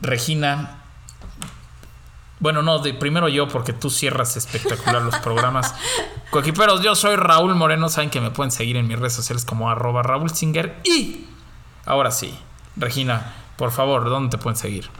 Regina, 0.00 0.82
bueno, 2.42 2.60
no, 2.62 2.80
de, 2.80 2.92
primero 2.92 3.28
yo, 3.28 3.46
porque 3.46 3.72
tú 3.72 3.88
cierras 3.88 4.36
espectacular 4.36 5.00
los 5.00 5.14
programas. 5.18 5.76
Coequiperos, 6.30 6.82
yo 6.82 6.96
soy 6.96 7.14
Raúl 7.14 7.54
Moreno. 7.54 7.88
Saben 7.88 8.10
que 8.10 8.20
me 8.20 8.32
pueden 8.32 8.50
seguir 8.50 8.76
en 8.76 8.88
mis 8.88 8.98
redes 8.98 9.12
sociales 9.12 9.44
como 9.44 9.70
arroba 9.70 10.02
Raúl 10.02 10.30
Singer. 10.30 10.80
Y 10.82 11.26
ahora 11.86 12.10
sí, 12.10 12.36
Regina, 12.74 13.32
por 13.56 13.70
favor, 13.70 14.10
¿dónde 14.10 14.36
te 14.36 14.42
pueden 14.42 14.56
seguir? 14.56 14.90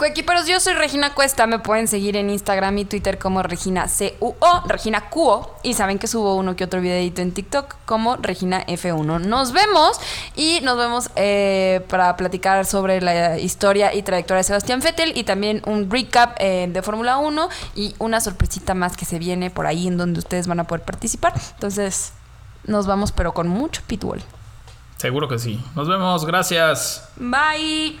Coequiperos, 0.00 0.46
yo 0.46 0.58
soy 0.60 0.72
Regina 0.72 1.12
Cuesta, 1.12 1.46
me 1.46 1.58
pueden 1.58 1.86
seguir 1.86 2.16
en 2.16 2.30
Instagram 2.30 2.78
y 2.78 2.86
Twitter 2.86 3.18
como 3.18 3.42
Regina 3.42 3.84
CUO, 4.18 4.62
Regina 4.64 5.10
QO, 5.10 5.54
y 5.62 5.74
saben 5.74 5.98
que 5.98 6.06
subo 6.06 6.36
uno 6.36 6.56
que 6.56 6.64
otro 6.64 6.80
videito 6.80 7.20
en 7.20 7.32
TikTok 7.32 7.76
como 7.84 8.16
Regina 8.16 8.64
F1. 8.66 9.20
Nos 9.20 9.52
vemos 9.52 10.00
y 10.34 10.60
nos 10.62 10.78
vemos 10.78 11.10
eh, 11.16 11.84
para 11.90 12.16
platicar 12.16 12.64
sobre 12.64 13.02
la 13.02 13.38
historia 13.38 13.92
y 13.92 14.02
trayectoria 14.02 14.38
de 14.38 14.44
Sebastián 14.44 14.80
Vettel 14.80 15.12
y 15.18 15.24
también 15.24 15.60
un 15.66 15.90
recap 15.90 16.34
eh, 16.38 16.66
de 16.72 16.80
Fórmula 16.80 17.18
1 17.18 17.50
y 17.74 17.94
una 17.98 18.22
sorpresita 18.22 18.72
más 18.72 18.96
que 18.96 19.04
se 19.04 19.18
viene 19.18 19.50
por 19.50 19.66
ahí 19.66 19.86
en 19.86 19.98
donde 19.98 20.20
ustedes 20.20 20.46
van 20.46 20.60
a 20.60 20.64
poder 20.64 20.82
participar. 20.82 21.34
Entonces, 21.56 22.14
nos 22.64 22.86
vamos 22.86 23.12
pero 23.12 23.34
con 23.34 23.48
mucho 23.48 23.82
pitbull. 23.86 24.22
Seguro 24.96 25.28
que 25.28 25.38
sí. 25.38 25.62
Nos 25.76 25.88
vemos, 25.88 26.24
gracias. 26.24 27.06
Bye. 27.16 28.00